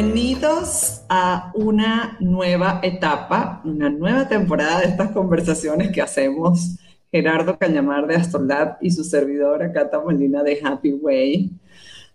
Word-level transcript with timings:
Bienvenidos 0.00 1.02
a 1.08 1.50
una 1.56 2.16
nueva 2.20 2.78
etapa, 2.84 3.60
una 3.64 3.90
nueva 3.90 4.28
temporada 4.28 4.78
de 4.78 4.86
estas 4.86 5.10
conversaciones 5.10 5.90
que 5.90 6.00
hacemos 6.00 6.76
Gerardo 7.10 7.58
Cañamar 7.58 8.06
de 8.06 8.14
Astrolab 8.14 8.76
y 8.80 8.92
su 8.92 9.02
servidora 9.02 9.72
Cata 9.72 9.98
Molina 9.98 10.44
de 10.44 10.60
Happy 10.62 10.92
Way. 10.92 11.50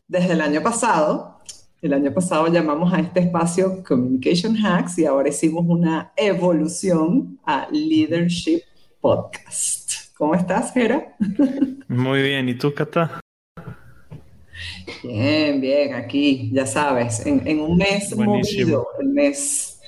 Desde 0.08 0.32
el 0.32 0.40
año 0.40 0.64
pasado, 0.64 1.42
el 1.82 1.92
año 1.92 2.14
pasado 2.14 2.48
llamamos 2.48 2.94
a 2.94 3.02
este 3.02 3.20
espacio 3.20 3.84
Communication 3.84 4.56
Hacks 4.66 5.00
y 5.00 5.06
ahora 5.06 5.28
hicimos 5.28 5.66
una 5.68 6.14
evolución 6.16 7.38
a 7.46 7.68
Leadership 7.70 8.62
Podcast. 9.02 10.16
¿Cómo 10.16 10.36
estás, 10.36 10.72
Gera? 10.72 11.18
Muy 11.90 12.22
bien, 12.22 12.48
¿y 12.48 12.54
tú, 12.54 12.74
Cata? 12.74 13.23
Bien, 15.04 15.60
bien, 15.62 15.94
aquí, 15.94 16.50
ya 16.54 16.66
sabes, 16.66 17.26
en, 17.26 17.60
un 17.60 17.78
mes 17.78 18.16
movido, 18.16 18.88
el 19.00 19.10
mes, 19.10 19.80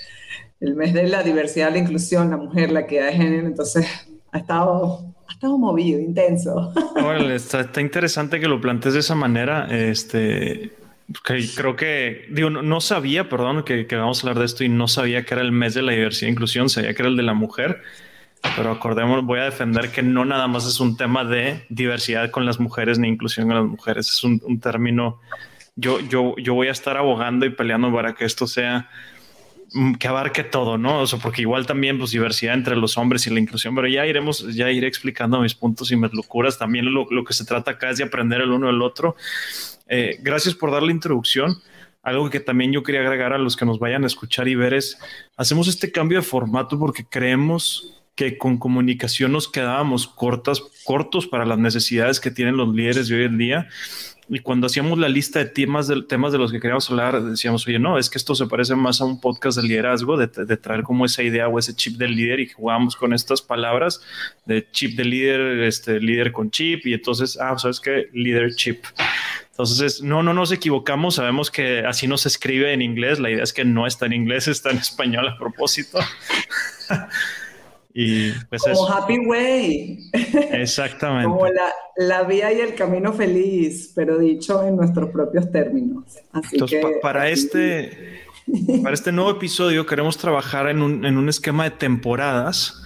el 0.60 0.76
mes 0.76 0.94
de 0.94 1.08
la 1.08 1.24
diversidad, 1.24 1.72
la 1.72 1.80
inclusión, 1.80 2.30
la 2.30 2.38
mujer, 2.38 2.72
la 2.72 2.82
equidad 2.82 3.08
de 3.08 3.14
género, 3.14 3.48
entonces 3.48 3.88
ha 4.32 4.38
estado, 4.38 5.14
ha 5.28 5.34
estado 5.34 5.58
movido, 5.58 6.00
intenso. 6.00 6.74
Bueno, 7.02 7.30
está, 7.32 7.70
interesante 7.80 8.40
que 8.40 8.48
lo 8.48 8.60
plantees 8.60 8.94
de 8.94 9.00
esa 9.02 9.16
manera. 9.16 9.68
Este, 9.70 10.72
creo 11.23 11.76
que, 11.76 12.26
digo, 12.32 12.50
no, 12.50 12.82
sabía, 12.82 13.30
perdón, 13.30 13.64
que, 13.64 13.88
que, 13.88 13.96
vamos 13.96 14.20
a 14.20 14.28
hablar 14.28 14.40
de 14.40 14.46
esto 14.46 14.64
y 14.64 14.70
no 14.70 14.88
sabía 14.88 15.23
que 15.23 15.34
era 15.34 15.44
el 15.44 15.52
mes 15.52 15.73
de 15.73 15.82
la 15.82 15.92
diversidad 15.92 16.30
e 16.30 16.32
inclusión, 16.32 16.70
sabía 16.70 16.94
que 16.94 17.02
era 17.02 17.10
el 17.10 17.18
de 17.18 17.23
la 17.23 17.34
mujer. 17.34 17.82
Pero 18.56 18.72
acordemos, 18.72 19.24
voy 19.26 19.40
a 19.40 19.46
defender 19.46 19.92
que 19.92 20.02
no 20.02 20.26
nada 20.26 20.48
más 20.48 20.66
es 20.66 20.80
un 20.80 20.96
tema 20.96 21.26
de 21.26 21.66
diversidad 21.70 22.32
con 22.32 22.46
las 22.46 22.60
mujeres 22.60 23.00
ni 23.00 23.08
inclusión 23.08 23.48
con 23.48 23.56
las 23.56 23.66
mujeres. 23.66 24.08
Es 24.10 24.24
un, 24.24 24.60
término. 24.60 25.20
Yo, 25.76 26.00
yo, 26.00 26.36
yo 26.38 26.54
voy 26.54 26.68
a 26.68 26.72
estar 26.72 26.98
abogando 26.98 27.46
y 27.46 27.50
peleando 27.50 27.92
para 27.94 28.14
que 28.14 28.26
esto 28.26 28.48
sea 28.48 28.90
mm, 29.73 29.96
que 29.96 30.08
abarque 30.08 30.44
todo, 30.44 30.78
¿no? 30.78 31.02
O 31.02 31.08
sea, 31.08 31.20
porque 31.20 31.42
igual 31.42 31.66
también 31.66 31.98
pues 31.98 32.12
diversidad 32.12 32.54
entre 32.54 32.76
los 32.78 32.98
hombres 32.98 33.28
y 33.28 33.30
la 33.30 33.40
inclusión, 33.40 33.76
pero 33.76 33.88
ya 33.88 34.06
iremos, 34.06 34.54
ya 34.56 34.72
iré 34.72 34.88
explicando 34.88 35.42
mis 35.42 35.56
puntos 35.56 35.92
y 35.92 35.98
mis 35.98 36.14
locuras. 36.14 36.58
También 36.58 36.94
lo, 36.94 37.08
lo 37.10 37.23
que 37.23 37.34
se 37.34 37.46
trata 37.46 37.72
acá 37.72 37.90
es 37.90 37.98
de 37.98 38.06
aprender 38.06 38.42
el 38.42 38.52
uno 38.52 38.68
del 38.68 38.82
otro. 38.82 39.16
Eh, 39.88 40.18
gracias 40.22 40.56
por 40.56 40.72
dar 40.72 40.84
la 40.84 40.92
introducción. 40.92 41.62
Algo 42.02 42.30
que 42.30 42.40
también 42.40 42.72
yo 42.72 42.84
quería 42.84 43.02
agregar 43.02 43.34
a 43.34 43.38
los 43.38 43.58
que 43.58 43.66
nos 43.66 43.80
vayan 43.80 44.04
a 44.04 44.08
escuchar 44.08 44.48
y 44.48 44.56
ver 44.56 44.76
es, 44.76 44.98
hacemos 45.38 45.68
este 45.68 45.92
cambio 45.92 46.20
de 46.20 46.23
formato 46.23 46.78
porque 46.78 47.04
creemos 47.04 47.96
que 48.16 48.38
con 48.38 48.58
comunicación 48.58 49.33
nos 49.33 49.49
quedábamos 49.49 50.08
cortas, 50.08 50.63
cortos 50.85 51.27
para 51.27 51.45
las 51.45 51.58
necesidades 51.58 52.19
que 52.19 52.31
tienen 52.31 52.58
los 52.58 52.73
líderes 52.73 53.08
de 53.09 53.16
hoy 53.16 53.23
en 53.25 53.38
día. 53.38 53.67
Y 54.27 54.39
cuando 54.39 54.66
hacíamos 54.66 54.97
la 54.97 55.08
lista 55.08 55.38
de 55.39 55.45
temas 55.45 55.88
de, 55.88 56.02
temas 56.02 56.31
de 56.31 56.39
los 56.39 56.52
que 56.52 56.59
queríamos 56.59 56.89
hablar, 56.89 57.21
decíamos, 57.21 57.67
oye, 57.67 57.77
no, 57.77 57.99
es 57.99 58.09
que 58.09 58.17
esto 58.17 58.33
se 58.33 58.47
parece 58.47 58.73
más 58.73 58.99
a 58.99 59.05
un 59.05 59.21
podcast 59.21 59.58
de 59.58 59.67
liderazgo, 59.67 60.17
de, 60.17 60.27
traer 60.27 60.81
como 60.81 61.05
esa 61.05 61.21
idea 61.21 61.47
o 61.47 61.59
ese 61.59 61.75
chip 61.75 61.97
del 61.97 62.16
líder 62.16 62.39
y 62.39 62.47
jugábamos 62.47 62.95
con 62.95 63.13
estas 63.13 63.43
palabras 63.43 64.02
de 64.45 64.67
chip 64.71 64.97
de 64.97 65.05
líder, 65.05 65.41
este 65.63 65.99
líder 65.99 66.31
con 66.31 66.49
chip 66.49 66.88
y 66.88 66.93
entonces, 66.93 67.38
ah, 67.39 67.55
¿sabes 67.59 67.80
qué? 67.80 68.08
Líder 68.13 68.55
chip. 68.55 68.83
Entonces, 69.52 70.02
no, 70.02 70.23
no 70.23 70.33
nos 70.33 70.52
equivocamos, 70.52 71.16
sabemos 71.16 71.52
que 71.52 71.86
así 71.86 72.08
no 72.08 72.17
se 72.17 72.30
escribe 72.30 72.73
en 72.73 72.81
inglés, 72.81 73.19
la 73.19 73.30
idea 73.30 73.43
es 73.43 73.53
que 73.53 73.63
no 73.63 73.86
está 73.86 74.08
en 74.08 74.13
inglés, 74.13 74.47
está 74.49 74.71
en 74.71 74.77
español 74.77 75.27
a 75.27 75.38
propósito. 75.38 75.99
Y 77.98 78.34
pues 78.50 78.62
Como 78.62 78.90
Happy 78.90 79.20
Way. 79.20 80.12
Exactamente. 80.52 81.30
Como 81.30 81.48
la, 81.48 81.72
la, 81.95 82.23
vía 82.23 82.52
y 82.52 82.60
el 82.60 82.76
camino 82.76 83.14
feliz, 83.14 83.94
pero 83.95 84.20
dicho 84.20 84.67
en 84.67 84.76
nuestros 84.76 85.11
propios 85.11 85.50
términos. 85.50 86.04
Así 86.34 86.55
Entonces, 86.55 86.86
que, 86.86 87.00
para, 87.02 87.30
este, 87.30 88.20
para 88.84 88.94
este 88.94 89.14
nuevo 89.14 89.32
episodio 89.32 89.86
queremos 89.86 90.17
trabajar 90.17 90.67
en 90.67 90.82
un, 90.82 91.05
en 91.05 91.17
un 91.17 91.30
esquema 91.30 91.64
de 91.64 91.72
temporadas 91.72 92.84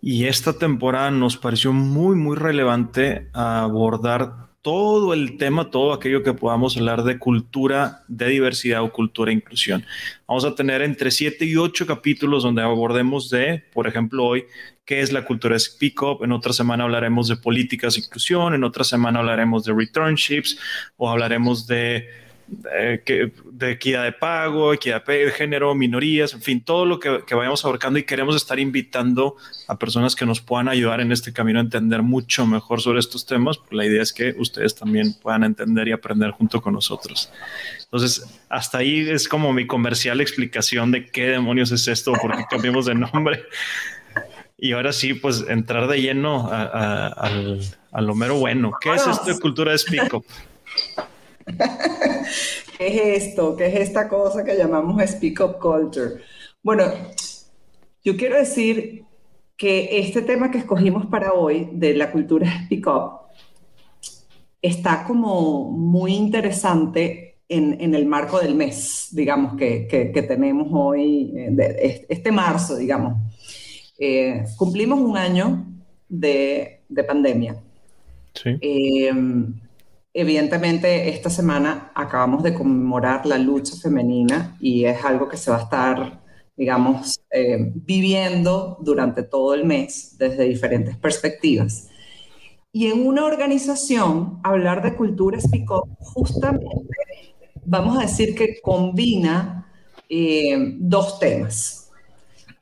y 0.00 0.26
esta 0.26 0.52
temporada 0.52 1.10
nos 1.10 1.36
pareció 1.36 1.72
muy, 1.72 2.14
muy 2.14 2.36
relevante 2.36 3.30
abordar 3.32 4.51
todo 4.62 5.12
el 5.12 5.36
tema, 5.38 5.70
todo 5.70 5.92
aquello 5.92 6.22
que 6.22 6.34
podamos 6.34 6.76
hablar 6.76 7.02
de 7.02 7.18
cultura 7.18 8.04
de 8.06 8.28
diversidad 8.28 8.82
o 8.82 8.92
cultura 8.92 9.30
de 9.30 9.34
inclusión. 9.34 9.84
Vamos 10.26 10.44
a 10.44 10.54
tener 10.54 10.82
entre 10.82 11.10
siete 11.10 11.44
y 11.44 11.56
ocho 11.56 11.84
capítulos 11.84 12.44
donde 12.44 12.62
abordemos 12.62 13.28
de, 13.28 13.64
por 13.72 13.88
ejemplo, 13.88 14.24
hoy, 14.24 14.44
qué 14.84 15.00
es 15.00 15.12
la 15.12 15.24
cultura 15.24 15.58
Speak 15.58 16.00
Up. 16.02 16.24
En 16.24 16.30
otra 16.30 16.52
semana 16.52 16.84
hablaremos 16.84 17.26
de 17.26 17.36
políticas 17.36 17.94
de 17.94 18.00
inclusión. 18.02 18.54
En 18.54 18.62
otra 18.62 18.84
semana 18.84 19.18
hablaremos 19.18 19.64
de 19.64 19.74
returnships 19.74 20.58
o 20.96 21.10
hablaremos 21.10 21.66
de 21.66 22.21
de, 22.52 23.32
de, 23.50 23.70
equidad 23.70 24.04
de 24.04 24.12
pago, 24.12 24.72
equidad 24.72 25.04
de 25.04 25.30
género, 25.30 25.74
minorías, 25.74 26.34
en 26.34 26.42
fin, 26.42 26.60
todo 26.62 26.84
lo 26.84 27.00
que, 27.00 27.20
que, 27.26 27.34
vayamos 27.34 27.64
abarcando 27.64 27.98
y 27.98 28.04
queremos 28.04 28.36
estar 28.36 28.58
invitando 28.58 29.36
a 29.68 29.78
personas 29.78 30.14
que 30.14 30.26
nos 30.26 30.40
puedan 30.40 30.68
ayudar 30.68 31.00
en 31.00 31.12
este 31.12 31.32
camino 31.32 31.58
a 31.58 31.62
entender 31.62 32.02
mucho 32.02 32.46
mejor 32.46 32.80
sobre 32.80 33.00
estos 33.00 33.26
temas. 33.26 33.60
La 33.70 33.84
idea 33.84 34.02
es 34.02 34.12
que 34.12 34.34
ustedes 34.38 34.74
también 34.74 35.14
puedan 35.14 35.44
entender 35.44 35.88
y 35.88 35.92
aprender 35.92 36.30
junto 36.30 36.60
con 36.60 36.74
nosotros. 36.74 37.30
Entonces, 37.84 38.26
hasta 38.48 38.78
ahí 38.78 39.08
es 39.08 39.28
como 39.28 39.52
mi 39.52 39.66
comercial 39.66 40.20
explicación 40.20 40.92
de 40.92 41.06
qué 41.06 41.26
demonios 41.26 41.72
es 41.72 41.88
esto, 41.88 42.12
por 42.12 42.36
qué 42.36 42.44
cambiamos 42.50 42.86
de 42.86 42.94
nombre. 42.94 43.44
Y 44.58 44.72
ahora 44.72 44.92
sí, 44.92 45.14
pues 45.14 45.44
entrar 45.48 45.88
de 45.88 46.00
lleno 46.00 46.48
a, 46.52 47.06
a, 47.90 48.00
lo 48.00 48.14
mero 48.14 48.36
bueno. 48.36 48.72
¿Qué 48.80 48.94
es 48.94 49.06
esto 49.06 49.24
de 49.24 49.40
cultura 49.40 49.72
de 49.72 49.78
Speak 49.78 50.14
Up? 50.14 50.24
¿Qué 52.78 52.86
es 53.16 53.24
esto? 53.24 53.56
¿Qué 53.56 53.66
es 53.66 53.74
esta 53.76 54.08
cosa 54.08 54.44
que 54.44 54.56
llamamos 54.56 55.02
Speak 55.02 55.40
Up 55.40 55.58
Culture? 55.58 56.22
Bueno, 56.62 56.84
yo 58.04 58.16
quiero 58.16 58.36
decir 58.36 59.04
que 59.56 59.98
este 59.98 60.22
tema 60.22 60.50
que 60.50 60.58
escogimos 60.58 61.06
para 61.06 61.32
hoy 61.32 61.68
de 61.72 61.94
la 61.94 62.10
cultura 62.10 62.64
Speak 62.64 62.86
Up 62.86 63.22
está 64.60 65.04
como 65.04 65.70
muy 65.70 66.14
interesante 66.14 67.32
en, 67.48 67.94
el 67.94 68.06
marco 68.06 68.40
del 68.40 68.54
mes, 68.54 69.08
digamos, 69.12 69.56
que, 69.56 69.86
tenemos 70.26 70.68
hoy, 70.72 71.34
eh, 71.36 72.06
este 72.08 72.32
marzo, 72.32 72.76
digamos. 72.76 73.14
Eh, 73.98 74.44
cumplimos 74.56 74.98
un 75.00 75.18
año 75.18 75.66
de, 76.08 76.80
pandemia. 77.06 77.56
Sí. 78.32 78.56
Eh, 78.60 79.12
Evidentemente, 80.14 81.08
esta 81.08 81.30
semana 81.30 81.90
acabamos 81.94 82.42
de 82.42 82.52
conmemorar 82.52 83.24
la 83.24 83.38
lucha 83.38 83.74
femenina 83.76 84.56
y 84.60 84.84
es 84.84 85.02
algo 85.04 85.26
que 85.26 85.38
se 85.38 85.50
va 85.50 85.56
a 85.56 85.62
estar, 85.62 86.22
digamos, 86.54 87.18
eh, 87.30 87.72
viviendo 87.74 88.76
durante 88.82 89.22
todo 89.22 89.54
el 89.54 89.64
mes 89.64 90.16
desde 90.18 90.44
diferentes 90.44 90.98
perspectivas. 90.98 91.88
Y 92.72 92.88
en 92.88 93.06
una 93.06 93.24
organización, 93.24 94.38
hablar 94.42 94.82
de 94.82 94.94
cultura 94.96 95.40
speak 95.40 95.68
justamente, 95.98 96.66
vamos 97.64 97.96
a 97.96 98.02
decir 98.02 98.34
que 98.34 98.60
combina 98.60 99.66
eh, 100.10 100.74
dos 100.78 101.18
temas. 101.18 101.90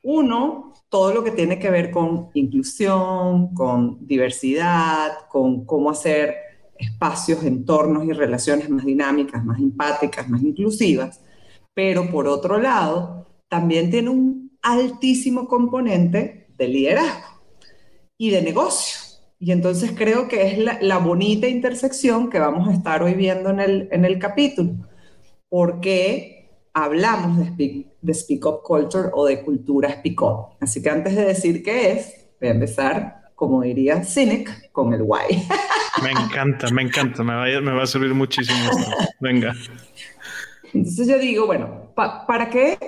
Uno, 0.04 0.72
todo 0.88 1.12
lo 1.12 1.24
que 1.24 1.32
tiene 1.32 1.58
que 1.58 1.70
ver 1.70 1.90
con 1.90 2.30
inclusión, 2.34 3.54
con 3.54 4.06
diversidad, 4.06 5.26
con 5.28 5.64
cómo 5.64 5.90
hacer 5.90 6.49
espacios, 6.80 7.44
entornos 7.44 8.04
y 8.04 8.12
relaciones 8.12 8.68
más 8.70 8.84
dinámicas, 8.84 9.44
más 9.44 9.58
empáticas, 9.58 10.28
más 10.28 10.42
inclusivas, 10.42 11.20
pero 11.74 12.10
por 12.10 12.26
otro 12.26 12.58
lado, 12.58 13.26
también 13.48 13.90
tiene 13.90 14.10
un 14.10 14.58
altísimo 14.62 15.48
componente 15.48 16.48
de 16.56 16.68
liderazgo 16.68 17.42
y 18.18 18.30
de 18.30 18.42
negocio. 18.42 18.98
Y 19.38 19.52
entonces 19.52 19.92
creo 19.96 20.28
que 20.28 20.48
es 20.48 20.82
la, 20.82 20.98
bonita 20.98 21.48
intersección 21.48 22.28
que 22.28 22.38
vamos 22.38 22.68
a 22.68 22.72
estar 22.72 23.02
hoy 23.02 23.14
viendo 23.14 23.48
en 23.50 23.60
el, 23.60 23.88
en 23.90 24.04
el 24.04 24.18
capítulo, 24.18 24.74
porque 25.48 26.40
hablamos 26.74 27.38
de 27.38 27.46
speak, 27.46 27.86
de 28.02 28.14
speak 28.14 28.46
Up 28.46 28.62
Culture 28.62 29.08
o 29.12 29.26
de 29.26 29.42
cultura 29.42 29.92
Speak 29.98 30.22
Up. 30.22 30.56
Así 30.60 30.82
que 30.82 30.90
antes 30.90 31.16
de 31.16 31.24
decir 31.24 31.62
qué 31.62 31.92
es, 31.92 32.26
voy 32.40 32.50
a 32.50 32.52
empezar, 32.52 33.32
como 33.34 33.62
diría 33.62 34.04
Cynic, 34.04 34.70
con 34.72 34.92
el 34.92 35.02
why. 35.02 35.46
Me 36.02 36.10
encanta, 36.10 36.70
me 36.70 36.82
encanta, 36.82 37.22
me 37.24 37.34
va, 37.34 37.60
me 37.60 37.72
va 37.72 37.82
a 37.82 37.86
servir 37.86 38.14
muchísimo 38.14 38.58
esto. 38.70 38.90
Venga. 39.20 39.54
Entonces 40.72 41.08
yo 41.08 41.18
digo, 41.18 41.46
bueno, 41.46 41.92
¿para 41.94 42.48
qué 42.48 42.78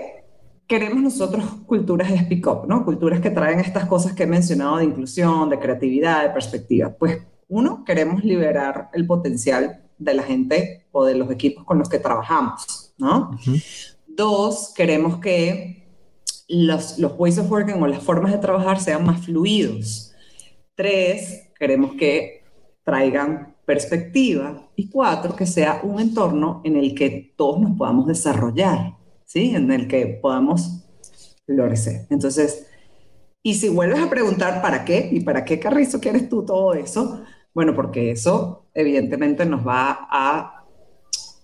queremos 0.67 1.03
nosotros 1.03 1.45
culturas 1.67 2.11
de 2.11 2.19
speak 2.19 2.47
up, 2.47 2.67
¿no? 2.67 2.85
Culturas 2.85 3.21
que 3.21 3.31
traen 3.31 3.61
estas 3.61 3.87
cosas 3.87 4.15
que 4.15 4.23
he 4.23 4.27
mencionado 4.27 4.79
de 4.79 4.85
inclusión, 4.85 5.51
de 5.51 5.59
creatividad, 5.59 6.23
de 6.23 6.31
perspectiva. 6.31 6.91
Pues 6.91 7.19
uno, 7.49 7.85
queremos 7.85 8.25
liberar 8.25 8.89
el 8.95 9.07
potencial 9.07 9.83
de 9.99 10.15
la 10.15 10.23
gente 10.23 10.87
o 10.93 11.05
de 11.05 11.15
los 11.15 11.31
equipos 11.31 11.65
con 11.65 11.79
los 11.79 11.89
que 11.89 11.99
trabajamos, 11.99 12.95
¿no? 12.97 13.39
Dos, 14.07 14.73
queremos 14.75 15.19
que 15.19 15.87
los, 16.49 16.99
los 16.99 17.13
ways 17.19 17.39
of 17.39 17.51
working 17.51 17.83
o 17.83 17.87
las 17.87 18.03
formas 18.03 18.33
de 18.33 18.39
trabajar 18.39 18.81
sean 18.81 19.05
más 19.05 19.25
fluidos. 19.25 20.15
Tres, 20.75 21.51
queremos 21.59 21.95
que 21.95 22.42
traigan 22.85 23.57
perspectiva 23.65 24.69
y 24.77 24.89
cuatro, 24.89 25.37
que 25.37 25.47
sea 25.47 25.81
un 25.83 26.01
entorno 26.01 26.61
en 26.65 26.77
el 26.77 26.95
que 26.95 27.33
todos 27.37 27.61
nos 27.61 27.77
podamos 27.77 28.07
desarrollar, 28.07 28.97
¿sí? 29.25 29.55
En 29.55 29.71
el 29.71 29.87
que 29.89 30.19
podamos 30.21 30.85
florecer. 31.47 32.07
Entonces, 32.11 32.67
y 33.43 33.55
si 33.55 33.69
vuelves 33.69 34.01
a 34.01 34.11
preguntar 34.11 34.63
para 34.63 34.85
qué 34.85 35.09
y 35.13 35.21
para 35.21 35.45
qué 35.45 35.59
carrizo 35.59 36.01
quieres 36.01 36.29
tú 36.29 36.45
todo 36.45 36.75
eso, 36.75 37.23
bueno, 37.55 37.75
porque 37.75 38.11
eso 38.11 38.67
evidentemente 38.75 39.45
nos 39.45 39.67
va 39.67 40.07
a 40.11 40.65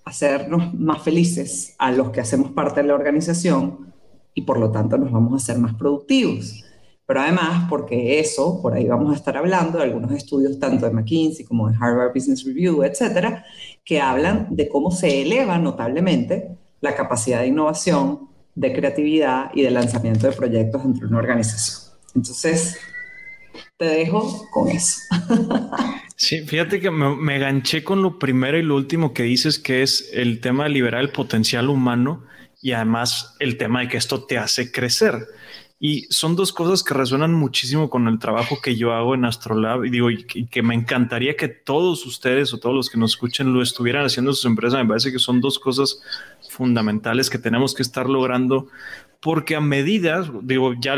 hacernos 0.05 0.73
más 0.75 1.02
felices 1.02 1.75
a 1.79 1.90
los 1.93 2.11
que 2.11 2.20
hacemos 2.20 2.52
parte 2.52 2.81
de 2.81 2.88
la 2.88 2.94
organización 2.94 3.93
y 4.32 4.43
por 4.43 4.58
lo 4.58 4.70
tanto 4.70 4.96
nos 4.96 5.12
vamos 5.12 5.32
a 5.32 5.37
hacer 5.37 5.58
más 5.58 5.75
productivos. 5.75 6.64
Pero 7.08 7.22
además, 7.22 7.64
porque 7.70 8.20
eso, 8.20 8.60
por 8.60 8.75
ahí 8.75 8.84
vamos 8.84 9.14
a 9.14 9.16
estar 9.16 9.34
hablando 9.34 9.78
de 9.78 9.84
algunos 9.84 10.12
estudios 10.12 10.58
tanto 10.58 10.84
de 10.84 10.93
McKinsey 10.93 11.46
como 11.46 11.70
de 11.70 11.75
Harvard 11.81 12.12
Business 12.12 12.44
Review, 12.44 12.82
etcétera, 12.82 13.46
que 13.82 13.99
hablan 13.99 14.49
de 14.50 14.69
cómo 14.69 14.90
se 14.90 15.22
eleva 15.22 15.56
notablemente 15.56 16.50
la 16.82 16.94
capacidad 16.94 17.40
de 17.40 17.46
innovación, 17.46 18.28
de 18.55 18.75
creatividad 18.75 19.50
y 19.55 19.62
de 19.62 19.70
lanzamiento 19.70 20.26
de 20.26 20.34
proyectos 20.34 20.82
dentro 20.82 21.06
de 21.06 21.08
una 21.08 21.19
organización. 21.20 21.94
Entonces, 22.14 22.78
te 23.78 23.87
dejo 23.87 24.46
con 24.52 24.69
eso. 24.69 25.00
Sí, 26.20 26.40
fíjate 26.40 26.81
que 26.81 26.90
me, 26.90 27.14
me, 27.14 27.38
ganché 27.38 27.84
con 27.84 28.02
lo 28.02 28.19
primero 28.19 28.58
y 28.58 28.62
lo 28.62 28.75
último 28.75 29.14
que 29.14 29.22
dices, 29.22 29.61
que 29.61 29.82
es 29.84 30.11
el 30.12 30.40
tema 30.40 30.64
de 30.64 30.70
liberar 30.70 31.00
el 31.00 31.11
potencial 31.11 31.69
humano 31.69 32.25
y 32.61 32.72
además 32.72 33.37
el 33.38 33.56
tema 33.56 33.82
de 33.82 33.88
que 33.88 33.99
esto 33.99 34.25
te 34.25 34.37
hace 34.37 34.72
crecer. 34.72 35.14
Y 35.80 36.06
son 36.10 36.34
dos 36.34 36.52
cosas 36.52 36.82
que 36.82 36.92
resuenan 36.92 37.32
muchísimo 37.32 37.88
con 37.88 38.08
el 38.08 38.19
trabajo 38.19 38.60
que 38.60 38.75
yo 38.75 38.92
hago 38.92 39.14
en 39.14 39.25
Astrolab 39.25 39.84
y 39.84 39.90
digo, 39.90 40.10
y 40.10 40.25
que, 40.25 40.62
me 40.62 40.75
encantaría 40.75 41.36
que 41.36 41.46
todos 41.48 42.04
ustedes 42.04 42.52
o 42.52 42.58
todos 42.58 42.75
los 42.75 42.90
que 42.90 42.98
nos 42.98 43.12
escuchen 43.12 43.52
lo 43.52 43.62
estuvieran 43.62 44.04
haciendo 44.04 44.32
en 44.32 44.34
sus 44.34 44.44
empresas. 44.46 44.80
Me 44.82 44.88
parece 44.88 45.12
que 45.12 45.20
son 45.20 45.40
dos 45.40 45.58
cosas 45.58 46.02
fundamentales 46.50 47.30
que 47.30 47.38
tenemos 47.38 47.75
que 47.75 47.82
estar 47.82 48.08
logrando 48.08 48.66
porque 49.20 49.54
a 49.54 49.60
medida, 49.60 50.28
digo, 50.42 50.75
ya 50.80 50.96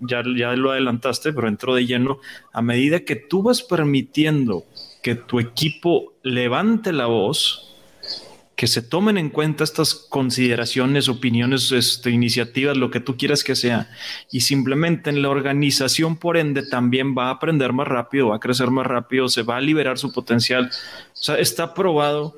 ya, 0.00 0.22
ya 0.36 0.54
lo 0.54 0.72
adelantaste, 0.72 1.32
pero 1.32 1.48
entró 1.48 1.74
de 1.74 1.86
lleno, 1.86 2.18
a 2.52 2.62
medida 2.62 3.00
que 3.00 3.16
tú 3.16 3.42
vas 3.42 3.62
permitiendo 3.62 4.64
que 5.02 5.14
tu 5.14 5.40
equipo 5.40 6.14
levante 6.22 6.92
la 6.92 7.06
voz, 7.06 7.73
que 8.56 8.66
se 8.66 8.82
tomen 8.82 9.18
en 9.18 9.30
cuenta 9.30 9.64
estas 9.64 9.94
consideraciones, 9.94 11.08
opiniones, 11.08 11.72
este, 11.72 12.10
iniciativas, 12.10 12.76
lo 12.76 12.90
que 12.90 13.00
tú 13.00 13.16
quieras 13.16 13.42
que 13.42 13.56
sea, 13.56 13.90
y 14.30 14.42
simplemente 14.42 15.10
en 15.10 15.22
la 15.22 15.30
organización, 15.30 16.16
por 16.16 16.36
ende, 16.36 16.66
también 16.66 17.14
va 17.16 17.26
a 17.26 17.30
aprender 17.30 17.72
más 17.72 17.88
rápido, 17.88 18.28
va 18.28 18.36
a 18.36 18.40
crecer 18.40 18.70
más 18.70 18.86
rápido, 18.86 19.28
se 19.28 19.42
va 19.42 19.56
a 19.56 19.60
liberar 19.60 19.98
su 19.98 20.12
potencial. 20.12 20.70
O 20.70 21.16
sea, 21.16 21.38
está 21.38 21.74
probado 21.74 22.36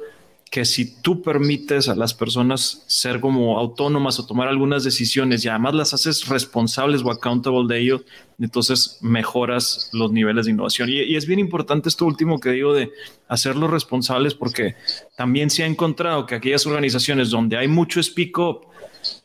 que 0.57 0.65
si 0.65 0.87
tú 1.03 1.21
permites 1.21 1.87
a 1.91 1.95
las 1.95 2.15
personas 2.15 2.83
ser 2.87 3.21
como 3.21 3.59
autónomas 3.59 4.19
o 4.19 4.25
tomar 4.25 4.49
algunas 4.49 4.85
decisiones 4.85 5.45
y 5.45 5.51
además 5.51 5.75
las 5.75 5.93
haces 5.93 6.27
responsables 6.29 7.03
o 7.03 7.11
accountable 7.11 7.67
de 7.69 7.83
ello, 7.83 8.05
entonces 8.39 8.97
mejoras 9.03 9.91
los 9.93 10.13
niveles 10.13 10.47
de 10.47 10.53
innovación. 10.53 10.89
Y, 10.89 11.15
es 11.15 11.27
bien 11.27 11.41
importante 11.41 11.91
esto 11.91 12.07
último 12.07 12.41
que 12.41 12.53
digo 12.53 12.73
de 12.73 12.91
hacerlos 13.29 13.71
responsables 13.71 14.33
porque 14.33 14.77
también 15.15 15.51
se 15.51 15.63
ha 15.63 15.67
encontrado 15.67 16.25
que 16.25 16.37
aquellas 16.37 16.67
organizaciones 16.67 17.29
donde 17.29 17.59
hay 17.59 17.69
mucho 17.69 18.03
speak 18.03 18.39
up, 18.39 18.61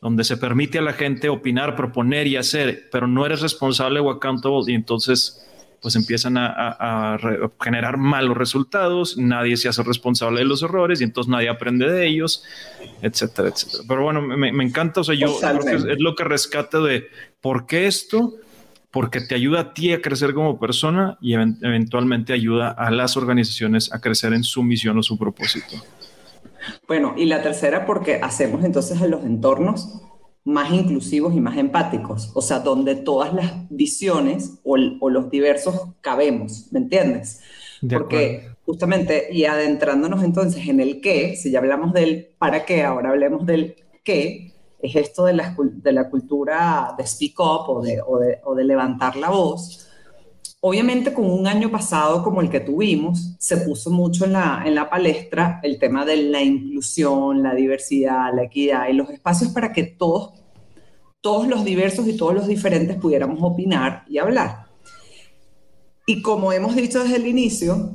donde 0.02 0.26
se 0.26 0.36
permite 0.36 0.80
a 0.80 0.82
la 0.82 0.92
gente 0.92 1.30
opinar, 1.30 1.78
proponer 1.78 2.28
y 2.28 2.36
hacer, 2.36 2.90
pero 2.92 3.08
no 3.08 3.26
eres 3.26 3.40
responsable 3.40 4.02
o 4.02 4.10
accountable 4.10 4.70
y 4.70 4.76
entonces 4.76 5.48
pues 5.82 5.96
empiezan 5.96 6.38
a, 6.38 7.18
generar 7.60 7.98
malos 7.98 8.38
resultados, 8.38 9.18
nadie 9.18 9.58
se 9.58 9.68
hace 9.68 9.82
responsable 9.82 10.40
de 10.40 10.46
los 10.46 10.62
errores 10.62 11.02
y 11.02 11.04
entonces 11.04 11.30
nadie 11.30 11.50
aprende 11.50 11.92
de 11.92 12.08
ellos, 12.08 12.44
etcétera, 13.02 13.50
etcétera. 13.50 13.84
Pero 13.88 14.04
bueno, 14.04 14.22
me, 14.22 14.64
encanta, 14.64 15.02
o 15.02 15.04
sea, 15.04 15.16
yo 15.16 15.36
creo 15.40 15.60
que 15.60 15.94
es, 15.94 16.00
lo 16.00 16.16
que 16.16 16.24
rescata 16.24 16.80
de 16.80 17.08
por 17.42 17.66
qué 17.66 17.88
esto, 17.88 18.36
porque 18.92 19.22
te 19.22 19.34
ayuda 19.34 19.60
a 19.62 19.74
ti 19.74 19.92
a 19.92 20.02
crecer 20.02 20.34
como 20.34 20.60
persona 20.60 21.18
y 21.20 21.34
eventualmente 21.34 22.34
ayuda 22.34 22.70
a 22.70 22.92
las 22.92 23.18
organizaciones 23.18 23.92
a 23.92 24.02
crecer 24.02 24.34
en 24.34 24.44
su 24.44 24.62
misión 24.62 25.00
o 25.00 25.04
su 25.04 25.18
propósito. 25.18 25.84
Bueno, 26.88 27.16
y 27.18 27.26
la 27.26 27.42
tercera 27.42 27.88
porque 27.88 28.20
hacemos 28.22 28.64
entonces 28.64 29.02
a 29.02 29.08
los 29.08 29.24
entornos 29.24 30.02
más 30.44 30.72
inclusivos 30.74 31.34
y 31.36 31.40
más 31.40 31.58
empáticos, 31.58 32.32
o 32.34 32.42
sea, 32.42 32.60
donde 32.60 32.96
todas 32.96 33.34
las 33.34 33.54
visiones 33.70 34.60
o, 34.64 34.78
los 34.78 35.30
diversos 35.30 35.88
cabemos, 36.02 36.68
¿me 36.72 36.80
entiendes? 36.80 37.42
Porque 37.88 38.50
justamente, 38.66 39.28
y 39.32 39.46
adentrándonos 39.46 40.24
entonces 40.24 40.68
en 40.68 40.80
el 40.80 41.02
qué, 41.02 41.36
si 41.36 41.52
ya 41.52 41.60
hablamos 41.60 41.94
del 41.94 42.30
para 42.38 42.66
qué, 42.66 42.84
ahora 42.84 43.10
hablemos 43.10 43.46
del 43.46 43.76
qué, 44.04 44.54
es 44.82 44.96
esto 44.96 45.26
de 45.26 45.34
la, 45.34 45.56
de 45.58 45.92
la 45.92 46.10
cultura 46.10 46.96
de 46.98 47.06
speak 47.06 47.40
up 47.40 47.70
o 47.70 47.82
de, 47.82 48.02
o 48.02 48.18
de, 48.18 48.40
o 48.44 48.56
de 48.56 48.64
levantar 48.64 49.16
la 49.16 49.30
voz. 49.30 49.91
Obviamente 50.64 51.12
con 51.12 51.26
un 51.28 51.48
año 51.48 51.72
pasado 51.72 52.24
como 52.24 52.40
el 52.40 52.52
que 52.52 52.60
tuvimos, 52.60 53.36
se 53.40 53.58
puso 53.58 53.90
mucho 53.90 54.26
en 54.26 54.34
la, 54.34 54.62
en 54.64 54.76
la 54.76 54.92
palestra 54.92 55.60
el 55.64 55.80
tema 55.80 56.06
de 56.06 56.18
la 56.18 56.44
inclusión, 56.44 57.42
la 57.42 57.56
diversidad, 57.56 58.32
la 58.32 58.44
equidad 58.44 58.88
y 58.88 58.94
los 58.94 59.10
espacios 59.10 59.52
para 59.52 59.74
que 59.74 59.84
todos, 59.84 60.34
todos 61.20 61.48
los 61.48 61.66
diversos 61.66 62.08
y 62.08 62.16
todos 62.16 62.36
los 62.36 62.46
diferentes 62.46 62.96
pudiéramos 62.98 63.40
opinar 63.42 64.06
y 64.08 64.20
hablar. 64.20 64.68
Y 66.06 66.22
como 66.22 66.54
hemos 66.54 66.76
dicho 66.76 67.02
desde 67.02 67.16
el 67.16 67.26
inicio, 67.26 67.94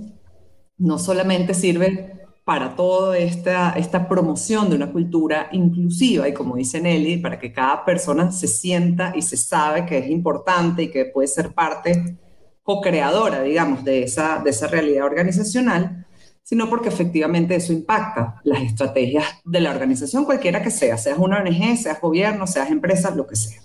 no 0.77 0.99
solamente 0.99 1.55
sirve 1.55 2.27
para 2.45 2.75
toda 2.75 3.17
esta, 3.17 3.75
esta 3.77 4.09
promoción 4.09 4.71
de 4.71 4.77
una 4.77 4.91
cultura 4.91 5.51
inclusiva 5.53 6.29
y 6.29 6.35
como 6.35 6.57
dice 6.57 6.81
Nelly, 6.81 7.19
para 7.19 7.39
que 7.39 7.53
cada 7.53 7.85
persona 7.85 8.33
se 8.33 8.49
sienta 8.49 9.13
y 9.15 9.23
se 9.23 9.37
sabe 9.37 9.87
que 9.87 9.99
es 9.99 10.11
importante 10.11 10.83
y 10.83 10.91
que 10.91 11.05
puede 11.05 11.29
ser 11.29 11.55
parte 11.55 12.17
co-creadora, 12.67 13.43
digamos, 13.43 13.85
de 13.85 14.03
esa, 14.03 14.41
de 14.43 14.51
esa 14.51 14.67
realidad 14.67 15.07
organizacional, 15.07 16.05
sino 16.43 16.69
porque 16.69 16.89
efectivamente 16.89 17.55
eso 17.55 17.73
impacta 17.73 18.41
las 18.43 18.61
estrategias 18.61 19.25
de 19.45 19.61
la 19.61 19.71
organización, 19.71 20.25
cualquiera 20.25 20.61
que 20.61 20.73
sea, 20.73 20.99
seas 20.99 21.17
una 21.17 21.39
ONG, 21.39 21.77
seas 21.77 22.01
gobierno, 22.01 22.45
seas 22.49 22.69
empresas, 22.71 23.15
lo 23.15 23.25
que 23.25 23.37
sea. 23.37 23.61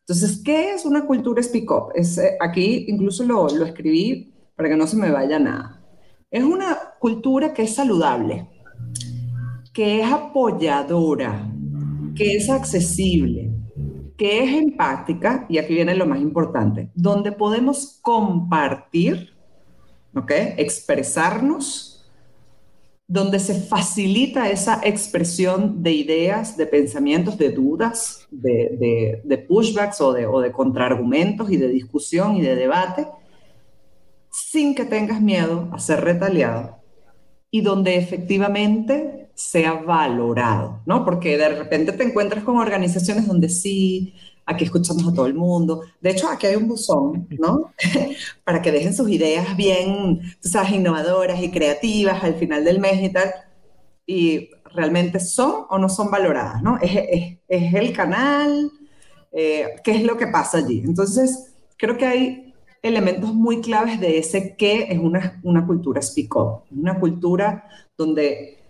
Entonces, 0.00 0.42
¿qué 0.44 0.74
es 0.74 0.84
una 0.84 1.06
cultura 1.06 1.42
speak 1.42 1.70
up? 1.70 1.92
Eh, 1.96 2.36
aquí 2.38 2.84
incluso 2.88 3.24
lo, 3.24 3.48
lo 3.48 3.64
escribí 3.64 4.34
para 4.54 4.68
que 4.68 4.76
no 4.76 4.86
se 4.86 4.98
me 4.98 5.10
vaya 5.10 5.38
nada. 5.38 5.82
Es 6.30 6.44
una 6.44 6.76
cultura 7.00 7.54
que 7.54 7.62
es 7.62 7.74
saludable, 7.74 8.50
que 9.72 10.02
es 10.02 10.12
apoyadora, 10.12 11.50
que 12.14 12.36
es 12.36 12.50
accesible, 12.50 13.45
que 14.16 14.42
es 14.42 14.52
empática, 14.54 15.46
y 15.48 15.58
aquí 15.58 15.74
viene 15.74 15.94
lo 15.94 16.06
más 16.06 16.20
importante, 16.20 16.90
donde 16.94 17.32
podemos 17.32 17.98
compartir, 18.00 19.34
¿ok? 20.14 20.30
Expresarnos, 20.56 21.92
donde 23.08 23.38
se 23.38 23.54
facilita 23.54 24.50
esa 24.50 24.80
expresión 24.82 25.82
de 25.82 25.92
ideas, 25.92 26.56
de 26.56 26.66
pensamientos, 26.66 27.38
de 27.38 27.50
dudas, 27.50 28.26
de, 28.30 29.44
pushbacks 29.48 30.00
o 30.00 30.12
de, 30.12 30.26
o 30.26 30.40
de 30.40 30.50
contraargumentos 30.50 31.50
y 31.50 31.56
de 31.56 31.68
discusión 31.68 32.36
y 32.36 32.40
de 32.40 32.56
debate, 32.56 33.06
sin 34.30 34.74
que 34.74 34.84
tengas 34.84 35.20
miedo 35.20 35.68
a 35.72 35.78
ser 35.78 36.02
retaliado 36.02 36.76
y 37.50 37.60
donde 37.60 37.96
efectivamente 37.96 39.25
sea 39.36 39.74
valorado, 39.74 40.80
¿no? 40.86 41.04
Porque 41.04 41.36
de 41.36 41.50
repente 41.50 41.92
te 41.92 42.04
encuentras 42.04 42.42
con 42.42 42.56
organizaciones 42.56 43.26
donde 43.26 43.50
sí, 43.50 44.14
aquí 44.46 44.64
escuchamos 44.64 45.06
a 45.06 45.12
todo 45.12 45.26
el 45.26 45.34
mundo. 45.34 45.82
De 46.00 46.10
hecho, 46.10 46.28
aquí 46.28 46.46
hay 46.46 46.56
un 46.56 46.66
buzón, 46.66 47.28
¿no? 47.38 47.72
Para 48.44 48.62
que 48.62 48.72
dejen 48.72 48.94
sus 48.94 49.10
ideas 49.10 49.54
bien, 49.54 50.20
tú 50.40 50.48
sabes, 50.48 50.72
innovadoras 50.72 51.42
y 51.42 51.50
creativas 51.50 52.24
al 52.24 52.36
final 52.36 52.64
del 52.64 52.80
mes 52.80 53.02
y 53.02 53.10
tal. 53.10 53.30
Y 54.06 54.50
realmente 54.74 55.20
son 55.20 55.66
o 55.68 55.78
no 55.78 55.90
son 55.90 56.10
valoradas, 56.10 56.62
¿no? 56.62 56.78
Es, 56.80 57.36
el 57.48 57.92
canal, 57.92 58.70
eh, 59.32 59.76
¿qué 59.84 59.90
es 59.96 60.02
lo 60.02 60.16
que 60.16 60.28
pasa 60.28 60.58
allí? 60.58 60.82
Entonces, 60.82 61.52
creo 61.76 61.98
que 61.98 62.06
hay 62.06 62.54
elementos 62.80 63.34
muy 63.34 63.60
claves 63.60 64.00
de 64.00 64.18
ese 64.18 64.56
que 64.56 64.84
es 64.88 64.98
una, 64.98 65.40
una 65.42 65.66
cultura 65.66 66.00
speak 66.00 66.34
up, 66.36 66.62
una 66.70 66.98
cultura 66.98 67.68
donde 67.98 68.65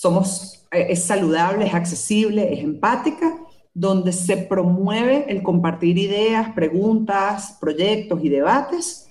somos, 0.00 0.66
eh, 0.70 0.86
es 0.90 1.04
saludable, 1.04 1.66
es 1.66 1.74
accesible, 1.74 2.52
es 2.52 2.60
empática, 2.60 3.38
donde 3.74 4.12
se 4.12 4.36
promueve 4.36 5.26
el 5.28 5.42
compartir 5.42 5.98
ideas, 5.98 6.50
preguntas, 6.50 7.56
proyectos 7.60 8.20
y 8.22 8.28
debates, 8.28 9.08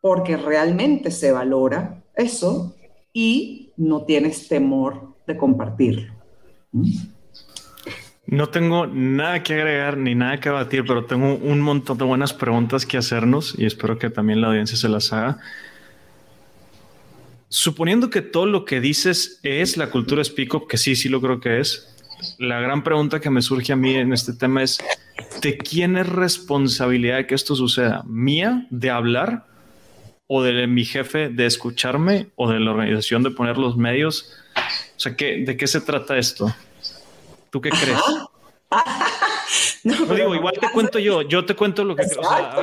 porque 0.00 0.36
realmente 0.36 1.10
se 1.10 1.32
valora 1.32 2.02
eso 2.14 2.74
y 3.12 3.72
no 3.76 4.02
tienes 4.02 4.46
temor 4.48 5.16
de 5.26 5.36
compartirlo. 5.36 6.12
No 8.26 8.48
tengo 8.48 8.86
nada 8.86 9.42
que 9.42 9.54
agregar 9.54 9.96
ni 9.96 10.14
nada 10.14 10.38
que 10.38 10.50
batir, 10.50 10.84
pero 10.84 11.04
tengo 11.04 11.34
un 11.34 11.60
montón 11.60 11.98
de 11.98 12.04
buenas 12.04 12.32
preguntas 12.32 12.84
que 12.84 12.98
hacernos 12.98 13.54
y 13.58 13.66
espero 13.66 13.98
que 13.98 14.10
también 14.10 14.40
la 14.40 14.48
audiencia 14.48 14.76
se 14.76 14.88
las 14.88 15.12
haga 15.12 15.38
suponiendo 17.48 18.10
que 18.10 18.22
todo 18.22 18.46
lo 18.46 18.64
que 18.64 18.80
dices 18.80 19.40
es 19.42 19.76
la 19.76 19.90
cultura 19.90 20.22
Speak 20.24 20.54
Up, 20.54 20.68
que 20.68 20.76
sí, 20.76 20.96
sí 20.96 21.08
lo 21.08 21.20
creo 21.20 21.40
que 21.40 21.60
es, 21.60 21.96
la 22.38 22.60
gran 22.60 22.82
pregunta 22.82 23.20
que 23.20 23.30
me 23.30 23.42
surge 23.42 23.72
a 23.72 23.76
mí 23.76 23.94
en 23.94 24.12
este 24.12 24.32
tema 24.32 24.62
es, 24.62 24.78
¿de 25.42 25.58
quién 25.58 25.96
es 25.96 26.08
responsabilidad 26.08 27.16
de 27.16 27.26
que 27.26 27.34
esto 27.34 27.54
suceda? 27.54 28.02
¿Mía 28.06 28.66
de 28.70 28.90
hablar? 28.90 29.46
¿O 30.26 30.42
de 30.42 30.66
mi 30.66 30.84
jefe 30.84 31.28
de 31.28 31.46
escucharme? 31.46 32.28
¿O 32.34 32.50
de 32.50 32.58
la 32.58 32.72
organización 32.72 33.22
de 33.22 33.30
poner 33.30 33.58
los 33.58 33.76
medios? 33.76 34.32
O 34.96 35.00
sea, 35.00 35.12
¿de 35.12 35.56
qué 35.56 35.66
se 35.66 35.80
trata 35.80 36.18
esto? 36.18 36.52
¿Tú 37.50 37.60
qué 37.60 37.70
crees? 37.70 38.00
no, 39.84 40.14
digo, 40.14 40.34
igual 40.34 40.54
te 40.60 40.68
cuento 40.70 40.98
yo, 40.98 41.22
yo 41.22 41.44
te 41.44 41.54
cuento 41.54 41.84
lo 41.84 41.94
que 41.94 42.02
o 42.02 42.08
sea, 42.08 42.54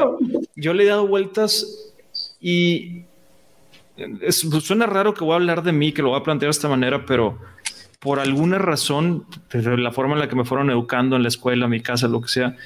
yo 0.55 0.73
le 0.73 0.83
he 0.83 0.87
dado 0.87 1.07
vueltas 1.07 1.65
y 2.41 3.05
suena 4.29 4.85
raro 4.85 5.13
que 5.13 5.23
voy 5.23 5.33
a 5.33 5.35
hablar 5.35 5.63
de 5.63 5.71
mí, 5.71 5.91
que 5.91 6.01
lo 6.01 6.09
voy 6.09 6.19
a 6.19 6.23
plantear 6.23 6.47
de 6.47 6.51
esta 6.51 6.69
manera, 6.69 7.05
pero 7.05 7.39
por 7.99 8.19
alguna 8.19 8.57
razón, 8.57 9.25
desde 9.51 9.77
la 9.77 9.91
forma 9.91 10.13
en 10.13 10.19
la 10.19 10.27
que 10.27 10.35
me 10.35 10.43
fueron 10.43 10.69
educando 10.69 11.15
en 11.15 11.23
la 11.23 11.29
escuela, 11.29 11.65
en 11.65 11.71
mi 11.71 11.79
casa, 11.79 12.07
lo 12.07 12.21
que 12.21 12.27
sea, 12.27 12.57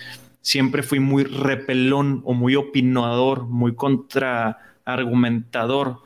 siempre 0.41 0.81
fui 0.81 0.99
muy 0.99 1.25
repelón 1.25 2.21
o 2.25 2.33
muy 2.33 2.55
opinador, 2.55 3.45
muy 3.45 3.75
contraargumentador, 3.75 5.99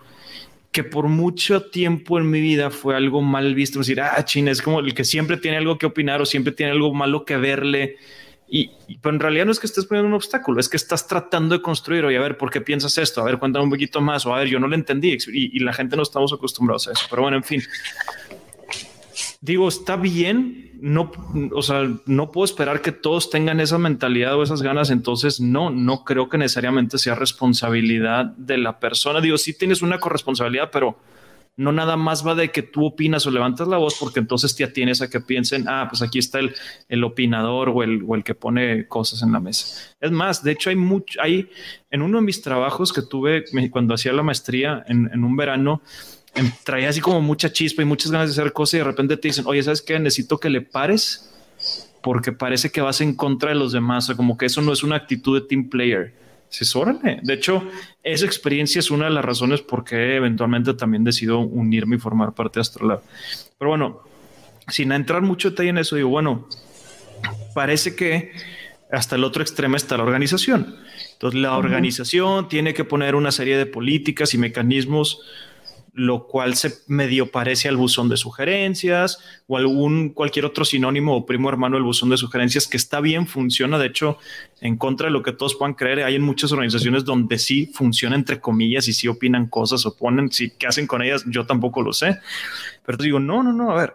que 0.71 0.83
por 0.83 1.07
mucho 1.07 1.63
tiempo 1.63 2.17
en 2.17 2.29
mi 2.29 2.41
vida 2.41 2.71
fue 2.71 2.95
algo 2.95 3.21
mal 3.21 3.53
visto, 3.55 3.79
decir, 3.79 4.01
ah, 4.01 4.23
china, 4.25 4.51
es 4.51 4.61
como 4.61 4.79
el 4.79 4.93
que 4.93 5.03
siempre 5.03 5.37
tiene 5.37 5.57
algo 5.57 5.77
que 5.77 5.85
opinar 5.85 6.21
o 6.21 6.25
siempre 6.25 6.53
tiene 6.53 6.71
algo 6.71 6.93
malo 6.93 7.23
que 7.23 7.37
verle. 7.37 7.97
Y, 8.53 8.69
pero 9.01 9.15
en 9.15 9.21
realidad 9.21 9.45
no 9.45 9.53
es 9.53 9.61
que 9.61 9.65
estés 9.65 9.85
poniendo 9.85 10.09
un 10.09 10.13
obstáculo, 10.13 10.59
es 10.59 10.67
que 10.67 10.75
estás 10.75 11.07
tratando 11.07 11.55
de 11.55 11.61
construir, 11.61 12.03
oye, 12.03 12.17
a 12.17 12.21
ver, 12.21 12.37
¿por 12.37 12.51
qué 12.51 12.59
piensas 12.59 12.97
esto? 12.97 13.21
A 13.21 13.23
ver, 13.23 13.39
cuéntame 13.39 13.63
un 13.63 13.71
poquito 13.71 14.01
más, 14.01 14.25
o 14.25 14.35
a 14.35 14.39
ver, 14.39 14.49
yo 14.49 14.59
no 14.59 14.67
lo 14.67 14.75
entendí, 14.75 15.17
y, 15.27 15.57
y 15.57 15.59
la 15.59 15.71
gente 15.71 15.95
no 15.95 16.03
estamos 16.03 16.33
acostumbrados 16.33 16.89
a 16.89 16.91
eso. 16.91 17.05
Pero 17.09 17.21
bueno, 17.21 17.37
en 17.37 17.45
fin, 17.45 17.63
digo, 19.39 19.69
está 19.69 19.95
bien, 19.95 20.71
no, 20.81 21.13
o 21.53 21.61
sea, 21.61 21.89
no 22.05 22.31
puedo 22.31 22.43
esperar 22.43 22.81
que 22.81 22.91
todos 22.91 23.29
tengan 23.29 23.61
esa 23.61 23.77
mentalidad 23.77 24.35
o 24.35 24.43
esas 24.43 24.61
ganas, 24.61 24.89
entonces 24.89 25.39
no, 25.39 25.69
no 25.69 26.03
creo 26.03 26.27
que 26.27 26.37
necesariamente 26.37 26.97
sea 26.97 27.15
responsabilidad 27.15 28.25
de 28.25 28.57
la 28.57 28.79
persona. 28.79 29.21
Digo, 29.21 29.37
sí 29.37 29.57
tienes 29.57 29.81
una 29.81 29.99
corresponsabilidad, 29.99 30.71
pero 30.71 30.99
no 31.61 31.71
nada 31.71 31.95
más 31.95 32.25
va 32.25 32.35
de 32.35 32.51
que 32.51 32.63
tú 32.63 32.85
opinas 32.85 33.25
o 33.25 33.31
levantas 33.31 33.67
la 33.67 33.77
voz, 33.77 33.95
porque 33.99 34.19
entonces 34.19 34.55
te 34.55 34.63
atienes 34.63 35.01
a 35.01 35.09
que 35.09 35.19
piensen, 35.21 35.65
ah, 35.67 35.87
pues 35.89 36.01
aquí 36.01 36.19
está 36.19 36.39
el, 36.39 36.53
el 36.89 37.03
opinador 37.03 37.69
o 37.69 37.83
el, 37.83 38.03
o 38.07 38.15
el 38.15 38.23
que 38.23 38.35
pone 38.35 38.87
cosas 38.87 39.21
en 39.21 39.31
la 39.31 39.39
mesa. 39.39 39.93
Es 39.99 40.11
más, 40.11 40.43
de 40.43 40.51
hecho 40.51 40.69
hay 40.69 40.75
mucho, 40.75 41.21
hay 41.21 41.49
en 41.89 42.01
uno 42.01 42.17
de 42.17 42.23
mis 42.23 42.41
trabajos 42.41 42.91
que 42.91 43.01
tuve 43.01 43.45
cuando 43.69 43.93
hacía 43.93 44.11
la 44.13 44.23
maestría 44.23 44.83
en, 44.87 45.09
en 45.13 45.23
un 45.23 45.35
verano, 45.37 45.81
traía 46.63 46.89
así 46.89 47.01
como 47.01 47.21
mucha 47.21 47.51
chispa 47.51 47.81
y 47.81 47.85
muchas 47.85 48.11
ganas 48.11 48.33
de 48.33 48.41
hacer 48.41 48.53
cosas 48.53 48.75
y 48.75 48.77
de 48.77 48.83
repente 48.85 49.17
te 49.17 49.27
dicen, 49.27 49.45
oye, 49.47 49.61
¿sabes 49.63 49.81
qué? 49.81 49.99
Necesito 49.99 50.37
que 50.37 50.49
le 50.49 50.61
pares 50.61 51.31
porque 52.01 52.31
parece 52.31 52.71
que 52.71 52.81
vas 52.81 53.01
en 53.01 53.13
contra 53.13 53.49
de 53.49 53.55
los 53.55 53.71
demás, 53.71 54.09
o 54.09 54.17
como 54.17 54.37
que 54.37 54.47
eso 54.47 54.61
no 54.61 54.73
es 54.73 54.83
una 54.83 54.95
actitud 54.95 55.39
de 55.39 55.47
team 55.47 55.69
player. 55.69 56.13
Órale. 56.75 57.19
De 57.23 57.33
hecho, 57.33 57.63
esa 58.03 58.25
experiencia 58.25 58.79
es 58.79 58.91
una 58.91 59.05
de 59.05 59.11
las 59.11 59.23
razones 59.23 59.61
por 59.61 59.83
qué 59.83 60.15
eventualmente 60.15 60.73
también 60.73 61.03
decido 61.03 61.39
unirme 61.39 61.95
y 61.95 61.99
formar 61.99 62.33
parte 62.33 62.59
de 62.59 62.61
Astrolab. 62.61 63.01
Pero 63.57 63.69
bueno, 63.69 64.01
sin 64.67 64.91
entrar 64.91 65.21
mucho 65.21 65.51
detalle 65.51 65.69
en 65.69 65.77
eso, 65.77 65.95
digo, 65.95 66.09
bueno, 66.09 66.47
parece 67.53 67.95
que 67.95 68.31
hasta 68.91 69.15
el 69.15 69.23
otro 69.23 69.41
extremo 69.41 69.77
está 69.77 69.97
la 69.97 70.03
organización. 70.03 70.75
Entonces, 71.13 71.39
la 71.39 71.55
organización 71.57 72.49
tiene 72.49 72.73
que 72.73 72.83
poner 72.83 73.15
una 73.15 73.31
serie 73.31 73.57
de 73.57 73.65
políticas 73.65 74.33
y 74.33 74.37
mecanismos 74.37 75.21
lo 75.93 76.25
cual 76.25 76.55
se 76.55 76.73
medio 76.87 77.31
parece 77.31 77.67
al 77.67 77.75
buzón 77.75 78.07
de 78.07 78.15
sugerencias 78.15 79.19
o 79.47 79.57
algún 79.57 80.09
cualquier 80.09 80.45
otro 80.45 80.63
sinónimo 80.63 81.15
o 81.15 81.25
primo 81.25 81.49
hermano 81.49 81.75
del 81.75 81.83
buzón 81.83 82.09
de 82.09 82.17
sugerencias 82.17 82.67
que 82.67 82.77
está 82.77 83.01
bien, 83.01 83.27
funciona. 83.27 83.77
De 83.77 83.87
hecho, 83.87 84.17
en 84.61 84.77
contra 84.77 85.07
de 85.07 85.11
lo 85.11 85.21
que 85.21 85.33
todos 85.33 85.55
puedan 85.55 85.73
creer, 85.73 86.03
hay 86.03 86.15
en 86.15 86.21
muchas 86.21 86.51
organizaciones 86.53 87.03
donde 87.03 87.37
sí 87.37 87.69
funciona 87.73 88.15
entre 88.15 88.39
comillas 88.39 88.87
y 88.87 88.93
sí 88.93 89.07
opinan 89.07 89.47
cosas 89.47 89.85
o 89.85 89.95
ponen, 89.95 90.31
sí, 90.31 90.53
¿qué 90.57 90.67
hacen 90.67 90.87
con 90.87 91.01
ellas? 91.01 91.25
Yo 91.27 91.45
tampoco 91.45 91.81
lo 91.81 91.91
sé. 91.91 92.19
Pero 92.85 92.97
digo, 92.97 93.19
no, 93.19 93.43
no, 93.43 93.51
no, 93.51 93.71
a 93.71 93.75
ver. 93.75 93.93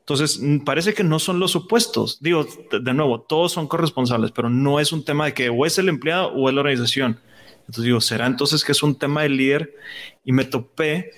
Entonces, 0.00 0.40
parece 0.64 0.92
que 0.92 1.04
no 1.04 1.18
son 1.20 1.38
los 1.38 1.54
opuestos. 1.56 2.18
Digo, 2.20 2.44
de 2.72 2.94
nuevo, 2.94 3.20
todos 3.20 3.52
son 3.52 3.68
corresponsables, 3.68 4.32
pero 4.32 4.50
no 4.50 4.80
es 4.80 4.92
un 4.92 5.04
tema 5.04 5.26
de 5.26 5.34
que 5.34 5.48
o 5.48 5.64
es 5.64 5.78
el 5.78 5.88
empleado 5.88 6.32
o 6.32 6.48
es 6.48 6.54
la 6.54 6.60
organización. 6.62 7.20
Entonces 7.60 7.84
digo, 7.84 8.00
¿será 8.00 8.26
entonces 8.26 8.64
que 8.64 8.72
es 8.72 8.82
un 8.82 8.96
tema 8.96 9.22
de 9.22 9.28
líder? 9.28 9.76
Y 10.24 10.32
me 10.32 10.44
topé 10.44 11.12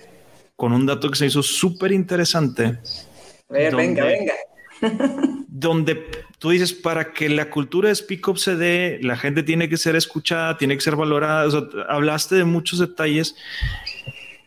con 0.55 0.73
un 0.73 0.85
dato 0.85 1.09
que 1.09 1.17
se 1.17 1.25
hizo 1.25 1.43
súper 1.43 1.91
interesante. 1.91 2.79
venga, 3.49 4.05
venga. 4.05 4.33
donde 5.47 6.09
tú 6.39 6.49
dices, 6.49 6.73
para 6.73 7.13
que 7.13 7.29
la 7.29 7.49
cultura 7.49 7.89
de 7.89 7.95
Speak 7.95 8.27
Up 8.27 8.37
se 8.37 8.55
dé, 8.55 8.99
la 9.01 9.15
gente 9.15 9.43
tiene 9.43 9.69
que 9.69 9.77
ser 9.77 9.95
escuchada, 9.95 10.57
tiene 10.57 10.75
que 10.75 10.81
ser 10.81 10.95
valorada. 10.95 11.49
hablaste 11.87 12.35
de 12.35 12.43
muchos 12.43 12.79
detalles 12.79 13.35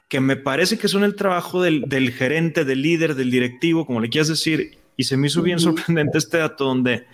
que 0.08 0.20
me 0.20 0.36
parece 0.36 0.78
que 0.78 0.88
son 0.88 1.04
el 1.04 1.16
trabajo 1.16 1.62
del, 1.62 1.82
del, 1.82 2.12
gerente, 2.12 2.64
del 2.64 2.82
líder, 2.82 3.14
del 3.14 3.30
directivo, 3.30 3.86
como 3.86 4.00
le 4.00 4.08
quieras 4.08 4.28
decir. 4.28 4.78
Y 4.96 5.04
se 5.04 5.16
me 5.16 5.28
hizo 5.28 5.42
bien 5.42 5.58
sorprendente 5.58 6.18
este 6.18 6.38
dato 6.38 6.64
donde 6.64 7.06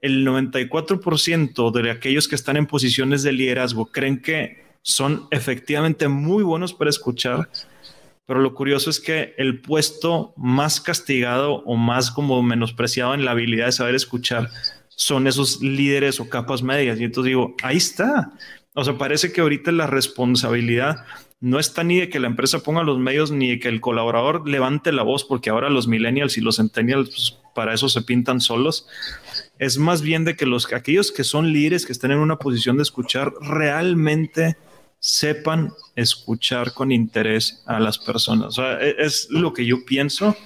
el 0.00 0.26
94% 0.26 1.70
de 1.70 1.90
aquellos 1.90 2.28
que 2.28 2.34
están 2.34 2.56
en 2.56 2.66
posiciones 2.66 3.22
de 3.22 3.32
liderazgo 3.32 3.86
creen 3.86 4.20
que 4.20 4.64
son 4.82 5.26
efectivamente 5.30 6.08
muy 6.08 6.44
buenos 6.44 6.72
para 6.72 6.90
escuchar, 6.90 7.48
pero 8.26 8.40
lo 8.40 8.54
curioso 8.54 8.90
es 8.90 9.00
que 9.00 9.34
el 9.38 9.60
puesto 9.60 10.34
más 10.36 10.80
castigado 10.80 11.62
o 11.64 11.76
más 11.76 12.10
como 12.10 12.42
menospreciado 12.42 13.14
en 13.14 13.24
la 13.24 13.30
habilidad 13.30 13.66
de 13.66 13.72
saber 13.72 13.94
escuchar 13.94 14.50
son 14.88 15.26
esos 15.26 15.62
líderes 15.62 16.18
o 16.18 16.28
capas 16.28 16.62
medias. 16.62 16.98
Y 16.98 17.04
entonces 17.04 17.28
digo, 17.28 17.54
ahí 17.62 17.76
está. 17.76 18.32
O 18.74 18.82
sea, 18.82 18.98
parece 18.98 19.32
que 19.32 19.40
ahorita 19.40 19.70
la 19.70 19.86
responsabilidad 19.86 21.04
no 21.40 21.58
está 21.58 21.84
ni 21.84 22.00
de 22.00 22.08
que 22.08 22.18
la 22.18 22.26
empresa 22.26 22.60
ponga 22.60 22.82
los 22.82 22.98
medios 22.98 23.30
ni 23.30 23.50
de 23.50 23.58
que 23.60 23.68
el 23.68 23.80
colaborador 23.80 24.48
levante 24.48 24.90
la 24.90 25.02
voz, 25.02 25.24
porque 25.24 25.50
ahora 25.50 25.70
los 25.70 25.86
millennials 25.86 26.36
y 26.36 26.40
los 26.40 26.56
centennials 26.56 27.10
pues, 27.10 27.38
para 27.54 27.74
eso 27.74 27.88
se 27.88 28.02
pintan 28.02 28.40
solos. 28.40 28.88
Es 29.58 29.78
más 29.78 30.02
bien 30.02 30.24
de 30.24 30.34
que 30.34 30.46
los 30.46 30.72
aquellos 30.72 31.12
que 31.12 31.24
son 31.24 31.52
líderes 31.52 31.86
que 31.86 31.92
estén 31.92 32.10
en 32.10 32.18
una 32.18 32.38
posición 32.38 32.76
de 32.76 32.82
escuchar 32.82 33.32
realmente 33.40 34.56
sepan 35.06 35.72
escuchar 35.94 36.72
con 36.72 36.90
interés 36.90 37.62
a 37.64 37.78
las 37.78 37.96
personas. 37.96 38.58
E, 38.58 38.96
es 38.98 39.28
lo 39.30 39.52
que 39.52 39.64
yo 39.64 39.84
pienso. 39.84 40.36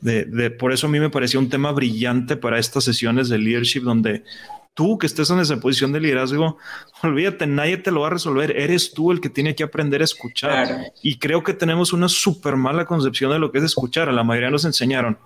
De, 0.00 0.50
por 0.50 0.72
eso 0.72 0.86
a 0.86 0.90
mí 0.90 0.98
me 0.98 1.10
pareció 1.10 1.38
un 1.38 1.50
tema 1.50 1.70
brillante 1.72 2.34
para 2.38 2.58
estas 2.58 2.84
sesiones 2.84 3.28
de 3.28 3.36
leadership 3.36 3.82
donde 3.82 4.24
tú 4.72 4.96
que 4.96 5.06
estés 5.06 5.28
en 5.28 5.40
esa 5.40 5.60
posición 5.60 5.92
de 5.92 6.00
liderazgo, 6.00 6.56
olvídate, 7.02 7.46
nadie 7.46 7.76
te 7.76 7.90
lo 7.90 8.00
va 8.00 8.06
a 8.06 8.10
resolver, 8.10 8.56
eres 8.56 8.94
tú 8.94 9.12
el 9.12 9.20
que 9.20 9.28
tiene 9.28 9.54
que 9.54 9.64
aprender 9.64 10.00
a 10.00 10.04
escuchar. 10.04 10.92
Y 11.02 11.18
creo 11.18 11.44
que 11.44 11.52
tenemos 11.52 11.92
una 11.92 12.08
súper 12.08 12.56
mala 12.56 12.86
concepción 12.86 13.30
de 13.32 13.38
lo 13.38 13.52
que 13.52 13.58
es 13.58 13.64
escuchar, 13.64 14.08
a 14.08 14.12
la 14.12 14.24
mayoría 14.24 14.48
nos 14.48 14.64
enseñaron. 14.64 15.18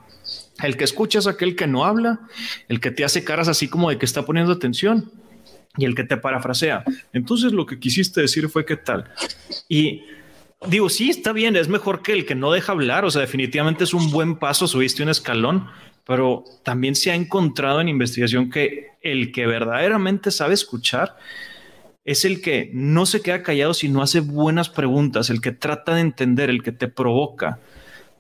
El 0.64 0.76
que 0.76 0.83
escucha 0.83 1.21
es 1.21 1.28
aquel 1.28 1.54
que 1.54 1.69
no 1.69 1.85
habla, 1.85 2.23
el 2.66 2.81
que 2.81 2.90
te 2.90 3.04
hace 3.04 3.23
caras 3.23 3.47
así 3.47 3.69
como 3.69 3.90
de 3.90 3.99
que 3.99 4.07
está 4.07 4.26
poniendo 4.26 4.52
atención 4.52 5.12
y 5.76 5.85
el 5.85 5.95
que 5.95 6.04
te 6.04 6.16
parafrasea. 6.16 6.85
Entonces 7.12 7.52
lo 7.52 7.66
que 7.66 7.78
quisiste 7.78 8.21
decir 8.21 8.49
fue 8.49 8.64
qué 8.64 8.76
tal. 8.76 9.11
Y 9.69 10.02
digo, 10.69 10.88
sí, 10.88 11.11
está 11.11 11.33
bien, 11.33 11.57
es 11.57 11.69
mejor 11.69 12.02
que 12.02 12.12
el 12.12 12.26
que 12.26 12.35
no 12.35 12.52
deja 12.52 12.73
hablar, 12.73 13.04
o 13.04 13.11
sea, 13.11 13.23
definitivamente 13.23 13.85
es 13.85 13.95
un 13.95 14.11
buen 14.11 14.37
paso, 14.37 14.66
subiste 14.66 15.02
un 15.02 15.09
escalón, 15.09 15.66
pero 16.07 16.45
también 16.62 16.95
se 16.95 17.11
ha 17.11 17.14
encontrado 17.14 17.81
en 17.81 17.88
investigación 17.88 18.50
que 18.50 18.88
el 19.02 19.33
que 19.33 19.47
verdaderamente 19.47 20.31
sabe 20.31 20.54
escuchar 20.54 21.16
es 22.04 22.25
el 22.26 22.43
que 22.43 22.71
no 22.75 23.07
se 23.07 23.23
queda 23.23 23.43
callado, 23.43 23.73
sino 23.73 24.02
hace 24.02 24.21
buenas 24.21 24.69
preguntas, 24.69 25.31
el 25.31 25.40
que 25.40 25.52
trata 25.52 25.95
de 25.95 26.02
entender, 26.02 26.50
el 26.50 26.62
que 26.62 26.73
te 26.73 26.88
provoca. 26.88 27.61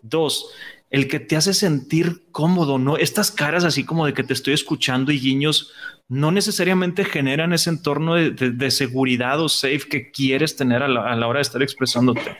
Dos, 0.00 0.50
el 0.90 1.08
que 1.08 1.20
te 1.20 1.36
hace 1.36 1.52
sentir 1.52 2.22
cómodo, 2.30 2.78
¿no? 2.78 2.96
Estas 2.96 3.30
caras 3.30 3.64
así 3.64 3.84
como 3.84 4.06
de 4.06 4.14
que 4.14 4.22
te 4.22 4.32
estoy 4.32 4.54
escuchando 4.54 5.12
y 5.12 5.20
guiños 5.20 5.72
no 6.08 6.30
necesariamente 6.30 7.04
generan 7.04 7.52
ese 7.52 7.70
entorno 7.70 8.14
de, 8.14 8.70
seguridad 8.70 9.40
o 9.40 9.48
safe 9.48 9.88
que 9.90 10.10
quieres 10.10 10.56
tener 10.56 10.82
a 10.82 10.88
la, 10.88 11.26
hora 11.26 11.38
de 11.38 11.42
estar 11.42 11.62
expresándote. 11.62 12.36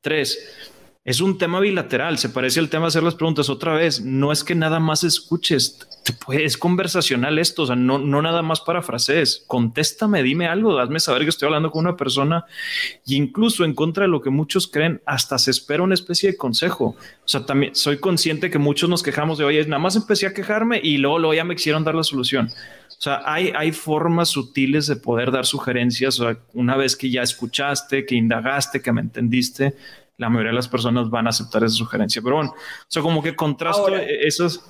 Tres, 0.00 0.69
es 1.02 1.22
un 1.22 1.38
tema 1.38 1.60
bilateral, 1.60 2.18
se 2.18 2.28
parece 2.28 2.60
al 2.60 2.68
tema 2.68 2.84
de 2.84 2.88
hacer 2.88 3.02
las 3.02 3.14
preguntas 3.14 3.48
otra 3.48 3.72
vez. 3.72 4.02
No 4.02 4.32
es 4.32 4.44
que 4.44 4.54
nada 4.54 4.80
más 4.80 5.02
escuches, 5.02 5.88
es 6.30 6.58
conversacional 6.58 7.38
esto, 7.38 7.62
o 7.62 7.66
sea, 7.66 7.76
no, 7.76 7.98
no 7.98 8.20
nada 8.20 8.42
más 8.42 8.60
para 8.60 8.82
frases. 8.82 9.42
Contéstame, 9.46 10.22
dime 10.22 10.46
algo, 10.46 10.78
hazme 10.78 11.00
saber 11.00 11.22
que 11.22 11.30
estoy 11.30 11.46
hablando 11.46 11.70
con 11.70 11.86
una 11.86 11.96
persona 11.96 12.44
y 13.06 13.16
incluso 13.16 13.64
en 13.64 13.74
contra 13.74 14.04
de 14.04 14.08
lo 14.08 14.20
que 14.20 14.28
muchos 14.28 14.68
creen, 14.68 15.00
hasta 15.06 15.38
se 15.38 15.50
espera 15.50 15.82
una 15.82 15.94
especie 15.94 16.32
de 16.32 16.36
consejo. 16.36 16.96
O 17.24 17.28
sea, 17.28 17.46
también 17.46 17.74
soy 17.74 17.98
consciente 17.98 18.50
que 18.50 18.58
muchos 18.58 18.90
nos 18.90 19.02
quejamos 19.02 19.38
de, 19.38 19.44
oye, 19.46 19.64
nada 19.64 19.80
más 19.80 19.96
empecé 19.96 20.26
a 20.26 20.34
quejarme 20.34 20.80
y 20.82 20.98
luego, 20.98 21.18
luego 21.18 21.32
ya 21.32 21.44
me 21.44 21.56
quisieron 21.56 21.82
dar 21.82 21.94
la 21.94 22.04
solución. 22.04 22.50
O 22.90 23.02
sea, 23.02 23.22
hay, 23.24 23.50
hay 23.56 23.72
formas 23.72 24.28
sutiles 24.28 24.86
de 24.86 24.96
poder 24.96 25.30
dar 25.30 25.46
sugerencias. 25.46 26.20
O 26.20 26.24
sea, 26.24 26.38
una 26.52 26.76
vez 26.76 26.94
que 26.94 27.08
ya 27.08 27.22
escuchaste, 27.22 28.04
que 28.04 28.14
indagaste, 28.14 28.82
que 28.82 28.92
me 28.92 29.00
entendiste, 29.00 29.74
la 30.20 30.28
mayoría 30.28 30.50
de 30.50 30.56
las 30.56 30.68
personas 30.68 31.08
van 31.08 31.26
a 31.26 31.30
aceptar 31.30 31.64
esa 31.64 31.74
sugerencia. 31.74 32.20
Pero 32.22 32.36
bueno, 32.36 32.50
o 32.52 32.86
sea, 32.86 33.02
como 33.02 33.22
que 33.22 33.34
contrasto 33.34 33.88
esos. 33.96 34.62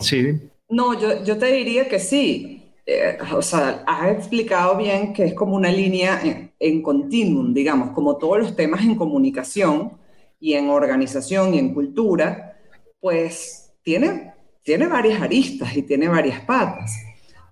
Sí. 0.00 0.40
No, 0.70 0.98
yo, 0.98 1.22
yo 1.24 1.36
te 1.36 1.52
diría 1.52 1.88
que 1.88 1.98
sí. 1.98 2.64
Eh, 2.86 3.18
o 3.34 3.42
sea, 3.42 3.84
has 3.86 4.10
explicado 4.12 4.78
bien 4.78 5.12
que 5.12 5.26
es 5.26 5.34
como 5.34 5.54
una 5.54 5.70
línea 5.70 6.20
en, 6.24 6.52
en 6.58 6.82
continuum, 6.82 7.52
digamos, 7.52 7.90
como 7.90 8.16
todos 8.16 8.38
los 8.38 8.56
temas 8.56 8.80
en 8.80 8.94
comunicación 8.94 9.92
y 10.40 10.54
en 10.54 10.70
organización 10.70 11.52
y 11.52 11.58
en 11.58 11.74
cultura, 11.74 12.56
pues 12.98 13.74
tiene, 13.82 14.32
tiene 14.62 14.86
varias 14.86 15.20
aristas 15.20 15.76
y 15.76 15.82
tiene 15.82 16.08
varias 16.08 16.40
patas. 16.40 16.96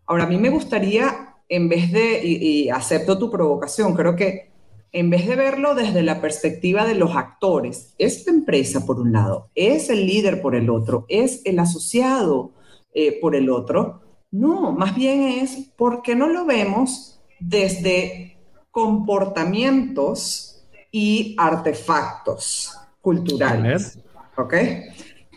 Ahora, 0.06 0.24
a 0.24 0.26
mí 0.26 0.38
me 0.38 0.48
gustaría, 0.48 1.34
en 1.50 1.68
vez 1.68 1.92
de, 1.92 2.24
y, 2.24 2.70
acepto 2.70 3.18
tu 3.18 3.30
provocación, 3.30 3.94
creo 3.94 4.16
que 4.16 4.55
en 4.92 5.10
vez 5.10 5.26
de 5.26 5.36
verlo 5.36 5.74
desde 5.74 6.02
la 6.02 6.20
perspectiva 6.20 6.84
de 6.84 6.94
los 6.94 7.14
actores, 7.16 7.94
es 7.98 8.26
la 8.26 8.32
empresa 8.32 8.86
por 8.86 8.98
un 9.00 9.12
lado, 9.12 9.50
es 9.54 9.90
el 9.90 10.06
líder 10.06 10.40
por 10.40 10.54
el 10.54 10.70
otro, 10.70 11.04
es 11.08 11.42
el 11.44 11.58
asociado 11.58 12.52
eh, 12.94 13.18
por 13.20 13.34
el 13.34 13.50
otro. 13.50 14.00
No, 14.30 14.72
más 14.72 14.94
bien 14.94 15.22
es, 15.22 15.70
¿por 15.76 16.02
qué 16.02 16.14
no 16.14 16.28
lo 16.28 16.44
vemos 16.44 17.20
desde 17.38 18.38
comportamientos 18.70 20.66
y 20.90 21.34
artefactos 21.38 22.72
culturales? 23.00 23.98
¿Ok? 24.36 24.54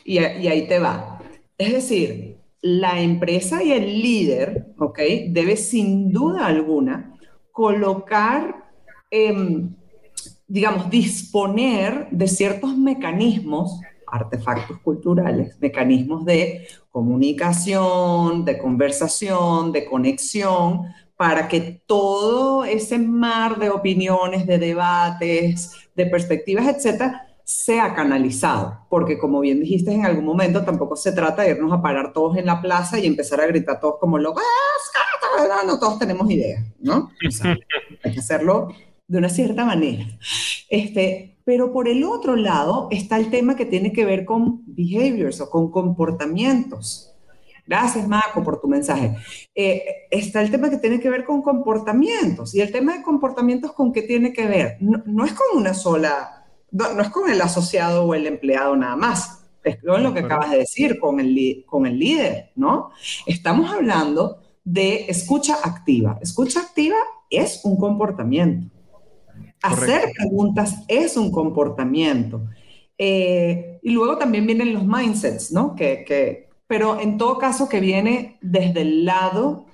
Y, 0.06 0.20
y 0.20 0.48
ahí 0.48 0.68
te 0.68 0.80
va. 0.80 1.22
Es 1.58 1.74
decir, 1.74 2.38
la 2.62 3.02
empresa 3.02 3.64
y 3.64 3.72
el 3.72 4.02
líder, 4.02 4.74
¿ok? 4.78 5.00
Debe 5.30 5.56
sin 5.56 6.12
duda 6.12 6.46
alguna 6.46 7.16
colocar, 7.52 8.69
em, 9.12 9.70
digamos, 10.48 10.90
disponer 10.90 12.08
de 12.12 12.28
ciertos 12.28 12.76
mecanismos, 12.78 13.80
artefactos 14.08 14.80
culturales, 14.80 15.56
mecanismos 15.60 16.26
de 16.26 16.68
comunicación, 16.90 18.44
de 18.46 18.58
conversación, 18.58 19.72
de 19.72 19.86
conexión, 19.86 20.82
para 21.16 21.48
que 21.48 21.82
todo 21.86 22.64
ese 22.64 22.98
mar 22.98 23.60
de 23.60 23.70
opiniones, 23.70 24.48
de 24.48 24.58
debates, 24.58 25.74
de 25.96 26.06
perspectivas, 26.06 26.66
etcétera, 26.68 27.28
sea 27.44 27.94
canalizado, 27.94 28.86
porque 28.90 29.18
como 29.18 29.40
bien 29.40 29.60
dijiste 29.60 29.92
en 29.92 30.06
algún 30.06 30.24
momento, 30.24 30.64
tampoco 30.64 30.96
se 30.96 31.12
trata 31.12 31.42
de 31.42 31.50
irnos 31.50 31.74
a 31.74 31.82
parar 31.82 32.14
todos 32.14 32.38
en 32.38 32.46
la 32.46 32.62
plaza 32.62 33.00
y 33.00 33.06
empezar 33.06 33.42
a 33.42 33.48
gritar 33.48 33.80
todos 33.80 33.96
como 34.00 34.18
locos, 34.18 34.44
ah, 35.40 35.64
no 35.66 35.80
todos 35.80 36.00
tenemos 36.00 36.30
ideas, 36.30 36.64
¿no? 36.80 37.10
hay 38.04 38.14
que 38.14 38.20
hacerlo 38.20 38.70
de 39.10 39.18
una 39.18 39.28
cierta 39.28 39.66
manera. 39.66 40.06
Este, 40.70 41.38
pero 41.44 41.74
por 41.74 41.90
el 41.90 42.06
otro 42.06 42.38
lado 42.38 42.88
está 42.90 43.18
el 43.18 43.30
tema 43.30 43.58
que 43.58 43.66
tiene 43.66 43.92
que 43.92 44.06
ver 44.06 44.24
con 44.24 44.64
behaviors 44.66 45.42
o 45.42 45.50
con 45.50 45.70
comportamientos. 45.70 47.14
Gracias, 47.68 48.08
Marco, 48.08 48.42
por 48.42 48.62
tu 48.62 48.70
mensaje. 48.70 49.18
Eh, 49.54 49.84
está 50.10 50.42
el 50.42 50.50
tema 50.50 50.70
que 50.70 50.78
tiene 50.78 51.02
que 51.02 51.10
ver 51.10 51.26
con 51.26 51.42
comportamientos. 51.42 52.56
¿Y 52.56 52.62
el 52.62 52.72
tema 52.72 52.96
de 52.96 53.04
comportamientos 53.04 53.74
con 53.74 53.92
qué 53.92 54.04
tiene 54.04 54.32
que 54.32 54.48
ver? 54.48 54.78
no 54.80 55.26
es 55.26 55.34
con 55.34 55.60
una 55.60 55.74
sola 55.74 56.40
no, 56.72 57.02
es 57.02 57.10
con 57.10 57.30
el 57.30 57.42
asociado 57.42 58.06
o 58.06 58.14
el 58.14 58.28
empleado 58.28 58.76
nada 58.76 58.96
más, 58.96 59.44
es 59.64 59.78
con 59.84 60.04
lo 60.04 60.14
que 60.14 60.22
acabas 60.22 60.52
de 60.52 60.58
decir, 60.58 61.00
con 61.00 61.20
el, 61.20 61.64
con 61.66 61.86
el 61.86 62.00
líder, 62.00 62.52
¿no? 62.56 62.92
Estamos 63.26 63.72
hablando 63.72 64.40
de 64.64 65.06
escucha 65.10 65.58
activa. 65.64 66.18
Escucha 66.22 66.62
activa 66.62 66.98
es 67.30 67.62
un 67.64 67.78
comportamiento. 67.78 68.74
Hacer 69.62 70.12
preguntas 70.18 70.84
es 70.88 71.18
un 71.18 71.32
comportamiento. 71.32 72.46
Eh, 72.98 73.80
y 73.82 73.92
luego 73.92 74.18
también 74.18 74.46
vienen 74.46 74.74
los 74.74 74.86
mindsets, 74.86 75.52
¿no? 75.52 75.76
Que, 75.76 76.04
que, 76.06 76.50
pero 76.68 77.00
en 77.00 77.18
todo 77.18 77.38
caso 77.38 77.68
que 77.68 77.80
viene 77.80 78.38
desde 78.42 78.82
el 78.82 79.06
lado 79.06 79.66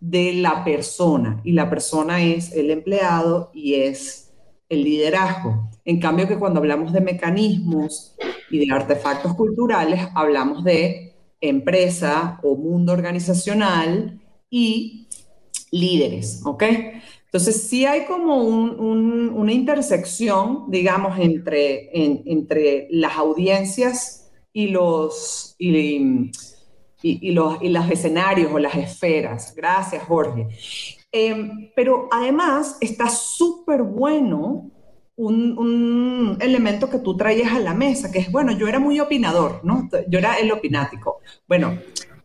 de 0.00 0.34
la 0.34 0.64
persona 0.64 1.40
y 1.44 1.52
la 1.52 1.70
persona 1.70 2.22
es 2.22 2.52
el 2.52 2.70
empleado 2.70 3.50
y 3.54 3.74
es 3.74 4.32
el 4.68 4.84
liderazgo. 4.84 5.70
En 5.84 6.00
cambio 6.00 6.26
que 6.26 6.38
cuando 6.38 6.58
hablamos 6.58 6.92
de 6.92 7.00
mecanismos 7.00 8.16
y 8.50 8.66
de 8.66 8.74
artefactos 8.74 9.34
culturales, 9.34 10.08
hablamos 10.14 10.64
de 10.64 11.14
empresa 11.40 12.40
o 12.42 12.56
mundo 12.56 12.92
organizacional 12.92 14.20
y 14.48 15.08
líderes, 15.70 16.42
¿ok? 16.44 16.64
Entonces 17.32 17.66
sí 17.66 17.86
hay 17.86 18.04
como 18.04 18.44
una 18.44 19.52
intersección, 19.54 20.70
digamos, 20.70 21.18
entre, 21.18 22.88
las 22.90 23.16
audiencias 23.16 24.30
y 24.52 24.68
los, 24.68 25.54
y, 25.56 26.30
los, 27.32 27.62
y 27.62 27.68
los 27.70 27.90
escenarios 27.90 28.52
o 28.52 28.58
las 28.58 28.74
esferas. 28.74 29.54
Gracias, 29.56 30.04
Jorge. 30.04 30.46
Em, 31.10 31.70
pero 31.74 32.06
además 32.12 32.76
está 32.82 33.08
súper 33.08 33.82
bueno 33.82 34.70
un, 35.16 36.36
elemento 36.38 36.90
que 36.90 36.98
tú 36.98 37.16
traías 37.16 37.54
a 37.54 37.60
la 37.60 37.72
mesa, 37.72 38.12
que 38.12 38.18
es, 38.18 38.30
bueno, 38.30 38.52
yo 38.52 38.68
era 38.68 38.78
muy 38.78 39.00
opinador, 39.00 39.62
¿no? 39.64 39.88
Yo 40.06 40.18
era 40.18 40.34
el 40.34 40.52
opinático. 40.52 41.20
Bueno, 41.48 41.78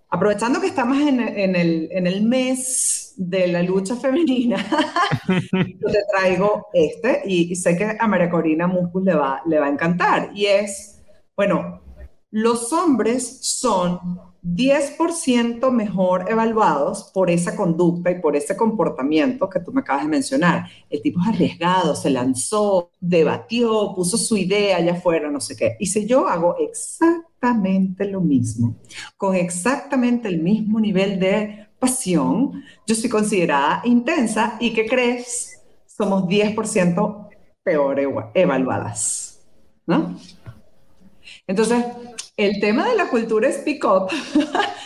aprovechando 0.10 0.60
que 0.60 0.67
estamos 0.67 0.98
en 1.00 1.56
el 1.56 2.24
mes 2.24 3.07
de 3.18 3.48
la 3.48 3.64
lucha 3.64 3.96
femenina, 3.96 4.58
yo 5.28 5.92
te 5.92 6.00
traigo 6.12 6.68
este 6.74 7.24
y, 7.26 7.56
sé 7.56 7.76
que 7.76 7.98
a 8.00 8.08
María 8.08 8.30
Corina 8.30 8.68
Muscus 8.68 9.04
le 9.04 9.16
va, 9.16 9.42
le 9.46 9.60
va 9.60 9.66
a 9.66 9.70
encantar. 9.70 10.32
Y 10.34 10.46
es, 10.46 11.02
bueno, 11.36 11.82
los 12.30 12.72
hombres 12.74 13.40
son 13.42 14.00
10% 14.44 15.72
mejor 15.72 16.26
evaluados 16.30 17.12
por 17.14 17.30
esa 17.30 17.56
conducta 17.56 18.12
y 18.12 18.22
por 18.22 18.36
ese 18.36 18.56
comportamiento 18.56 19.50
que 19.50 19.60
tú 19.60 19.74
me 19.74 19.82
acabas 19.82 20.04
de 20.04 20.10
mencionar. 20.10 20.70
El 20.90 21.02
tipo 21.02 21.20
es 21.22 21.28
arriesgado, 21.28 21.96
se 21.96 22.10
lanzó, 22.10 22.92
debatió, 23.00 23.94
puso 23.96 24.18
su 24.18 24.38
idea 24.38 24.78
allá 24.78 24.94
afuera, 24.94 25.30
no 25.30 25.42
sé 25.42 25.56
qué. 25.56 25.76
Y 25.80 25.88
si 25.88 26.06
yo 26.06 26.28
hago 26.28 26.56
exactamente 26.60 28.06
lo 28.06 28.22
mismo, 28.22 28.76
con 29.18 29.36
exactamente 29.36 30.28
el 30.28 30.42
mismo 30.42 30.80
nivel 30.80 31.20
de 31.20 31.67
pasión, 31.80 32.63
yo 32.86 32.96
soy 32.96 33.10
considerada 33.10 33.82
intensa 33.86 34.58
y 34.60 34.74
¿qué 34.74 34.86
crees? 34.86 35.62
Somos 35.86 36.24
10% 36.24 37.30
peor 37.63 38.00
evaluadas, 38.34 39.46
¿no? 39.86 40.18
Entonces, 41.46 41.84
el 42.36 42.60
tema 42.60 42.88
de 42.88 42.96
la 42.96 43.10
cultura 43.10 43.52
Speak 43.52 43.84
Up, 43.86 44.10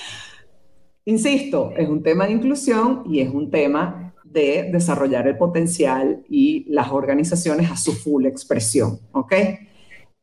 insisto, 1.06 1.74
es 1.76 1.88
un 1.88 2.02
tema 2.02 2.26
de 2.26 2.34
inclusión 2.34 3.04
y 3.08 3.20
es 3.20 3.30
un 3.30 3.52
tema 3.52 4.14
de 4.24 4.70
desarrollar 4.72 5.28
el 5.28 5.38
potencial 5.38 6.24
y 6.30 6.66
las 6.72 6.90
organizaciones 6.92 7.70
a 7.70 7.76
su 7.76 7.94
full 7.94 8.26
expresión, 8.26 9.00
¿ok? 9.12 9.34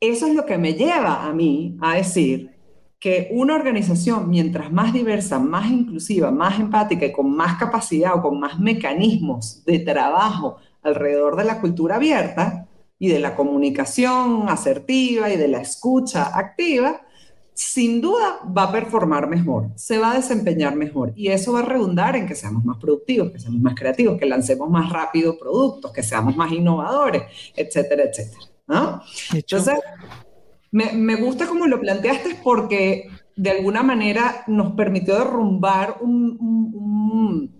Eso 0.00 0.26
es 0.26 0.34
lo 0.34 0.46
que 0.46 0.58
me 0.58 0.74
lleva 0.74 1.26
a 1.26 1.32
mí 1.32 1.76
a 1.80 1.96
decir 1.96 2.57
que 2.98 3.28
una 3.30 3.54
organización, 3.54 4.28
mientras 4.28 4.72
más 4.72 4.92
diversa, 4.92 5.38
más 5.38 5.70
inclusiva, 5.70 6.30
más 6.30 6.58
empática 6.58 7.06
y 7.06 7.12
con 7.12 7.30
más 7.30 7.58
capacidad 7.58 8.16
o 8.16 8.22
con 8.22 8.40
más 8.40 8.58
mecanismos 8.58 9.64
de 9.64 9.78
trabajo 9.80 10.56
alrededor 10.82 11.36
de 11.36 11.44
la 11.44 11.60
cultura 11.60 11.96
abierta 11.96 12.66
y 12.98 13.08
de 13.08 13.20
la 13.20 13.36
comunicación 13.36 14.48
asertiva 14.48 15.30
y 15.30 15.36
de 15.36 15.48
la 15.48 15.60
escucha 15.60 16.36
activa, 16.36 17.02
sin 17.54 18.00
duda 18.00 18.40
va 18.56 18.64
a 18.64 18.72
performar 18.72 19.28
mejor, 19.28 19.70
se 19.76 19.98
va 19.98 20.12
a 20.12 20.14
desempeñar 20.14 20.76
mejor 20.76 21.12
y 21.16 21.28
eso 21.28 21.52
va 21.52 21.60
a 21.60 21.64
redundar 21.64 22.16
en 22.16 22.26
que 22.26 22.34
seamos 22.34 22.64
más 22.64 22.78
productivos, 22.78 23.30
que 23.30 23.38
seamos 23.38 23.60
más 23.60 23.74
creativos, 23.74 24.18
que 24.18 24.26
lancemos 24.26 24.70
más 24.70 24.90
rápido 24.90 25.38
productos, 25.38 25.92
que 25.92 26.02
seamos 26.02 26.36
más 26.36 26.50
innovadores, 26.52 27.22
etcétera, 27.56 28.04
etcétera. 28.04 28.42
¿no? 28.68 29.02
Entonces, 29.32 29.74
me, 30.70 31.16
gusta 31.16 31.46
como 31.46 31.66
lo 31.66 31.80
planteaste 31.80 32.40
porque 32.42 33.08
de 33.36 33.50
alguna 33.50 33.82
manera 33.82 34.44
nos 34.46 34.72
permitió 34.72 35.18
derrumbar 35.18 35.98
un, 36.00 37.56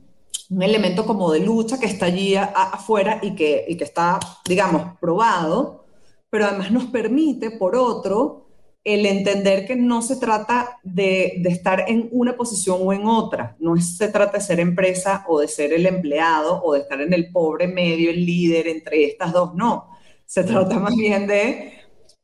elemento 0.60 1.04
como 1.04 1.30
de 1.30 1.40
lucha 1.40 1.78
que 1.78 1.86
está 1.86 2.06
allí 2.06 2.34
afuera 2.34 3.20
y 3.22 3.34
que 3.34 3.66
está, 3.80 4.18
digamos, 4.46 4.96
probado, 5.00 5.84
pero 6.30 6.46
además 6.46 6.70
nos 6.70 6.86
permite, 6.86 7.50
por 7.50 7.76
otro, 7.76 8.48
el 8.84 9.04
entender 9.04 9.66
que 9.66 9.76
no 9.76 10.00
se 10.00 10.16
trata 10.16 10.78
de, 10.82 11.42
estar 11.44 11.84
en 11.88 12.08
una 12.10 12.36
posición 12.36 12.78
o 12.82 12.92
en 12.92 13.06
otra, 13.06 13.54
no 13.58 13.76
se 13.76 14.08
trata 14.08 14.38
de 14.38 14.44
ser 14.44 14.60
empresa 14.60 15.24
o 15.28 15.40
de 15.40 15.48
ser 15.48 15.72
el 15.74 15.84
empleado 15.84 16.62
o 16.62 16.72
de 16.72 16.80
estar 16.80 17.00
en 17.00 17.12
el 17.12 17.30
pobre 17.30 17.68
medio, 17.68 18.10
el 18.10 18.24
líder 18.24 18.66
entre 18.66 19.04
estas 19.04 19.32
dos, 19.32 19.54
no, 19.54 19.90
se 20.24 20.44
trata 20.44 20.78
más 20.78 20.94
bien 20.96 21.26
de 21.26 21.72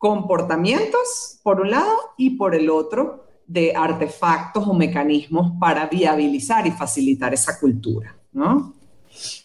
comportamientos 0.05 1.41
por 1.43 1.63
un 1.63 1.71
lado 1.71 1.97
y 2.19 2.37
por 2.37 2.55
el 2.55 2.69
otro 2.69 3.27
de 3.47 3.73
artefactos 3.75 4.69
o 4.69 4.75
mecanismos 4.75 5.53
para 5.59 5.87
viabilizar 5.87 6.67
y 6.67 6.73
facilitar 6.73 7.33
esa 7.33 7.59
cultura, 7.59 8.15
¿no? 8.31 8.75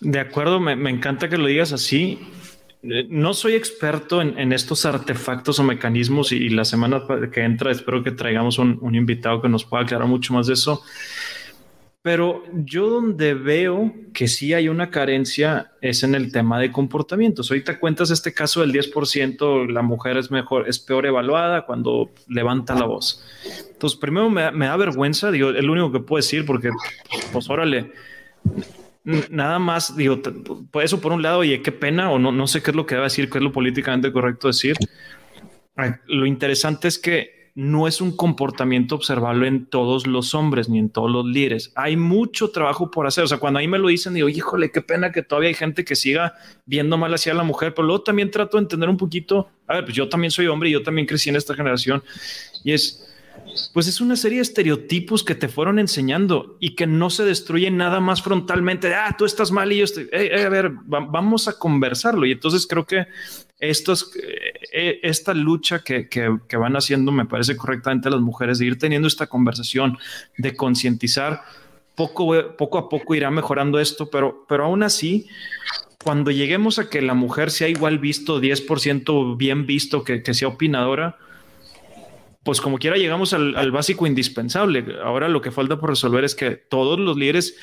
De 0.02 0.20
acuerdo, 0.20 0.60
me, 0.60 0.76
me 0.76 0.90
encanta 0.90 1.30
que 1.30 1.38
lo 1.38 1.48
digas 1.48 1.72
así 1.72 2.20
eh, 2.82 3.08
no 3.10 3.34
soy 3.34 3.56
experto 3.56 4.22
en, 4.22 4.54
estos 4.54 4.86
artefactos 4.86 5.60
o 5.60 5.64
mecanismos 5.64 6.32
y, 6.32 6.48
la 6.48 6.64
semana 6.64 7.04
que 7.30 7.42
entra 7.42 7.72
espero 7.72 8.02
que 8.04 8.12
traigamos 8.12 8.58
un, 8.58 8.80
un, 8.82 8.96
invitado 8.96 9.42
que 9.42 9.50
nos 9.50 9.66
pueda 9.66 9.84
aclarar 9.84 10.08
mucho 10.08 10.34
más 10.34 10.48
de 10.48 10.54
eso. 10.54 10.82
Pero 12.02 12.44
yo 12.54 12.90
donde 12.90 13.34
veo 13.34 13.94
que 14.14 14.30
sí 14.30 14.54
hay 14.54 14.70
una 14.70 14.90
carencia 14.90 15.74
es 15.82 16.04
en 16.04 16.16
el 16.16 16.32
tema 16.32 16.58
de 16.58 16.72
comportamientos. 16.72 17.52
Ahorita 17.52 17.78
cuentas 17.78 18.10
este 18.10 18.34
caso 18.34 18.62
del 18.62 18.72
10%, 18.72 19.70
la 19.70 19.82
mujer 19.82 20.16
es 20.16 20.32
mejor, 20.32 20.70
es 20.70 20.80
peor 20.80 21.06
evaluada 21.06 21.66
cuando 21.66 22.12
levanta 22.28 22.74
la 22.74 22.86
voz. 22.86 23.26
Entonces, 23.72 24.00
primero 24.00 24.30
me, 24.30 24.44
da 24.44 24.78
vergüenza, 24.78 25.30
digo, 25.30 25.50
es 25.50 25.64
único 25.66 25.92
que 25.92 26.00
puedo 26.00 26.20
decir 26.20 26.46
porque, 26.46 26.70
pues 27.34 27.50
órale, 27.50 27.92
nada 29.30 29.60
más, 29.60 29.98
digo, 29.98 30.22
eso 30.82 31.02
por 31.02 31.12
un 31.12 31.22
lado, 31.22 31.44
y 31.44 31.62
qué 31.62 31.74
pena, 31.74 32.12
o 32.12 32.18
no, 32.18 32.32
no 32.32 32.48
sé 32.48 32.64
qué 32.64 32.72
es 32.72 32.78
lo 32.78 32.86
que 32.86 32.96
debe 32.96 33.08
decir, 33.08 33.30
qué 33.30 33.40
es 33.40 33.44
lo 33.44 33.52
políticamente 33.52 34.14
correcto 34.14 34.48
decir. 34.48 34.78
Lo 36.08 36.26
interesante 36.26 36.88
es 36.88 36.98
que 36.98 37.39
no 37.56 37.88
es 37.88 38.02
un 38.02 38.16
comportamiento 38.16 38.96
observable 38.96 39.48
en 39.48 39.66
todos 39.66 40.08
los 40.08 40.34
hombres 40.34 40.70
ni 40.70 40.80
en 40.80 40.90
todos 40.90 41.12
los 41.12 41.26
líderes. 41.26 41.72
Hay 41.76 41.98
mucho 41.98 42.52
trabajo 42.52 42.92
por 42.92 43.08
hacer. 43.08 43.24
O 43.24 43.28
sea, 43.28 43.38
cuando 43.38 43.60
a 43.60 43.62
mí 43.62 43.68
me 43.68 43.80
lo 43.80 43.88
dicen, 43.88 44.14
digo, 44.14 44.30
híjole, 44.30 44.72
qué 44.72 44.82
pena 44.82 45.12
que 45.12 45.24
todavía 45.24 45.50
hay 45.50 45.56
gente 45.56 45.84
que 45.84 45.96
siga 45.96 46.34
viendo 46.66 46.98
mal 46.98 47.14
hacia 47.14 47.34
la 47.34 47.44
mujer, 47.44 47.74
pero 47.74 47.88
luego 47.88 48.04
también 48.04 48.32
trato 48.32 48.58
de 48.58 48.64
entender 48.64 48.90
un 48.90 48.98
poquito. 48.98 49.50
A 49.68 49.76
ver, 49.76 49.86
pues 49.86 49.96
yo 49.96 50.10
también 50.10 50.32
soy 50.32 50.48
hombre 50.48 50.70
y 50.70 50.74
yo 50.74 50.84
también 50.84 51.08
crecí 51.08 51.30
en 51.30 51.36
esta 51.36 51.54
generación 51.54 52.04
y 52.64 52.74
es. 52.74 53.06
Pues 53.74 53.88
es 53.88 54.02
una 54.02 54.16
serie 54.16 54.38
de 54.38 54.44
estereotipos 54.44 55.24
que 55.24 55.36
te 55.36 55.48
fueron 55.48 55.80
enseñando 55.80 56.58
y 56.60 56.76
que 56.76 56.88
no 56.88 57.10
se 57.10 57.24
destruyen 57.24 57.78
nada 57.78 58.00
más 58.00 58.22
frontalmente. 58.22 58.94
ah, 58.94 59.16
tú 59.18 59.26
estás 59.26 59.52
mal 59.52 59.72
y 59.72 59.78
yo 59.78 59.84
estoy. 59.86 60.10
a 60.12 60.50
ver, 60.50 60.72
vamos 60.86 61.48
a 61.48 61.58
conversarlo. 61.58 62.26
Y 62.26 62.34
entonces 62.34 62.68
creo 62.68 62.86
que 62.86 63.08
eh, 63.60 65.00
esta 65.04 65.34
lucha 65.34 65.84
que, 65.84 66.08
van 66.58 66.76
haciendo, 66.76 67.12
me 67.12 67.26
parece 67.26 67.58
correctamente 67.58 68.10
las 68.10 68.22
mujeres, 68.22 68.60
de 68.60 68.66
ir 68.66 68.80
teniendo 68.80 69.08
esta 69.08 69.28
conversación, 69.28 69.98
de 70.38 70.56
concientizar, 70.56 71.42
poco, 71.96 72.34
a 72.34 72.90
poco 72.90 73.16
irá 73.16 73.30
mejorando 73.30 73.80
esto, 73.80 74.10
pero, 74.10 74.46
pero 74.48 74.66
aún 74.66 74.84
así, 74.84 75.28
cuando 76.02 76.32
lleguemos 76.32 76.80
a 76.80 76.90
que 76.90 77.02
la 77.02 77.14
mujer 77.14 77.52
sea 77.52 77.68
igual 77.68 78.00
visto, 78.00 78.40
10% 78.40 79.36
bien 79.36 79.66
visto, 79.66 80.06
que 80.06 80.34
sea 80.34 80.48
opinadora, 80.48 81.18
pues 82.44 82.62
como 82.62 82.78
quiera 82.78 82.96
llegamos 82.96 83.34
al, 83.34 83.72
básico 83.72 84.08
indispensable. 84.08 84.86
Ahora 85.04 85.28
lo 85.28 85.42
que 85.42 85.52
falta 85.52 85.80
por 85.80 85.90
resolver 85.90 86.24
es 86.24 86.36
que 86.36 86.52
todos 86.52 86.98
los 86.98 87.18
líderes 87.18 87.58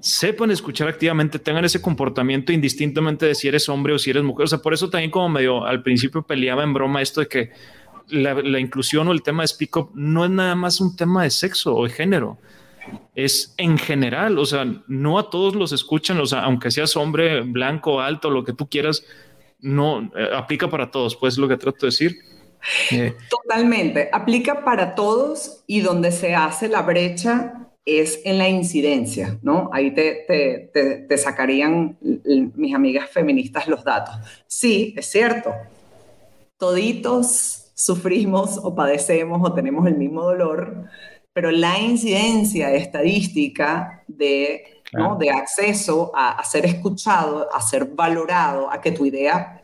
sepan 0.00 0.50
escuchar 0.52 0.88
activamente, 0.88 1.38
tengan 1.40 1.64
ese 1.64 1.82
comportamiento 1.82 2.52
indistintamente 2.52 3.26
de 3.26 3.34
si 3.34 3.48
eres 3.48 3.68
hombre 3.68 3.92
o 3.92 3.98
si 3.98 4.10
eres 4.10 4.22
mujer. 4.22 4.44
O 4.44 4.46
sea, 4.46 4.60
por 4.60 4.72
eso 4.72 4.88
también 4.88 5.10
como 5.10 5.28
medio 5.28 5.64
al 5.64 5.82
principio 5.82 6.22
peleaba 6.22 6.62
en 6.62 6.74
broma 6.74 7.02
esto 7.02 7.20
de 7.20 7.26
que 7.26 7.50
la, 8.08 8.60
inclusión 8.60 9.08
o 9.08 9.12
el 9.12 9.22
tema 9.22 9.42
de 9.42 9.48
speak 9.48 9.76
up 9.76 9.90
no 9.94 10.24
es 10.24 10.30
nada 10.30 10.54
más 10.54 10.80
un 10.80 10.94
tema 10.94 11.24
de 11.24 11.30
sexo 11.30 11.74
o 11.74 11.84
de 11.84 11.90
género. 11.90 12.38
Es 13.16 13.54
en 13.56 13.78
general, 13.78 14.38
o 14.38 14.46
sea, 14.46 14.64
no 14.86 15.18
a 15.18 15.30
todos 15.30 15.56
los 15.56 15.72
escuchan, 15.72 16.20
o 16.20 16.26
sea, 16.26 16.40
aunque 16.40 16.70
seas 16.70 16.96
hombre, 16.96 17.40
blanco, 17.40 18.00
alto, 18.00 18.30
lo 18.30 18.44
que 18.44 18.52
tú 18.52 18.68
quieras, 18.68 19.04
no 19.60 20.12
eh, 20.14 20.28
aplica 20.34 20.68
para 20.68 20.90
todos, 20.90 21.16
pues 21.16 21.38
lo 21.38 21.48
que 21.48 21.56
trato 21.56 21.78
de 21.80 21.86
decir 21.86 22.33
Totalmente. 23.28 24.08
Aplica 24.12 24.64
para 24.64 24.94
todos 24.94 25.62
y 25.66 25.80
donde 25.80 26.12
se 26.12 26.34
hace 26.34 26.68
la 26.68 26.82
brecha 26.82 27.64
es 27.84 28.20
en 28.24 28.38
la 28.38 28.48
incidencia, 28.48 29.38
¿no? 29.42 29.68
Ahí 29.72 29.90
te, 29.92 30.24
te, 30.26 31.04
te, 31.06 31.18
sacarían 31.18 31.98
mis 32.00 32.74
amigas 32.74 33.10
feministas 33.10 33.68
los 33.68 33.84
datos. 33.84 34.14
Sí, 34.46 34.94
es 34.96 35.06
cierto. 35.06 35.52
Toditos 36.56 37.72
sufrimos 37.74 38.58
o 38.62 38.74
padecemos 38.74 39.42
o 39.44 39.52
tenemos 39.52 39.86
el 39.86 39.96
mismo 39.96 40.22
dolor, 40.22 40.86
pero 41.34 41.50
la 41.50 41.78
incidencia 41.78 42.72
estadística 42.72 44.02
de, 44.06 44.82
¿no? 44.94 45.16
de 45.16 45.30
acceso 45.30 46.10
a, 46.14 46.38
a, 46.38 46.44
ser 46.44 46.64
escuchado, 46.64 47.52
a 47.52 47.60
ser 47.60 47.84
valorado, 47.84 48.70
a 48.70 48.80
que 48.80 48.92
tu 48.92 49.04
idea 49.04 49.60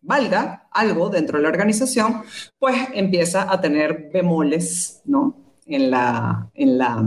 valga 0.00 0.68
algo 0.70 1.08
dentro 1.08 1.38
de 1.38 1.42
la 1.42 1.48
organización, 1.48 2.22
pues 2.58 2.76
empieza 2.94 3.52
a 3.52 3.60
tener 3.60 4.10
bemoles, 4.12 5.02
¿no? 5.04 5.36
En 5.66 5.90
la, 5.90 6.50
en 6.54 6.78
la, 6.78 7.04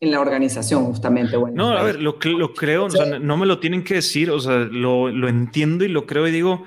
en 0.00 0.10
la 0.10 0.20
organización, 0.20 0.84
justamente. 0.86 1.36
no, 1.52 1.70
a 1.70 1.82
ver, 1.82 2.00
lo, 2.00 2.18
lo 2.22 2.54
creo, 2.54 2.88
no 2.88 3.36
me 3.36 3.46
lo 3.46 3.58
tienen 3.58 3.84
que 3.84 3.94
decir, 3.94 4.30
o 4.30 4.40
sea, 4.40 4.56
lo, 4.56 5.10
lo 5.10 5.28
entiendo 5.28 5.84
y 5.84 5.88
lo 5.88 6.06
creo 6.06 6.26
y 6.26 6.30
digo, 6.30 6.64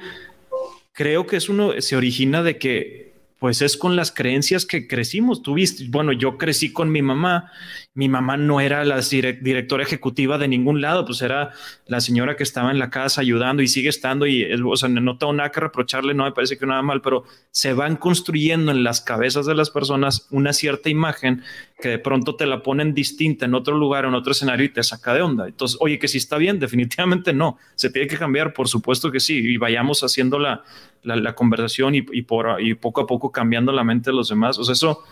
creo 0.92 1.26
que 1.26 1.38
es 1.38 1.50
uno, 1.50 1.72
se 1.80 1.96
origina 1.96 2.44
de 2.44 2.58
que 2.58 3.11
pues 3.42 3.64
es 3.64 3.76
con 3.76 3.96
las 3.96 4.12
creencias 4.12 4.68
que 4.68 4.88
crecimos. 4.88 5.42
Tú 5.42 5.56
viste, 5.56 5.86
bueno, 5.90 6.12
yo 6.12 6.38
crecí 6.38 6.72
con 6.72 6.92
mi 6.92 7.02
mamá 7.02 7.52
mi 7.94 8.08
mamá 8.08 8.38
no 8.38 8.62
era 8.62 8.86
la 8.86 9.02
directora 9.02 9.84
ejecutiva 9.84 10.38
de 10.38 10.48
ningún 10.48 10.80
lado, 10.80 11.06
pues 11.06 11.22
era 11.22 11.52
la 11.88 12.00
señora 12.00 12.38
que 12.38 12.44
estaba 12.44 12.72
en 12.72 12.80
la 12.80 12.90
casa 12.90 13.20
ayudando 13.20 13.62
y 13.62 13.68
sigue 13.68 13.90
estando 13.90 14.26
y, 14.26 14.46
o 14.54 14.78
sea, 14.78 14.88
no 14.88 15.18
tengo 15.18 15.34
nada 15.34 15.52
que 15.52 15.60
reprocharle, 15.60 16.14
no 16.14 16.24
me 16.24 16.32
parece 16.32 16.58
que 16.58 16.66
nada 16.66 16.82
mal, 16.82 17.02
pero 17.02 17.26
se 17.52 17.74
van 17.74 17.98
construyendo 17.98 18.72
en 18.72 18.86
las 18.86 19.02
cabezas 19.02 19.46
de 19.46 19.56
las 19.56 19.70
personas 19.70 20.28
una 20.32 20.54
cierta 20.54 20.90
imagen 20.90 21.44
que 21.82 21.90
de 21.90 22.00
pronto 22.00 22.36
te 22.36 22.46
la 22.46 22.64
ponen 22.64 22.94
distinta 22.94 23.46
en 23.46 23.54
otro 23.54 23.76
lugar, 23.78 24.06
en 24.06 24.14
otro 24.14 24.32
escenario 24.32 24.66
y 24.66 24.70
te 24.70 24.84
saca 24.84 25.14
de 25.14 25.22
onda. 25.22 25.48
Entonces, 25.48 25.78
oye, 25.82 26.00
que 26.00 26.08
si 26.08 26.18
está 26.20 26.38
bien, 26.38 26.60
definitivamente 26.60 27.34
no, 27.34 27.58
se 27.76 27.90
tiene 27.90 28.08
que 28.08 28.18
cambiar, 28.18 28.54
por 28.54 28.70
supuesto 28.70 29.12
que 29.12 29.20
sí, 29.20 29.40
y 29.40 29.58
vayamos 29.58 30.02
haciendo 30.04 30.40
la, 30.40 30.64
la, 31.04 31.36
conversación 31.36 31.96
y, 31.96 32.06
y, 32.14 32.22
por, 32.22 32.62
y 32.62 32.76
poco 32.76 33.02
a 33.02 33.08
poco 33.08 33.32
cambiando 33.32 33.74
la 33.74 33.84
mente 33.84 34.12
de 34.12 34.16
los 34.16 34.30
demás. 34.30 34.58
O 34.58 34.64
sea, 34.64 34.74
eso 34.74 35.04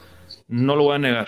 no 0.49 0.75
lo 0.75 0.83
voy 0.83 0.95
a 0.95 0.99
negar 0.99 1.27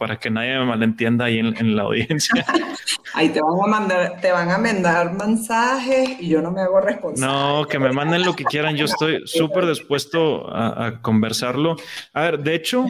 para 0.00 0.18
que 0.18 0.30
nadie 0.30 0.58
me 0.58 0.64
malentienda 0.64 1.26
ahí 1.26 1.38
en, 1.38 1.76
la 1.76 1.82
audiencia. 1.82 2.44
Ahí 3.12 3.28
te 3.28 3.40
van 3.42 3.52
a 3.62 3.66
mandar, 3.66 4.20
te 4.20 4.32
van 4.32 4.50
a 4.50 4.56
mandar 4.56 5.12
mensajes 5.12 6.16
y 6.20 6.28
yo 6.28 6.40
no 6.40 6.50
me 6.52 6.62
hago 6.62 6.80
responsable. 6.80 7.26
No, 7.26 7.66
que 7.66 7.78
me 7.78 7.92
manden 7.92 8.24
lo 8.24 8.34
que 8.34 8.44
quieran. 8.44 8.76
Yo 8.76 8.86
estoy 8.86 9.22
súper 9.26 9.66
dispuesto 9.66 10.48
a, 10.48 11.02
conversarlo. 11.02 11.76
A 12.14 12.22
ver, 12.22 12.38
de 12.38 12.54
hecho, 12.54 12.86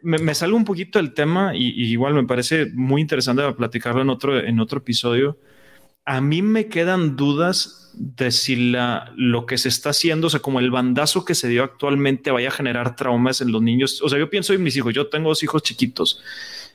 me, 0.00 0.18
me 0.18 0.34
salgo 0.34 0.56
un 0.56 0.64
poquito 0.64 0.98
del 0.98 1.12
tema 1.12 1.54
y, 1.54 1.68
y, 1.68 1.90
igual 1.90 2.14
me 2.14 2.24
parece 2.24 2.66
muy 2.72 3.02
interesante 3.02 3.42
platicarlo 3.52 4.00
en 4.00 4.08
otro, 4.08 4.38
en 4.38 4.58
otro 4.58 4.78
episodio. 4.78 5.36
A 6.04 6.20
mí 6.20 6.42
me 6.42 6.66
quedan 6.66 7.16
dudas 7.16 7.90
de 7.94 8.30
si 8.30 8.72
lo 9.16 9.46
que 9.46 9.58
se 9.58 9.68
está 9.68 9.90
haciendo, 9.90 10.26
o 10.26 10.30
sea, 10.30 10.40
como 10.40 10.60
el 10.60 10.70
bandazo 10.70 11.24
que 11.24 11.34
se 11.34 11.48
dio 11.48 11.62
actualmente 11.62 12.30
vaya 12.30 12.48
a 12.48 12.52
generar 12.52 12.96
traumas 12.96 13.40
en 13.40 13.52
los 13.52 13.62
niños. 13.62 14.00
O 14.02 14.08
sea, 14.08 14.18
yo 14.18 14.30
pienso 14.30 14.52
en 14.52 14.62
mis 14.62 14.76
hijos, 14.76 14.94
yo 14.94 15.08
tengo 15.08 15.28
dos 15.28 15.42
hijos 15.42 15.62
chiquitos 15.62 16.22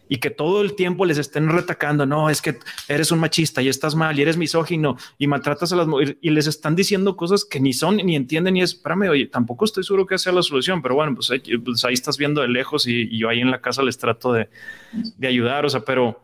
y 0.10 0.18
que 0.18 0.30
todo 0.30 0.62
el 0.62 0.76
tiempo 0.76 1.06
les 1.06 1.18
estén 1.18 1.50
retacando, 1.50 2.06
no, 2.06 2.30
es 2.30 2.42
que 2.42 2.58
eres 2.88 3.12
un 3.12 3.20
machista 3.20 3.62
y 3.62 3.68
estás 3.68 3.96
mal 3.96 4.18
y 4.18 4.22
eres 4.22 4.38
misógino 4.38 4.98
y 5.18 5.28
maltratas 5.28 5.74
a 5.74 5.76
las 5.76 5.88
mujeres 5.88 6.18
y 6.22 6.30
les 6.30 6.48
están 6.48 6.76
diciendo 6.76 7.16
cosas 7.16 7.46
que 7.46 7.60
ni 7.60 7.74
son, 7.74 7.98
ni 7.98 8.16
entienden, 8.16 8.54
ni 8.56 8.62
es, 8.62 8.74
espérame, 8.74 9.10
oye, 9.10 9.26
tampoco 9.26 9.66
estoy 9.66 9.84
seguro 9.84 10.06
que 10.06 10.18
sea 10.18 10.32
la 10.34 10.44
solución, 10.44 10.82
pero 10.82 10.96
bueno, 10.96 11.16
pues, 11.16 11.32
pues 11.64 11.86
ahí, 11.86 11.94
estás 11.94 12.18
viendo 12.18 12.42
de 12.42 12.48
lejos 12.48 12.88
y, 12.88 13.02
y, 13.02 13.20
yo 13.20 13.30
ahí 13.30 13.42
en 13.42 13.52
la 13.52 13.60
casa 13.60 13.84
les 13.84 13.98
trato 13.98 14.32
de, 14.34 14.50
de 14.94 15.28
ayudar, 15.28 15.66
o 15.66 15.70
sea, 15.70 15.82
pero 15.82 16.22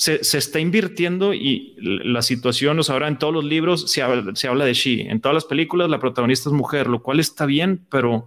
se, 0.00 0.38
está 0.38 0.60
invirtiendo 0.60 1.34
y 1.34 1.76
la 1.78 2.22
situación, 2.22 2.78
o 2.78 2.82
sea, 2.82 2.94
ahora 2.94 3.08
en 3.08 3.18
todos 3.18 3.34
los 3.34 3.44
libros 3.44 3.92
se 3.92 4.00
habla, 4.00 4.34
se 4.34 4.48
habla 4.48 4.64
de 4.64 4.72
She, 4.72 5.10
en 5.10 5.20
todas 5.20 5.34
las 5.34 5.44
películas 5.44 5.90
la 5.90 6.00
protagonista 6.00 6.48
es 6.48 6.54
mujer, 6.54 6.86
lo 6.86 7.02
cual 7.02 7.20
está 7.20 7.44
bien, 7.44 7.84
pero 7.90 8.26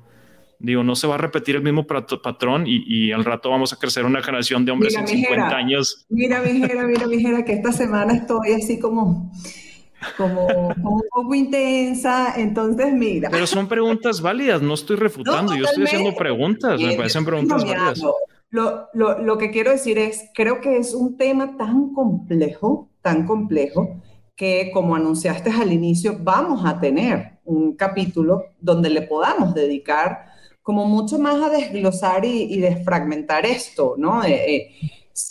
digo, 0.59 0.83
no 0.83 0.95
se 0.95 1.07
va 1.07 1.15
a 1.15 1.17
repetir 1.17 1.55
el 1.55 1.63
mismo 1.63 1.87
patrón 1.87 2.65
y, 2.67 3.11
al 3.11 3.25
rato 3.25 3.49
vamos 3.49 3.73
a 3.73 3.79
crecer 3.79 4.05
una 4.05 4.21
generación 4.21 4.65
de 4.65 4.71
hombres 4.71 4.95
en 4.95 5.07
50 5.07 5.47
años. 5.47 6.05
Mira, 6.09 6.43
mijera, 6.43 6.85
mira, 6.85 7.07
mijera, 7.07 7.43
que 7.43 7.53
esta 7.53 7.71
semana 7.71 8.13
estoy 8.13 8.51
así 8.51 8.79
como, 8.79 9.31
como, 10.15 10.45
un 10.45 11.03
poco 11.09 11.33
intensa, 11.33 12.35
entonces 12.37 12.93
mira. 12.93 13.31
Pero 13.31 13.47
son 13.47 13.67
preguntas 13.67 14.21
válidas, 14.21 14.61
no 14.61 14.75
estoy 14.75 14.97
refutando, 14.97 15.55
yo 15.55 15.65
estoy 15.65 15.85
haciendo 15.85 16.13
preguntas, 16.13 16.79
me 16.79 16.95
parecen 16.95 17.25
preguntas 17.25 17.65
válidas. 17.65 17.99
Lo, 18.53 18.87
lo, 18.93 19.17
lo, 19.17 19.39
que 19.39 19.49
quiero 19.49 19.71
decir 19.71 19.97
es, 19.97 20.29
creo 20.35 20.61
que 20.61 20.77
es 20.77 20.93
un 20.93 21.17
tema 21.17 21.57
tan 21.57 21.91
complejo, 21.91 22.87
tan 23.01 23.25
complejo, 23.25 23.99
que 24.35 24.69
como 24.71 24.95
anunciaste 24.95 25.49
al 25.49 25.73
inicio, 25.73 26.19
vamos 26.21 26.63
a 26.63 26.79
tener 26.79 27.39
un 27.45 27.75
capítulo 27.75 28.43
donde 28.59 28.91
le 28.91 29.01
podamos 29.01 29.55
dedicar 29.55 30.25
como 30.61 30.85
mucho 30.85 31.17
más 31.17 31.41
a 31.41 31.49
desglosar 31.49 32.25
y, 32.25 32.59
desfragmentar 32.59 33.43
esto, 33.43 33.95
¿no? 33.97 34.23
Eh, 34.23 34.69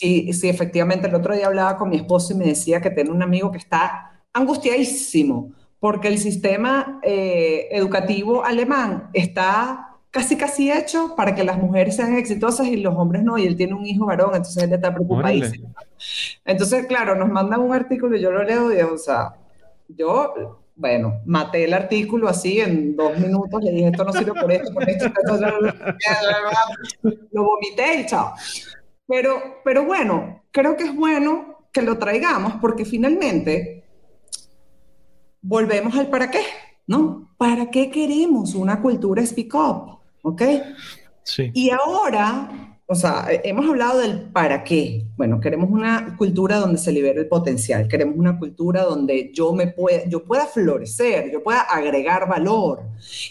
eh, 0.00 0.30
efectivamente 0.42 1.06
el 1.06 1.14
otro 1.14 1.36
día 1.36 1.46
hablaba 1.46 1.78
con 1.78 1.90
mi 1.90 1.98
esposo 1.98 2.32
y 2.32 2.36
me 2.38 2.46
decía 2.46 2.80
que 2.80 2.90
tiene 2.90 3.10
un 3.10 3.22
amigo 3.22 3.52
que 3.52 3.58
está 3.58 4.20
angustiadísimo 4.32 5.52
porque 5.78 6.08
el 6.08 6.18
sistema 6.18 6.98
eh, 7.04 7.68
educativo 7.70 8.44
alemán 8.44 9.10
está 9.12 9.91
casi 10.12 10.36
casi 10.36 10.70
hecho 10.70 11.16
para 11.16 11.34
que 11.34 11.42
las 11.42 11.56
mujeres 11.56 11.96
sean 11.96 12.16
exitosas 12.16 12.68
y 12.68 12.76
los 12.76 12.94
hombres 12.94 13.24
no, 13.24 13.38
y 13.38 13.46
él 13.46 13.56
tiene 13.56 13.74
un 13.74 13.86
hijo 13.86 14.04
varón, 14.06 14.34
entonces 14.34 14.62
él 14.62 14.72
está 14.72 14.92
preocupadísimo. 14.92 15.74
Entonces, 16.44 16.86
claro, 16.86 17.16
nos 17.16 17.30
mandan 17.30 17.60
un 17.60 17.74
artículo 17.74 18.16
y 18.16 18.20
yo 18.20 18.30
lo 18.30 18.44
leo 18.44 18.72
y 18.72 18.80
o 18.82 18.98
sea, 18.98 19.34
yo 19.88 20.60
bueno, 20.76 21.20
maté 21.24 21.64
el 21.64 21.72
artículo 21.72 22.28
así 22.28 22.60
en 22.60 22.94
dos 22.94 23.18
minutos, 23.18 23.62
le 23.62 23.70
dije, 23.70 23.88
esto 23.88 24.04
no 24.04 24.12
sirve 24.12 24.32
por 24.38 24.52
esto, 24.52 24.72
por 24.72 24.88
esto, 24.88 25.10
lo 27.30 27.44
vomité 27.44 28.00
y 28.00 28.06
chao. 28.06 28.34
Pero, 29.06 29.60
pero 29.64 29.84
bueno, 29.84 30.42
creo 30.50 30.76
que 30.76 30.84
es 30.84 30.94
bueno 30.94 31.66
que 31.72 31.82
lo 31.82 31.98
traigamos 31.98 32.54
porque 32.60 32.84
finalmente 32.84 33.84
volvemos 35.40 35.96
al 35.96 36.08
para 36.08 36.30
qué, 36.30 36.42
¿no? 36.86 37.34
¿Para 37.38 37.70
qué 37.70 37.90
queremos 37.90 38.54
una 38.54 38.80
cultura 38.82 39.24
speak 39.24 39.54
up? 39.54 40.01
¿Ok? 40.22 40.42
Sí. 41.24 41.50
Y 41.54 41.70
ahora 41.70 42.72
o 42.92 42.94
sea, 42.94 43.26
hemos 43.44 43.66
hablado 43.66 44.00
del 44.00 44.20
para 44.32 44.64
qué. 44.64 45.06
Bueno, 45.16 45.40
queremos 45.40 45.70
una 45.70 46.14
cultura 46.18 46.58
donde 46.58 46.76
se 46.76 46.92
libere 46.92 47.20
el 47.20 47.26
potencial, 47.26 47.88
queremos 47.88 48.16
una 48.18 48.38
cultura 48.38 48.82
donde 48.82 49.30
yo, 49.32 49.54
me 49.54 49.68
pueda, 49.68 50.04
yo 50.08 50.24
pueda 50.24 50.46
florecer, 50.46 51.30
yo 51.32 51.42
pueda 51.42 51.60
agregar 51.60 52.28
valor. 52.28 52.82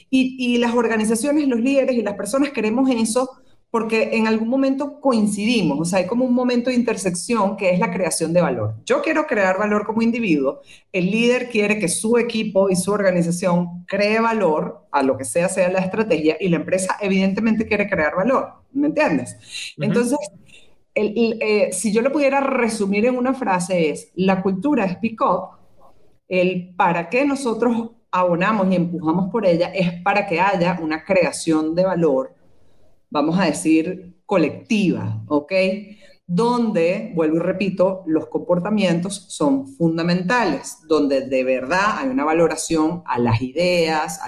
Y, 0.10 0.36
y 0.40 0.58
las 0.58 0.74
organizaciones, 0.74 1.48
los 1.48 1.60
líderes 1.60 1.96
y 1.96 2.02
las 2.02 2.16
personas 2.16 2.50
queremos 2.50 2.90
eso 2.90 3.30
porque 3.72 4.18
en 4.18 4.28
algún 4.28 4.50
momento 4.50 5.00
coincidimos, 5.00 5.80
o 5.80 5.86
sea, 5.86 6.00
hay 6.00 6.06
como 6.06 6.26
un 6.26 6.34
momento 6.34 6.70
de 6.70 6.76
intersección 6.76 7.56
que 7.56 7.70
es 7.72 7.80
la 7.80 7.90
creación 7.90 8.34
de 8.34 8.42
valor. 8.42 8.76
Yo 8.86 9.02
quiero 9.02 9.26
crear 9.26 9.58
valor 9.58 9.86
como 9.86 10.02
individuo, 10.02 10.60
el 10.92 11.10
líder 11.10 11.50
quiere 11.50 11.80
que 11.80 11.88
su 11.88 12.18
equipo 12.18 12.70
y 12.70 12.76
su 12.76 12.92
organización 12.92 13.86
cree 13.86 14.20
valor 14.20 14.88
a 14.92 15.02
lo 15.02 15.18
que 15.18 15.24
sea 15.24 15.48
sea 15.48 15.72
la 15.72 15.80
estrategia 15.80 16.36
y 16.40 16.50
la 16.50 16.58
empresa 16.58 16.98
evidentemente 17.00 17.66
quiere 17.66 17.90
crear 17.90 18.14
valor, 18.14 18.50
¿me 18.74 18.88
entiendes? 18.88 19.38
Entonces, 19.78 20.20
eh, 20.94 21.70
si 21.72 21.94
yo 21.94 22.02
lo 22.02 22.12
pudiera 22.12 22.42
resumir 22.42 23.06
en 23.06 23.16
una 23.16 23.34
frase 23.34 23.90
es, 23.90 24.12
la 24.16 24.42
cultura 24.42 24.84
es 24.84 24.98
pick 24.98 25.22
up, 25.22 25.62
el 26.28 26.74
para 26.76 27.08
qué 27.08 27.26
nosotros 27.26 27.92
abonamos 28.12 28.70
y 28.70 28.76
empujamos 28.76 29.32
por 29.32 29.46
ella 29.46 29.68
es 29.74 30.02
para 30.02 30.28
que 30.28 30.42
haya 30.42 30.78
una 30.82 31.06
creación 31.06 31.74
de 31.74 31.86
valor 31.86 32.41
vamos 33.12 33.38
a 33.38 33.46
decir, 33.46 34.16
colectiva, 34.26 35.24
¿ok? 35.28 35.52
Donde, 36.26 37.12
vuelvo 37.14 37.36
y 37.36 37.40
repito, 37.40 38.04
los 38.08 38.28
comportamientos 38.28 39.26
son 39.28 39.68
fundamentales, 39.68 40.78
donde 40.88 41.28
de 41.28 41.44
verdad 41.44 41.98
hay 41.98 42.08
una 42.08 42.24
valoración 42.24 43.04
a 43.06 43.20
las 43.20 43.42
ideas, 43.42 44.20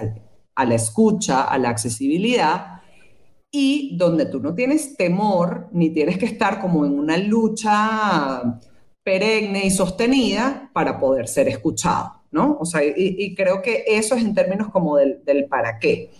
a, 0.56 0.66
la 0.66 0.76
escucha, 0.76 1.44
a 1.46 1.58
la 1.58 1.70
accesibilidad, 1.70 2.82
y 3.50 3.96
donde 3.98 4.26
tú 4.26 4.42
no 4.42 4.54
tienes 4.54 4.98
temor 4.98 5.70
ni 5.72 5.92
tienes 5.92 6.18
que 6.18 6.26
estar 6.26 6.60
como 6.60 6.86
en 6.86 7.00
una 7.00 7.18
lucha 7.18 8.60
perenne 9.04 9.66
y 9.66 9.72
sostenida 9.72 10.70
para 10.74 11.00
poder 11.00 11.28
ser 11.28 11.48
escuchado, 11.48 12.24
¿no? 12.32 12.58
O 12.60 12.66
sea, 12.66 12.82
y, 12.84 13.34
creo 13.36 13.62
que 13.62 13.86
eso 13.88 14.16
es 14.16 14.24
en 14.24 14.34
términos 14.34 14.70
como 14.70 14.98
del, 14.98 15.24
del 15.24 15.46
para 15.46 15.80
qué. 15.80 16.12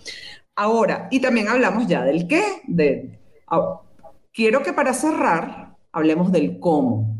Ahora, 0.56 1.08
y 1.10 1.20
también 1.20 1.48
hablamos 1.48 1.86
ya 1.86 2.04
del 2.04 2.28
qué. 2.28 3.18
Ah, 3.48 3.80
quiero 4.32 4.62
que 4.62 4.72
para 4.72 4.94
cerrar 4.94 5.76
hablemos 5.92 6.30
del 6.30 6.58
cómo. 6.58 7.14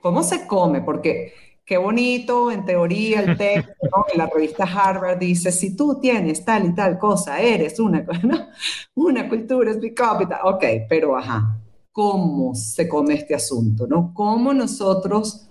¿Cómo 0.00 0.22
se 0.22 0.46
come? 0.46 0.80
Porque 0.80 1.32
qué 1.64 1.76
bonito 1.76 2.50
en 2.50 2.64
teoría 2.64 3.20
el 3.20 3.36
texto, 3.36 4.06
en 4.12 4.18
la 4.18 4.26
revista 4.26 4.64
Harvard 4.64 5.18
dice, 5.18 5.52
si 5.52 5.76
tú 5.76 6.00
tienes 6.00 6.44
tal 6.44 6.66
y 6.66 6.74
tal 6.74 6.98
cosa, 6.98 7.40
eres 7.40 7.78
una, 7.78 8.00
¿no? 8.22 8.46
una 8.94 9.28
cultura, 9.28 9.70
es 9.70 9.78
capital. 9.94 10.40
Ok, 10.44 10.64
pero 10.88 11.16
ajá, 11.16 11.60
¿cómo 11.92 12.54
se 12.54 12.88
come 12.88 13.14
este 13.14 13.34
asunto? 13.34 13.86
¿no? 13.86 14.12
¿Cómo 14.14 14.52
nosotros 14.52 15.48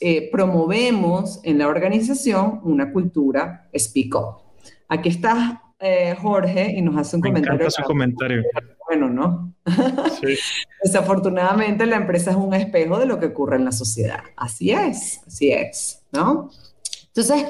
eh, 0.00 0.30
promovemos 0.30 1.40
en 1.42 1.58
la 1.58 1.66
organización 1.66 2.60
una 2.62 2.92
cultura 2.92 3.68
speak 3.76 4.14
up? 4.14 4.42
Aquí 4.88 5.08
está 5.08 5.62
eh, 5.80 6.16
Jorge 6.20 6.72
y 6.76 6.82
nos 6.82 6.96
hace 6.96 7.16
un 7.16 7.22
comentario. 7.22 7.70
su 7.70 7.82
comentario. 7.82 8.42
Bueno, 8.86 9.08
¿no? 9.08 9.54
Sí. 10.20 10.36
Desafortunadamente 10.82 11.86
la 11.86 11.96
empresa 11.96 12.30
es 12.30 12.36
un 12.36 12.54
espejo 12.54 12.98
de 12.98 13.06
lo 13.06 13.20
que 13.20 13.26
ocurre 13.26 13.56
en 13.56 13.64
la 13.64 13.72
sociedad. 13.72 14.20
Así 14.36 14.70
es, 14.70 15.20
así 15.26 15.52
es, 15.52 16.02
¿no? 16.12 16.50
Entonces, 17.08 17.44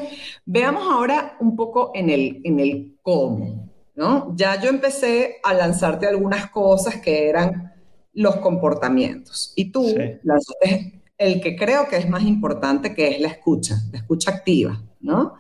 veamos 0.46 0.82
ahora 0.90 1.36
un 1.40 1.54
poco 1.54 1.92
en 1.94 2.10
el, 2.10 2.40
en 2.44 2.60
el 2.60 2.96
cómo, 3.02 3.70
¿no? 3.94 4.34
Ya 4.34 4.60
yo 4.60 4.70
empecé 4.70 5.36
a 5.42 5.52
lanzarte 5.52 6.06
algunas 6.06 6.50
cosas 6.50 6.96
que 6.96 7.28
eran 7.28 7.74
los 8.14 8.36
comportamientos 8.36 9.52
y 9.56 9.70
tú 9.70 9.94
lanzaste 10.22 11.02
el 11.18 11.40
que 11.40 11.56
creo 11.56 11.88
que 11.88 11.96
es 11.96 12.08
más 12.08 12.22
importante, 12.22 12.94
que 12.94 13.08
es 13.08 13.20
la 13.20 13.28
escucha, 13.28 13.76
la 13.92 13.98
escucha 13.98 14.30
activa, 14.30 14.80
¿no? 15.00 15.34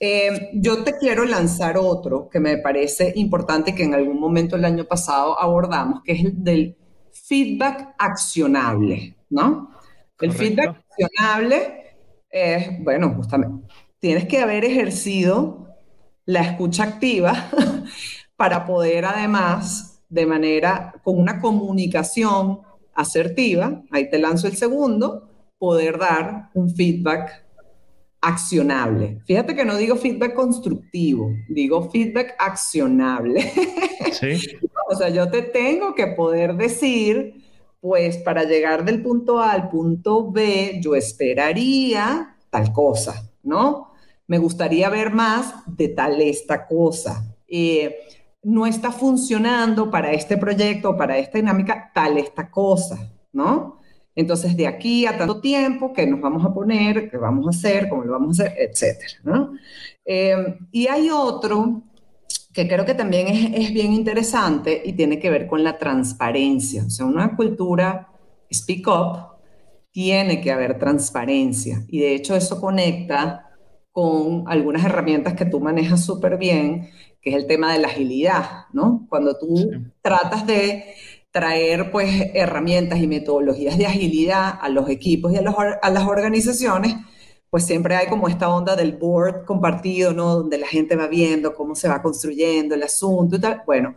Eh, 0.00 0.50
yo 0.54 0.84
te 0.84 0.96
quiero 0.96 1.24
lanzar 1.24 1.76
otro 1.76 2.28
que 2.28 2.40
me 2.40 2.58
parece 2.58 3.12
importante 3.16 3.74
que 3.74 3.84
en 3.84 3.94
algún 3.94 4.20
momento 4.20 4.56
el 4.56 4.64
año 4.64 4.84
pasado 4.84 5.40
abordamos, 5.40 6.02
que 6.02 6.12
es 6.12 6.24
el 6.24 6.44
del 6.44 6.76
feedback 7.10 7.94
accionable, 7.98 9.16
¿no? 9.30 9.70
El 10.20 10.32
feedback 10.32 10.84
accionable 10.90 11.96
es, 12.30 12.82
bueno, 12.82 13.14
justamente, 13.14 13.66
tienes 13.98 14.26
que 14.26 14.40
haber 14.40 14.64
ejercido 14.64 15.68
la 16.24 16.40
escucha 16.40 16.84
activa 16.84 17.48
para 18.36 18.66
poder 18.66 19.04
además, 19.04 20.02
de 20.08 20.26
manera, 20.26 20.94
con 21.02 21.18
una 21.18 21.40
comunicación 21.40 22.60
asertiva, 22.94 23.82
ahí 23.90 24.10
te 24.10 24.18
lanzo 24.18 24.46
el 24.46 24.56
segundo, 24.56 25.28
poder 25.58 25.98
dar 25.98 26.50
un 26.54 26.74
feedback 26.74 27.47
accionable. 28.28 29.20
Fíjate 29.24 29.54
que 29.54 29.64
no 29.64 29.76
digo 29.76 29.96
feedback 29.96 30.34
constructivo, 30.34 31.30
digo 31.48 31.90
feedback 31.90 32.34
accionable. 32.38 33.52
Sí. 34.10 34.40
o 34.88 34.96
sea, 34.96 35.10
yo 35.10 35.30
te 35.30 35.42
tengo 35.42 35.94
que 35.94 36.06
poder 36.06 36.54
decir, 36.54 37.44
pues 37.78 38.16
para 38.16 38.44
llegar 38.44 38.82
del 38.86 39.02
punto 39.02 39.38
A 39.38 39.52
al 39.52 39.68
punto 39.68 40.32
B, 40.32 40.80
yo 40.82 40.94
esperaría 40.94 42.34
tal 42.48 42.72
cosa, 42.72 43.30
¿no? 43.42 43.92
Me 44.26 44.38
gustaría 44.38 44.88
ver 44.88 45.12
más 45.12 45.54
de 45.66 45.88
tal 45.88 46.22
esta 46.22 46.66
cosa. 46.66 47.22
Eh, 47.46 47.98
no 48.42 48.66
está 48.66 48.92
funcionando 48.92 49.90
para 49.90 50.12
este 50.12 50.38
proyecto, 50.38 50.96
para 50.96 51.18
esta 51.18 51.36
dinámica, 51.36 51.90
tal 51.94 52.16
esta 52.16 52.50
cosa, 52.50 53.10
¿no? 53.32 53.78
Entonces, 54.18 54.56
de 54.56 54.66
aquí 54.66 55.06
a 55.06 55.16
tanto 55.16 55.40
tiempo, 55.40 55.92
¿qué 55.92 56.04
nos 56.04 56.20
vamos 56.20 56.44
a 56.44 56.52
poner? 56.52 57.08
¿Qué 57.08 57.16
vamos 57.16 57.46
a 57.46 57.50
hacer? 57.50 57.88
¿Cómo 57.88 58.02
lo 58.02 58.10
vamos 58.14 58.40
a 58.40 58.46
hacer? 58.46 58.58
Etcétera, 58.58 59.12
¿no? 59.22 59.52
Eh, 60.04 60.56
y 60.72 60.88
hay 60.88 61.08
otro 61.08 61.84
que 62.52 62.66
creo 62.66 62.84
que 62.84 62.94
también 62.94 63.28
es, 63.28 63.48
es, 63.54 63.72
bien 63.72 63.92
interesante 63.92 64.82
y 64.84 64.94
tiene 64.94 65.20
que 65.20 65.30
ver 65.30 65.46
con 65.46 65.62
la 65.62 65.78
transparencia. 65.78 66.82
O 66.84 66.90
sea, 66.90 67.06
una 67.06 67.36
cultura 67.36 68.08
speak 68.52 68.88
up 68.88 69.38
tiene 69.92 70.40
que 70.40 70.50
haber 70.50 70.80
transparencia. 70.80 71.84
Y 71.86 72.00
de 72.00 72.16
hecho 72.16 72.34
eso 72.34 72.60
conecta 72.60 73.48
con 73.92 74.42
algunas 74.48 74.84
herramientas 74.84 75.34
que 75.34 75.46
tú 75.46 75.60
manejas 75.60 76.04
súper 76.04 76.38
bien, 76.38 76.90
que 77.22 77.30
es 77.30 77.36
el 77.36 77.46
tema 77.46 77.72
de 77.72 77.78
la 77.78 77.86
agilidad, 77.86 78.66
¿no? 78.72 79.06
Cuando 79.08 79.38
tú 79.38 79.70
tratas 80.02 80.44
de 80.44 80.86
traer 81.30 81.90
pues 81.90 82.30
herramientas 82.34 82.98
y 83.00 83.06
metodologías 83.06 83.78
de 83.78 83.86
agilidad 83.86 84.58
a 84.60 84.68
los 84.68 84.88
equipos 84.88 85.32
y 85.32 85.36
a, 85.36 85.40
a 85.82 85.90
las 85.90 86.04
organizaciones, 86.04 86.94
pues 87.50 87.64
siempre 87.66 87.96
hay 87.96 88.08
como 88.08 88.28
esta 88.28 88.48
onda 88.48 88.76
del 88.76 88.92
board 88.96 89.44
compartido, 89.44 90.12
¿no? 90.12 90.36
Donde 90.36 90.58
la 90.58 90.66
gente 90.66 90.96
va 90.96 91.06
viendo 91.08 91.54
cómo 91.54 91.74
se 91.74 91.88
va 91.88 92.02
construyendo 92.02 92.74
el 92.74 92.82
asunto 92.82 93.36
y 93.36 93.40
tal. 93.40 93.62
Bueno, 93.66 93.94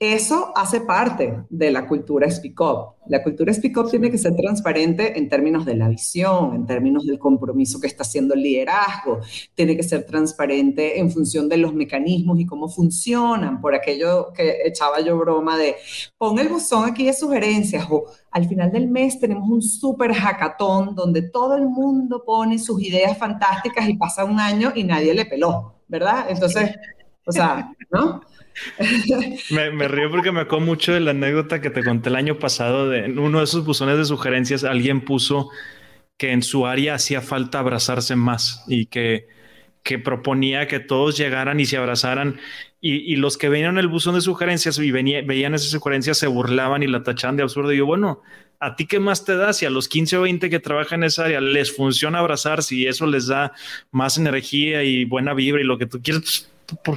eso 0.00 0.52
hace 0.56 0.80
parte 0.80 1.44
de 1.48 1.70
la 1.70 1.86
cultura 1.86 2.28
Speak 2.28 2.60
Up. 2.60 2.94
La 3.06 3.22
cultura 3.22 3.52
Speak 3.52 3.76
Up 3.76 3.90
tiene 3.90 4.10
que 4.10 4.18
ser 4.18 4.34
transparente 4.34 5.16
en 5.16 5.28
términos 5.28 5.64
de 5.64 5.76
la 5.76 5.88
visión, 5.88 6.54
en 6.54 6.66
términos 6.66 7.06
del 7.06 7.18
compromiso 7.18 7.80
que 7.80 7.86
está 7.86 8.02
haciendo 8.02 8.34
el 8.34 8.42
liderazgo, 8.42 9.20
tiene 9.54 9.76
que 9.76 9.82
ser 9.82 10.04
transparente 10.04 10.98
en 10.98 11.10
función 11.10 11.48
de 11.48 11.58
los 11.58 11.74
mecanismos 11.74 12.40
y 12.40 12.46
cómo 12.46 12.68
funcionan, 12.68 13.60
por 13.60 13.74
aquello 13.74 14.32
que 14.32 14.58
echaba 14.64 15.00
yo 15.00 15.16
broma 15.16 15.56
de 15.56 15.76
pon 16.18 16.38
el 16.38 16.48
buzón 16.48 16.88
aquí 16.88 17.06
de 17.06 17.12
sugerencias 17.12 17.86
o 17.88 18.06
al 18.30 18.48
final 18.48 18.72
del 18.72 18.88
mes 18.88 19.20
tenemos 19.20 19.48
un 19.48 19.62
super 19.62 20.12
hackathon 20.12 20.94
donde 20.94 21.22
todo 21.22 21.56
el 21.56 21.68
mundo 21.68 22.24
pone 22.24 22.58
sus 22.58 22.82
ideas 22.82 23.16
fantásticas 23.16 23.88
y 23.88 23.94
pasa 23.94 24.24
un 24.24 24.40
año 24.40 24.72
y 24.74 24.82
nadie 24.82 25.14
le 25.14 25.26
peló, 25.26 25.74
¿verdad? 25.86 26.26
Entonces, 26.28 26.72
o 27.26 27.32
sea, 27.32 27.72
¿no? 27.90 28.22
Me, 29.50 29.88
río 29.88 30.10
porque 30.10 30.32
me 30.32 30.40
acuerdo 30.40 30.66
mucho 30.66 30.92
de 30.92 31.00
la 31.00 31.10
anécdota 31.10 31.60
que 31.60 31.70
te 31.70 31.84
conté 31.84 32.08
el 32.08 32.16
año 32.16 32.38
pasado 32.38 32.88
de 32.88 33.10
uno 33.10 33.38
de 33.38 33.44
esos 33.44 33.64
buzones 33.64 33.98
de 33.98 34.04
sugerencias. 34.04 34.64
Alguien 34.64 35.00
puso 35.00 35.50
que 36.16 36.32
en 36.32 36.42
su 36.42 36.66
área 36.66 36.94
hacía 36.94 37.20
falta 37.20 37.58
abrazarse 37.58 38.16
más 38.16 38.64
y 38.68 38.86
que, 38.86 39.26
que 39.82 39.98
proponía 39.98 40.68
que 40.68 40.80
todos 40.80 41.16
llegaran 41.16 41.60
y 41.60 41.66
se 41.66 41.76
abrazaran. 41.76 42.40
Y, 42.80 43.16
los 43.16 43.38
que 43.38 43.48
venían 43.48 43.78
el 43.78 43.88
buzón 43.88 44.14
de 44.14 44.20
sugerencias 44.20 44.78
y 44.78 44.90
veían 44.90 45.54
esas 45.54 45.70
sugerencias 45.70 46.18
se 46.18 46.26
burlaban 46.26 46.82
y 46.82 46.86
la 46.86 47.02
tachaban 47.02 47.34
de 47.36 47.42
absurdo. 47.42 47.72
Y 47.72 47.78
yo, 47.78 47.86
bueno, 47.86 48.20
¿a 48.60 48.76
ti 48.76 48.86
qué 48.86 49.00
más 49.00 49.24
te 49.24 49.36
da 49.36 49.54
si 49.54 49.64
a 49.64 49.70
los 49.70 49.88
15 49.88 50.18
o 50.18 50.20
20 50.22 50.50
que 50.50 50.60
trabajan 50.60 51.02
en 51.02 51.06
esa 51.06 51.24
área 51.24 51.40
les 51.40 51.74
funciona 51.74 52.18
abrazar, 52.18 52.62
si 52.62 52.86
eso 52.86 53.06
les 53.06 53.26
da 53.26 53.52
más 53.90 54.18
energía 54.18 54.84
y 54.84 55.06
buena 55.06 55.32
vibra 55.32 55.62
y 55.62 55.64
lo 55.64 55.78
que 55.78 55.86
tú 55.86 56.02
quieres, 56.02 56.52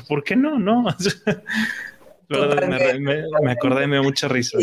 ¿por, 0.08 0.24
qué 0.24 0.36
no? 0.36 0.60
No. 0.60 0.84
me, 2.30 3.00
me, 3.00 3.24
me, 3.42 3.52
acordé, 3.52 3.88
me 3.88 3.98
dio 3.98 4.04
mucha 4.04 4.28
risa. 4.28 4.58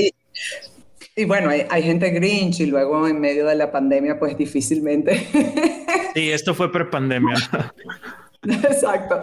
Y, 1.17 1.25
bueno, 1.25 1.51
hay, 1.51 1.67
hay, 1.71 1.83
gente 1.83 2.11
grinch 2.11 2.61
y 2.61 2.67
luego 2.67 3.07
en 3.07 3.21
medio 3.21 3.47
de 3.47 3.55
la 3.55 3.71
pandemia, 3.71 4.19
pues 4.19 4.37
difícilmente. 4.37 5.27
Sí, 6.15 6.31
esto 6.31 6.55
fue 6.55 6.71
pre-pandemia. 6.71 7.35
Exacto. 8.45 9.21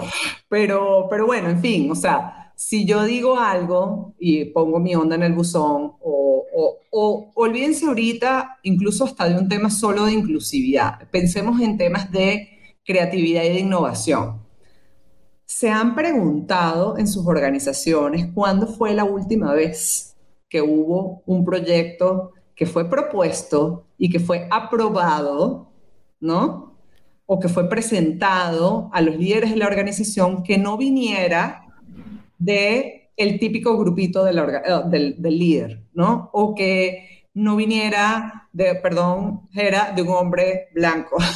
Pero, 0.49 1.07
pero 1.09 1.25
bueno, 1.25 1.49
en 1.49 1.61
fin, 1.61 1.89
o 1.89 1.95
sea, 1.95 2.51
si 2.53 2.85
yo 2.85 3.05
digo 3.05 3.39
algo 3.39 4.13
y 4.19 4.45
pongo 4.45 4.77
mi 4.79 4.93
onda 4.93 5.15
en 5.15 5.23
el 5.23 5.31
buzón 5.31 5.93
o, 6.01 6.45
o, 6.53 6.77
o, 6.91 7.31
olvídense 7.35 7.85
ahorita 7.85 8.59
incluso 8.63 9.05
hasta 9.05 9.29
de 9.29 9.39
un 9.39 9.47
tema 9.47 9.69
solo 9.69 10.05
de 10.05 10.11
inclusividad, 10.11 11.07
pensemos 11.11 11.61
en 11.61 11.77
temas 11.77 12.11
de 12.11 12.59
creatividad 12.83 13.43
y 13.43 13.49
de 13.49 13.59
innovación. 13.59 14.40
¿Se 15.53 15.69
han 15.69 15.95
preguntado 15.95 16.97
en 16.97 17.07
sus 17.07 17.27
organizaciones 17.27 18.27
cuándo 18.33 18.67
fue 18.67 18.93
la 18.93 19.03
última 19.03 19.53
vez 19.53 20.15
que 20.47 20.61
hubo 20.61 21.23
un 21.25 21.43
proyecto 21.43 22.31
que 22.55 22.65
fue 22.65 22.89
propuesto 22.89 23.83
y 23.97 24.09
que 24.09 24.21
fue 24.21 24.47
aprobado, 24.49 25.67
¿no? 26.21 26.77
o 27.25 27.39
que 27.39 27.49
fue 27.49 27.67
presentado 27.67 28.89
a 28.93 29.01
los 29.01 29.17
líderes 29.17 29.51
de 29.51 29.57
la 29.57 29.67
organización 29.67 30.41
que 30.41 30.57
no 30.57 30.77
viniera 30.77 31.65
de 32.39 33.11
el 33.17 33.37
típico 33.37 33.77
grupito 33.77 34.25
eh, 34.25 34.33
del, 34.89 35.21
del, 35.21 35.37
líder, 35.37 35.83
¿no? 35.93 36.29
O 36.33 36.55
que 36.55 37.20
no 37.33 37.55
viniera 37.55 38.47
de, 38.51 38.75
perdón, 38.75 39.47
era 39.53 39.91
de 39.91 40.01
un 40.01 40.09
hombre 40.09 40.69
blanco. 40.73 41.17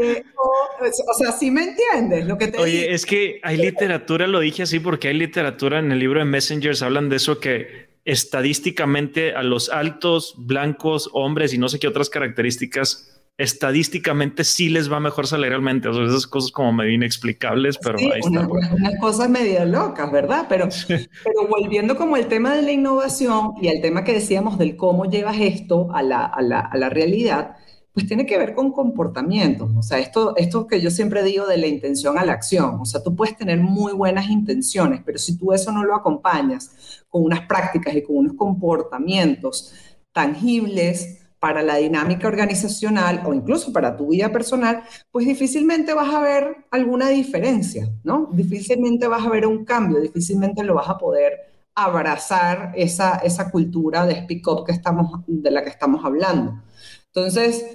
Eh, 0.00 0.22
o, 0.36 1.14
sea, 1.14 1.32
sí 1.32 1.50
me 1.50 1.64
entiendes 1.64 2.24
lo 2.26 2.38
que 2.38 2.46
te 2.46 2.58
Oye, 2.58 2.94
es 2.94 3.04
que 3.04 3.40
hay 3.42 3.56
literatura, 3.56 4.28
lo 4.28 4.38
dije 4.38 4.62
así 4.62 4.78
porque 4.78 5.08
hay 5.08 5.14
literatura 5.14 5.80
en 5.80 5.90
el 5.90 5.98
libro 5.98 6.20
de 6.20 6.24
Messengers, 6.24 6.80
hablan 6.82 7.08
de 7.08 7.16
eso 7.16 7.40
que 7.40 7.88
estadísticamente 8.04 9.34
a 9.34 9.42
los 9.42 9.68
altos, 9.68 10.34
blancos, 10.38 11.10
hombres 11.12 11.52
y 11.52 11.58
no 11.58 11.68
sé 11.68 11.80
qué 11.80 11.88
otras 11.88 12.08
características 12.08 13.21
estadísticamente 13.42 14.44
sí 14.44 14.68
les 14.68 14.90
va 14.90 15.00
mejor 15.00 15.26
salarialmente. 15.26 15.88
O 15.88 15.94
sea, 15.94 16.04
esas 16.04 16.26
cosas 16.26 16.50
como 16.52 16.72
medio 16.72 16.92
inexplicables, 16.92 17.78
pero 17.78 17.98
ahí 17.98 18.20
está. 18.20 18.46
Unas 18.46 19.00
cosas 19.00 19.28
medio 19.28 19.64
locas, 19.64 20.10
¿verdad? 20.12 20.46
Pero, 20.48 20.68
pero 20.88 21.48
volviendo 21.48 21.96
como 21.96 22.16
el 22.16 22.26
tema 22.26 22.54
de 22.54 22.62
la 22.62 22.72
innovación 22.72 23.54
y 23.60 23.68
el 23.68 23.80
tema 23.80 24.04
que 24.04 24.14
decíamos 24.14 24.58
del 24.58 24.76
cómo 24.76 25.06
llevas 25.06 25.36
esto 25.40 25.92
a 25.92 26.02
la, 26.02 26.24
a 26.24 26.40
la, 26.40 26.60
a 26.60 26.76
la 26.76 26.88
realidad, 26.88 27.56
pues 27.92 28.06
tiene 28.06 28.26
que 28.26 28.38
ver 28.38 28.54
con 28.54 28.72
comportamientos. 28.72 29.70
O 29.76 29.82
sea, 29.82 29.98
esto, 29.98 30.34
esto 30.36 30.66
que 30.66 30.80
yo 30.80 30.90
siempre 30.90 31.22
digo 31.22 31.46
de 31.46 31.58
la 31.58 31.66
intención 31.66 32.18
a 32.18 32.24
la 32.24 32.32
acción. 32.32 32.78
O 32.80 32.84
sea, 32.84 33.02
tú 33.02 33.14
puedes 33.14 33.36
tener 33.36 33.58
muy 33.58 33.92
buenas 33.92 34.30
intenciones, 34.30 35.00
pero 35.04 35.18
si 35.18 35.36
tú 35.36 35.52
eso 35.52 35.72
no 35.72 35.84
lo 35.84 35.94
acompañas 35.94 37.04
con 37.08 37.24
unas 37.24 37.40
prácticas 37.46 37.94
y 37.94 38.02
con 38.02 38.16
unos 38.16 38.34
comportamientos 38.34 39.74
tangibles, 40.12 41.21
para 41.42 41.60
la 41.60 41.74
dinámica 41.74 42.28
organizacional 42.28 43.20
o 43.26 43.34
incluso 43.34 43.72
para 43.72 43.96
tu 43.96 44.10
vida 44.10 44.30
personal, 44.30 44.84
pues 45.10 45.26
difícilmente 45.26 45.92
vas 45.92 46.14
a 46.14 46.20
ver 46.20 46.66
alguna 46.70 47.08
diferencia, 47.08 47.88
¿no? 48.04 48.28
Difícilmente 48.30 49.08
vas 49.08 49.26
a 49.26 49.28
ver 49.28 49.44
un 49.44 49.64
cambio, 49.64 50.00
difícilmente 50.00 50.62
lo 50.62 50.74
vas 50.74 50.88
a 50.88 50.98
poder 50.98 51.32
abrazar 51.74 52.72
esa, 52.76 53.16
esa 53.16 53.50
cultura 53.50 54.06
de 54.06 54.22
speak 54.22 54.46
up 54.46 54.64
que 54.64 54.70
estamos, 54.70 55.20
de 55.26 55.50
la 55.50 55.64
que 55.64 55.70
estamos 55.70 56.04
hablando. 56.04 56.62
Entonces, 57.06 57.66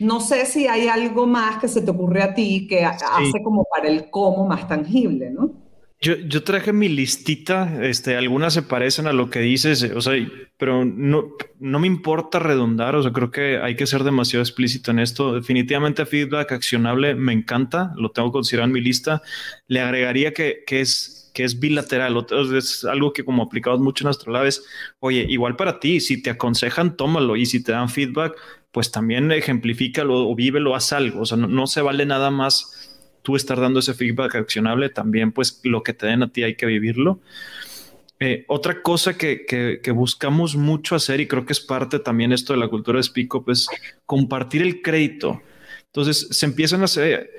no 0.00 0.20
sé 0.20 0.44
si 0.44 0.66
hay 0.66 0.88
algo 0.88 1.24
más 1.24 1.60
que 1.60 1.68
se 1.68 1.80
te 1.80 1.92
ocurre 1.92 2.24
a 2.24 2.34
ti 2.34 2.66
que 2.66 2.84
hace 2.84 3.40
como 3.44 3.64
para 3.72 3.86
el 3.86 4.10
cómo 4.10 4.48
más 4.48 4.66
tangible, 4.66 5.30
¿no? 5.30 5.61
Yo, 6.04 6.42
traje 6.42 6.72
mi 6.72 6.88
listita, 6.88 7.78
este, 7.80 8.16
algunas 8.16 8.52
se 8.54 8.62
parecen 8.62 9.06
a 9.06 9.12
lo 9.12 9.30
que 9.30 9.38
dices, 9.38 9.84
o 9.94 10.00
sea, 10.00 10.14
pero 10.56 10.84
no, 10.84 11.36
no 11.60 11.78
me 11.78 11.86
importa 11.86 12.40
redundar, 12.40 12.96
o 12.96 13.02
sea, 13.04 13.12
creo 13.12 13.30
que 13.30 13.58
hay 13.58 13.76
que 13.76 13.86
ser 13.86 14.02
demasiado 14.02 14.42
explícito 14.42 14.90
en 14.90 14.98
esto. 14.98 15.32
Definitivamente 15.32 16.04
feedback 16.04 16.50
accionable 16.50 17.14
me 17.14 17.32
encanta, 17.32 17.92
lo 17.96 18.10
tengo 18.10 18.32
considerado 18.32 18.66
en 18.66 18.72
mi 18.72 18.80
lista. 18.80 19.22
Le 19.68 19.80
agregaría 19.80 20.32
que, 20.32 20.64
que 20.66 20.80
es 20.80 21.20
que 21.32 21.44
es 21.44 21.60
bilateral, 21.60 22.26
es 22.56 22.84
algo 22.84 23.12
que 23.12 23.24
como 23.24 23.44
aplicamos 23.44 23.80
mucho 23.80 24.04
en 24.04 24.08
Astrolabes, 24.08 24.64
oye, 25.00 25.24
igual 25.28 25.56
para 25.56 25.80
ti, 25.80 26.00
si 26.00 26.20
te 26.20 26.30
aconsejan, 26.30 26.96
tómalo 26.96 27.36
y 27.36 27.46
si 27.46 27.62
te 27.62 27.72
dan 27.72 27.88
feedback, 27.88 28.36
pues 28.70 28.90
también 28.90 29.32
ejemplifícalo 29.32 30.28
o 30.28 30.34
vívelo, 30.34 30.74
haz 30.74 30.92
algo, 30.92 31.20
o 31.22 31.26
sea, 31.26 31.38
no, 31.38 31.46
no 31.46 31.66
se 31.66 31.80
vale 31.80 32.06
nada 32.06 32.30
más 32.30 32.81
tú 33.22 33.36
estar 33.36 33.60
dando 33.60 33.80
ese 33.80 33.94
feedback 33.94 34.34
accionable, 34.34 34.88
también 34.88 35.32
pues 35.32 35.60
lo 35.64 35.82
que 35.82 35.94
te 35.94 36.06
den 36.06 36.22
a 36.22 36.28
ti 36.28 36.42
hay 36.42 36.56
que 36.56 36.66
vivirlo. 36.66 37.20
Eh, 38.20 38.44
otra 38.46 38.82
cosa 38.82 39.18
que, 39.18 39.46
que, 39.46 39.90
buscamos 39.90 40.54
mucho 40.54 40.94
hacer 40.94 41.20
y 41.20 41.26
creo 41.26 41.44
que 41.44 41.52
es 41.52 41.60
parte 41.60 41.98
también 41.98 42.32
esto 42.32 42.52
de 42.52 42.60
la 42.60 42.68
cultura 42.68 42.98
de 42.98 43.02
Speak 43.02 43.34
Up 43.34 43.50
es 43.50 43.66
compartir 44.06 44.62
el 44.62 44.80
crédito. 44.80 45.42
Entonces 45.86 46.28
se 46.30 46.46
empiezan 46.46 46.82
a 46.82 46.84
hacer, 46.84 47.30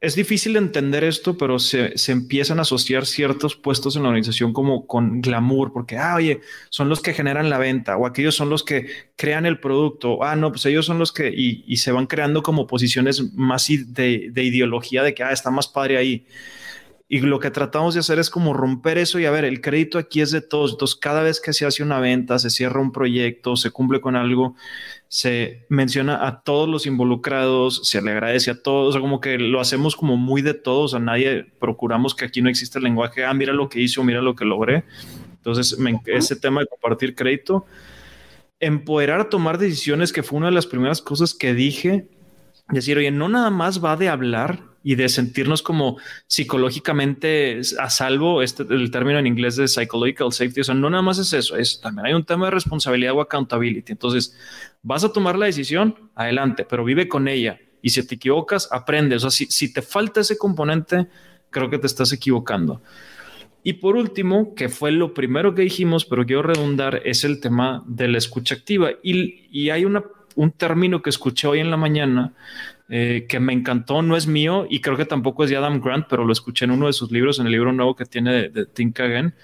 es 0.00 0.14
difícil 0.14 0.56
entender 0.56 1.02
esto, 1.02 1.36
pero 1.36 1.58
se, 1.58 1.92
empiezan 2.06 2.60
a 2.60 2.62
asociar 2.62 3.04
ciertos 3.04 3.56
puestos 3.56 3.96
en 3.96 4.04
la 4.04 4.10
organización 4.10 4.52
como 4.52 4.86
con 4.86 5.20
glamour, 5.20 5.72
porque, 5.72 5.98
ah, 5.98 6.14
oye, 6.14 6.40
son 6.70 6.88
los 6.88 7.00
que 7.00 7.14
generan 7.14 7.50
la 7.50 7.58
venta, 7.58 7.96
o 7.96 8.06
aquellos 8.06 8.36
son 8.36 8.48
los 8.48 8.62
que 8.62 8.86
crean 9.16 9.44
el 9.44 9.58
producto, 9.58 10.22
ah, 10.22 10.36
no, 10.36 10.52
pues 10.52 10.64
ellos 10.66 10.86
son 10.86 11.00
los 11.00 11.10
que, 11.10 11.32
y, 11.34 11.76
se 11.78 11.90
van 11.90 12.06
creando 12.06 12.42
como 12.42 12.66
posiciones 12.68 13.34
más 13.34 13.66
de, 13.68 14.30
de, 14.30 14.42
ideología 14.44 15.02
de 15.02 15.14
que, 15.14 15.24
ah, 15.24 15.32
está 15.32 15.50
más 15.50 15.66
padre 15.66 15.98
ahí. 15.98 16.26
Y 17.10 17.20
lo 17.20 17.40
que 17.40 17.50
tratamos 17.50 17.94
de 17.94 18.00
hacer 18.00 18.18
es 18.18 18.28
como 18.28 18.52
romper 18.52 18.98
eso 18.98 19.18
y 19.18 19.24
a 19.24 19.30
ver, 19.30 19.46
el 19.46 19.62
crédito 19.62 19.96
aquí 19.98 20.20
es 20.20 20.30
de 20.30 20.42
todos. 20.42 20.72
Entonces, 20.72 20.94
cada 20.94 21.22
vez 21.22 21.40
que 21.40 21.54
se 21.54 21.64
hace 21.64 21.82
una 21.82 22.00
venta, 22.00 22.38
se 22.38 22.50
cierra 22.50 22.82
un 22.82 22.92
proyecto, 22.92 23.56
se 23.56 23.70
cumple 23.70 24.02
con 24.02 24.14
algo, 24.14 24.54
se 25.08 25.64
menciona 25.70 26.26
a 26.26 26.42
todos 26.42 26.68
los 26.68 26.84
involucrados, 26.84 27.80
se 27.88 28.02
le 28.02 28.10
agradece 28.10 28.50
a 28.50 28.62
todos, 28.62 28.90
o 28.90 28.92
sea, 28.92 29.00
como 29.00 29.22
que 29.22 29.38
lo 29.38 29.58
hacemos 29.58 29.96
como 29.96 30.18
muy 30.18 30.42
de 30.42 30.52
todos, 30.52 30.92
a 30.92 30.98
nadie 30.98 31.46
procuramos 31.58 32.14
que 32.14 32.26
aquí 32.26 32.42
no 32.42 32.50
existe 32.50 32.78
el 32.78 32.84
lenguaje, 32.84 33.24
ah, 33.24 33.32
mira 33.32 33.54
lo 33.54 33.70
que 33.70 33.80
hice 33.80 34.00
o 34.00 34.04
mira 34.04 34.20
lo 34.20 34.34
que 34.34 34.44
logré. 34.44 34.84
Entonces, 35.36 35.78
ese 36.04 36.36
tema 36.36 36.60
de 36.60 36.66
compartir 36.66 37.14
crédito, 37.14 37.64
empoderar 38.60 39.20
a 39.20 39.28
tomar 39.30 39.56
decisiones, 39.56 40.12
que 40.12 40.22
fue 40.22 40.36
una 40.36 40.48
de 40.48 40.52
las 40.52 40.66
primeras 40.66 41.00
cosas 41.00 41.32
que 41.32 41.54
dije, 41.54 42.06
decir, 42.68 42.98
oye, 42.98 43.10
no 43.10 43.30
nada 43.30 43.48
más 43.48 43.82
va 43.82 43.96
de 43.96 44.10
hablar 44.10 44.60
y 44.88 44.94
de 44.94 45.10
sentirnos 45.10 45.62
como 45.62 45.98
psicológicamente 46.28 47.60
a 47.78 47.90
salvo, 47.90 48.40
este, 48.40 48.62
el 48.70 48.90
término 48.90 49.18
en 49.18 49.26
inglés 49.26 49.56
de 49.56 49.68
psychological 49.68 50.32
safety, 50.32 50.62
o 50.62 50.64
sea, 50.64 50.74
no 50.74 50.88
nada 50.88 51.02
más 51.02 51.18
es 51.18 51.34
eso, 51.34 51.58
es 51.58 51.82
también 51.82 52.06
hay 52.06 52.14
un 52.14 52.24
tema 52.24 52.46
de 52.46 52.52
responsabilidad 52.52 53.12
o 53.12 53.20
accountability. 53.20 53.92
Entonces, 53.92 54.34
vas 54.80 55.04
a 55.04 55.12
tomar 55.12 55.36
la 55.36 55.44
decisión, 55.44 55.94
adelante, 56.14 56.64
pero 56.66 56.86
vive 56.86 57.06
con 57.06 57.28
ella. 57.28 57.60
Y 57.82 57.90
si 57.90 58.02
te 58.06 58.14
equivocas, 58.14 58.66
aprende. 58.72 59.16
O 59.16 59.18
sea, 59.18 59.30
si, 59.30 59.44
si 59.44 59.70
te 59.70 59.82
falta 59.82 60.22
ese 60.22 60.38
componente, 60.38 61.08
creo 61.50 61.68
que 61.68 61.76
te 61.76 61.86
estás 61.86 62.10
equivocando. 62.14 62.80
Y 63.62 63.74
por 63.74 63.94
último, 63.94 64.54
que 64.54 64.70
fue 64.70 64.90
lo 64.90 65.12
primero 65.12 65.54
que 65.54 65.60
dijimos, 65.60 66.06
pero 66.06 66.24
quiero 66.24 66.44
redundar, 66.44 67.02
es 67.04 67.24
el 67.24 67.40
tema 67.40 67.84
de 67.86 68.08
la 68.08 68.16
escucha 68.16 68.54
activa. 68.54 68.92
Y, 69.02 69.48
y 69.50 69.68
hay 69.68 69.84
una, 69.84 70.02
un 70.34 70.50
término 70.50 71.02
que 71.02 71.10
escuché 71.10 71.46
hoy 71.46 71.60
en 71.60 71.70
la 71.70 71.76
mañana 71.76 72.32
eh, 72.90 73.26
que 73.28 73.38
me 73.38 73.52
encantó, 73.52 74.00
no 74.00 74.16
es 74.16 74.26
mío 74.26 74.66
y 74.68 74.80
creo 74.80 74.96
que 74.96 75.04
tampoco 75.04 75.44
es 75.44 75.50
de 75.50 75.56
Adam 75.56 75.78
Grant, 75.78 76.06
pero 76.08 76.24
lo 76.24 76.32
escuché 76.32 76.64
en 76.64 76.70
uno 76.70 76.86
de 76.86 76.94
sus 76.94 77.12
libros, 77.12 77.38
en 77.38 77.44
el 77.44 77.52
libro 77.52 77.70
nuevo 77.70 77.94
que 77.94 78.06
tiene 78.06 78.48
de, 78.48 78.64
Think 78.64 78.98
Again. 78.98 79.34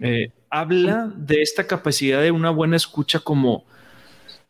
Eh, 0.00 0.30
habla 0.48 1.12
de 1.14 1.42
esta 1.42 1.66
capacidad 1.66 2.22
de 2.22 2.30
una 2.30 2.48
buena 2.48 2.76
escucha 2.76 3.20
como 3.20 3.66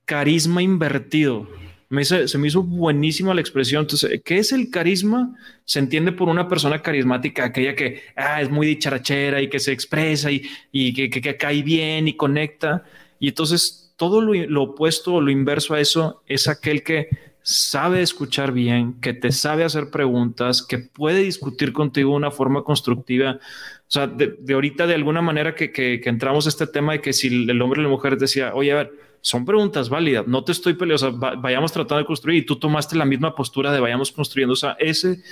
carisma 0.04 0.62
invertido. 0.62 1.48
Me 1.88 2.04
se 2.04 2.38
me 2.38 2.46
hizo 2.46 2.62
buenísima 2.62 3.34
la 3.34 3.40
expresión. 3.40 3.82
Entonces, 3.82 4.22
¿qué 4.24 4.38
es 4.38 4.52
el 4.52 4.70
carisma? 4.70 5.34
Se 5.64 5.80
entiende 5.80 6.12
por 6.12 6.28
una 6.28 6.48
persona 6.48 6.80
carismática, 6.80 7.46
aquella 7.46 7.74
que 7.74 8.02
ah, 8.14 8.40
es 8.40 8.48
muy 8.48 8.68
dicharachera 8.68 9.42
y 9.42 9.48
que 9.48 9.58
se 9.58 9.72
expresa 9.72 10.30
y, 10.30 10.48
y 10.70 10.94
que, 10.94 11.10
que, 11.10 11.36
cae 11.36 11.62
bien 11.62 12.06
y 12.06 12.16
conecta. 12.16 12.84
Y 13.18 13.28
entonces 13.28 13.92
todo 13.96 14.20
lo, 14.20 14.32
lo 14.32 14.62
opuesto 14.62 15.14
o 15.14 15.20
lo 15.20 15.32
inverso 15.32 15.74
a 15.74 15.80
eso 15.80 16.22
es 16.28 16.46
aquel 16.46 16.84
que 16.84 17.31
sabe 17.42 18.02
escuchar 18.02 18.52
bien, 18.52 19.00
que 19.00 19.14
te 19.14 19.32
sabe 19.32 19.64
hacer 19.64 19.90
preguntas, 19.90 20.62
que 20.62 20.78
puede 20.78 21.20
discutir 21.20 21.72
contigo 21.72 22.10
de 22.10 22.16
una 22.16 22.30
forma 22.30 22.62
constructiva. 22.62 23.38
O 23.40 23.90
sea, 23.90 24.06
de, 24.06 24.36
ahorita 24.52 24.86
de 24.86 24.94
alguna 24.94 25.22
manera 25.22 25.54
que, 25.54 25.72
que, 25.72 26.00
entramos 26.04 26.46
a 26.46 26.48
este 26.48 26.66
tema 26.66 26.92
de 26.92 27.00
que 27.00 27.12
si 27.12 27.28
el 27.28 27.62
hombre 27.62 27.80
y 27.80 27.84
la 27.84 27.90
mujer 27.90 28.16
decía, 28.16 28.52
oye, 28.54 28.72
a 28.72 28.76
ver, 28.76 28.92
son 29.20 29.44
preguntas 29.44 29.88
válidas, 29.88 30.26
no 30.26 30.42
te 30.42 30.52
estoy 30.52 30.74
peleando, 30.74 31.06
o 31.06 31.10
sea, 31.10 31.36
vayamos 31.36 31.72
tratando 31.72 32.00
de 32.00 32.06
construir 32.06 32.42
y 32.42 32.46
tú 32.46 32.56
tomaste 32.56 32.96
la 32.96 33.04
misma 33.04 33.34
postura 33.34 33.72
de 33.72 33.80
vayamos 33.80 34.10
construyendo. 34.10 34.54
O 34.54 34.56
sea, 34.56 34.76
ese, 34.80 35.22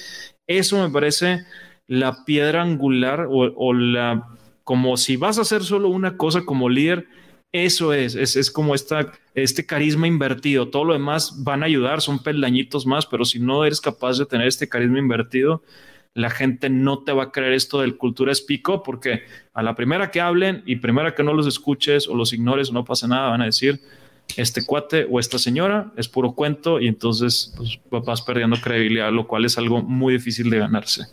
eso 0.47 0.83
me 0.83 0.91
parece 0.91 1.45
la 1.89 2.25
piedra 2.25 2.63
angular 2.63 3.27
o, 3.29 3.53
o 3.57 3.75
la, 3.75 4.29
como 4.63 4.97
si 4.97 5.17
vas 5.17 5.39
a 5.39 5.43
hacer 5.43 5.65
solo 5.65 5.89
una 5.89 6.17
cosa 6.17 6.43
como 6.45 6.69
líder, 6.69 7.09
Eso 7.53 7.93
es, 7.93 8.15
es, 8.15 8.37
es 8.37 8.51
como 8.51 8.75
esta, 8.75 9.13
este 9.35 9.67
carisma 9.67 10.07
invertido. 10.07 10.69
Todo 10.69 10.85
lo 10.85 10.93
demás 10.93 11.43
van 11.43 11.63
a 11.63 11.67
ayudar, 11.67 12.01
son 12.01 12.23
peldañitos 12.23 12.87
más, 12.87 13.07
pero 13.07 13.25
si 13.25 13.41
no 13.41 13.65
eres 13.65 13.81
capaz 13.81 14.19
de 14.19 14.27
tener 14.27 14.47
este 14.47 14.69
carisma 14.69 15.01
invertido, 15.01 15.63
la 16.15 16.31
gente 16.31 16.71
no 16.71 17.03
te 17.03 17.13
va 17.13 17.25
a 17.25 17.33
creer 17.33 17.53
esto 17.53 17.81
del 17.81 17.97
cultura 17.97 18.33
espico 18.33 18.83
porque 18.83 19.23
a 19.53 19.63
la 19.63 19.75
primera 19.75 20.11
que 20.11 20.21
hablen 20.21 20.63
y 20.67 20.77
primera 20.77 21.15
que 21.15 21.23
no 21.23 21.33
los 21.35 21.47
escuches 21.47 22.09
o 22.09 22.15
los 22.15 22.33
ignores 22.33 22.73
no 22.73 22.85
pasa 22.85 23.07
nada, 23.07 23.31
van 23.31 23.43
a 23.43 23.47
decir 23.47 23.81
este 24.37 24.65
cuate 24.65 25.07
o 25.11 25.19
esta 25.19 25.39
señora 25.39 25.93
es 25.97 26.09
puro 26.09 26.33
cuento 26.33 26.81
y 26.81 26.87
entonces 26.89 27.55
pues, 27.57 28.05
vas 28.05 28.23
perdiendo 28.23 28.57
credibilidad, 28.61 29.13
lo 29.13 29.27
cual 29.27 29.45
es 29.45 29.59
algo 29.59 29.83
muy 29.83 30.15
difícil 30.15 30.51
de 30.51 30.59
ganarse. 30.59 31.07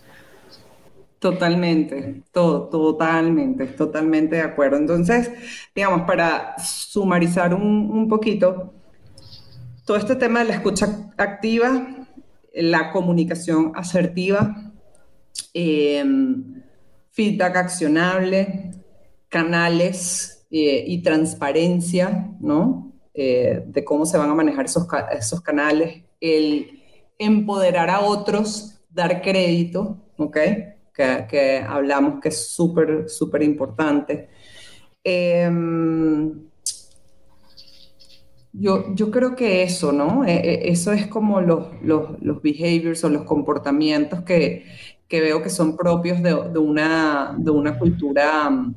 Totalmente, 1.19 2.21
todo, 2.31 2.69
totalmente, 2.69 3.65
totalmente 3.65 4.35
de 4.35 4.43
acuerdo. 4.43 4.77
Entonces, 4.77 5.31
digamos, 5.73 6.03
para 6.03 6.55
sumarizar 6.59 7.55
un, 7.55 8.07
poquito, 8.07 8.73
todo 9.83 9.97
este 9.97 10.15
tema 10.15 10.39
de 10.39 10.45
la 10.49 10.55
escucha 10.55 11.11
activa, 11.17 11.87
la 12.53 12.91
comunicación 12.91 13.71
asertiva, 13.75 14.71
em, 15.53 16.61
feedback 17.09 17.55
accionable, 17.55 18.71
canales 19.27 20.45
eh, 20.51 20.83
y 20.85 21.01
transparencia, 21.01 22.29
¿no? 22.39 22.93
Eh, 23.15 23.63
de 23.65 23.83
cómo 23.83 24.05
se 24.05 24.19
van 24.19 24.29
a 24.29 24.35
manejar 24.35 24.65
esos, 24.65 24.87
esos 25.17 25.41
canales, 25.41 26.03
el 26.21 26.79
empoderar 27.17 27.89
a 27.89 28.01
otros, 28.01 28.79
dar 28.91 29.23
crédito, 29.23 29.97
¿ok? 30.17 30.37
Que, 30.97 31.63
hablamos 31.67 32.19
que 32.19 32.29
es 32.29 32.49
súper, 32.49 33.09
súper 33.09 33.43
importante. 33.43 34.29
Em, 35.03 36.47
yo, 38.51 38.95
yo, 38.95 39.11
creo 39.11 39.35
que 39.35 39.63
eso, 39.63 39.91
¿no? 39.91 40.25
E, 40.25 40.33
e, 40.33 40.71
eso 40.71 40.91
es 40.91 41.07
como 41.07 41.41
los, 41.41 41.67
los, 41.83 42.21
los, 42.21 42.41
behaviors 42.41 43.03
o 43.03 43.09
los 43.09 43.23
comportamientos 43.23 44.23
que, 44.23 44.65
que 45.07 45.21
veo 45.21 45.41
que 45.41 45.49
son 45.49 45.77
propios 45.77 46.21
de, 46.23 46.31
de, 46.51 46.59
una, 46.59 47.35
de 47.37 47.51
una 47.51 47.77
cultura 47.77 48.49
um, 48.49 48.73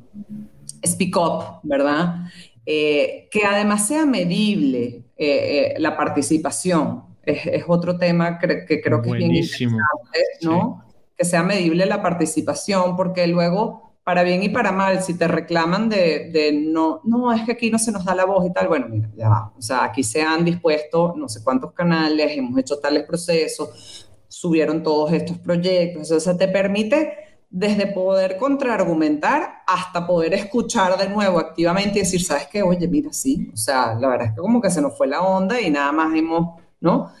speak 0.85 1.17
up, 1.17 1.59
¿verdad? 1.63 2.25
Eh, 2.65 3.27
que 3.31 3.43
además 3.43 3.87
sea 3.87 4.05
medible 4.05 5.03
eh, 5.17 5.73
eh, 5.75 5.75
la 5.79 5.97
participación. 5.97 7.03
Es, 7.23 7.45
es, 7.45 7.63
otro 7.67 7.97
tema 7.97 8.39
que, 8.39 8.65
que 8.65 8.81
creo 8.81 9.01
que 9.01 9.09
es 9.09 9.15
bien 9.15 9.35
interesante, 9.35 10.19
¿no? 10.41 10.90
Que 11.21 11.25
sea 11.25 11.43
medible 11.43 11.85
la 11.85 12.01
participación, 12.01 12.95
porque 12.97 13.27
luego, 13.27 13.93
para 14.03 14.23
bien 14.23 14.41
y 14.41 14.49
para 14.49 14.71
mal, 14.71 15.03
si 15.03 15.13
te 15.13 15.27
reclaman 15.27 15.87
de, 15.87 16.51
no, 16.65 17.01
no, 17.03 17.31
es 17.31 17.43
que 17.43 17.51
aquí 17.51 17.69
no 17.69 17.77
se 17.77 17.91
nos 17.91 18.03
da 18.03 18.15
la 18.15 18.25
voz 18.25 18.43
y 18.47 18.51
tal, 18.51 18.67
bueno, 18.67 18.87
mira, 18.89 19.07
ya 19.15 19.29
va. 19.29 19.53
O 19.55 19.61
sea, 19.61 19.83
aquí 19.83 20.01
se 20.01 20.23
han 20.23 20.43
dispuesto 20.43 21.13
no 21.15 21.29
sé 21.29 21.43
cuántos 21.43 21.73
canales, 21.73 22.35
hemos 22.35 22.57
hecho 22.57 22.79
tales 22.79 23.03
procesos, 23.03 24.09
subieron 24.27 24.81
todos 24.81 25.13
estos 25.13 25.37
proyectos, 25.37 26.09
o 26.09 26.19
sea, 26.19 26.35
te 26.35 26.47
permite 26.47 27.13
desde 27.51 27.85
poder 27.85 28.37
contraargumentar 28.37 29.61
hasta 29.67 30.07
poder 30.07 30.33
escuchar 30.33 30.97
de 30.97 31.07
nuevo 31.07 31.37
activamente 31.37 31.99
y 31.99 32.01
decir, 32.01 32.23
¿sabes 32.23 32.47
qué? 32.51 32.63
Oye, 32.63 32.87
mira, 32.87 33.13
sí, 33.13 33.51
o 33.53 33.57
sea, 33.57 33.93
la 33.93 34.07
verdad 34.07 34.29
es 34.29 34.33
que 34.33 34.41
como 34.41 34.59
que 34.59 34.71
se 34.71 34.81
nos 34.81 34.97
fue 34.97 35.05
la 35.05 35.21
onda 35.21 35.61
y 35.61 35.69
nada 35.69 35.91
más 35.91 36.17
hemos, 36.17 36.59
¿no? 36.79 37.11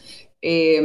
Eh, 0.41 0.81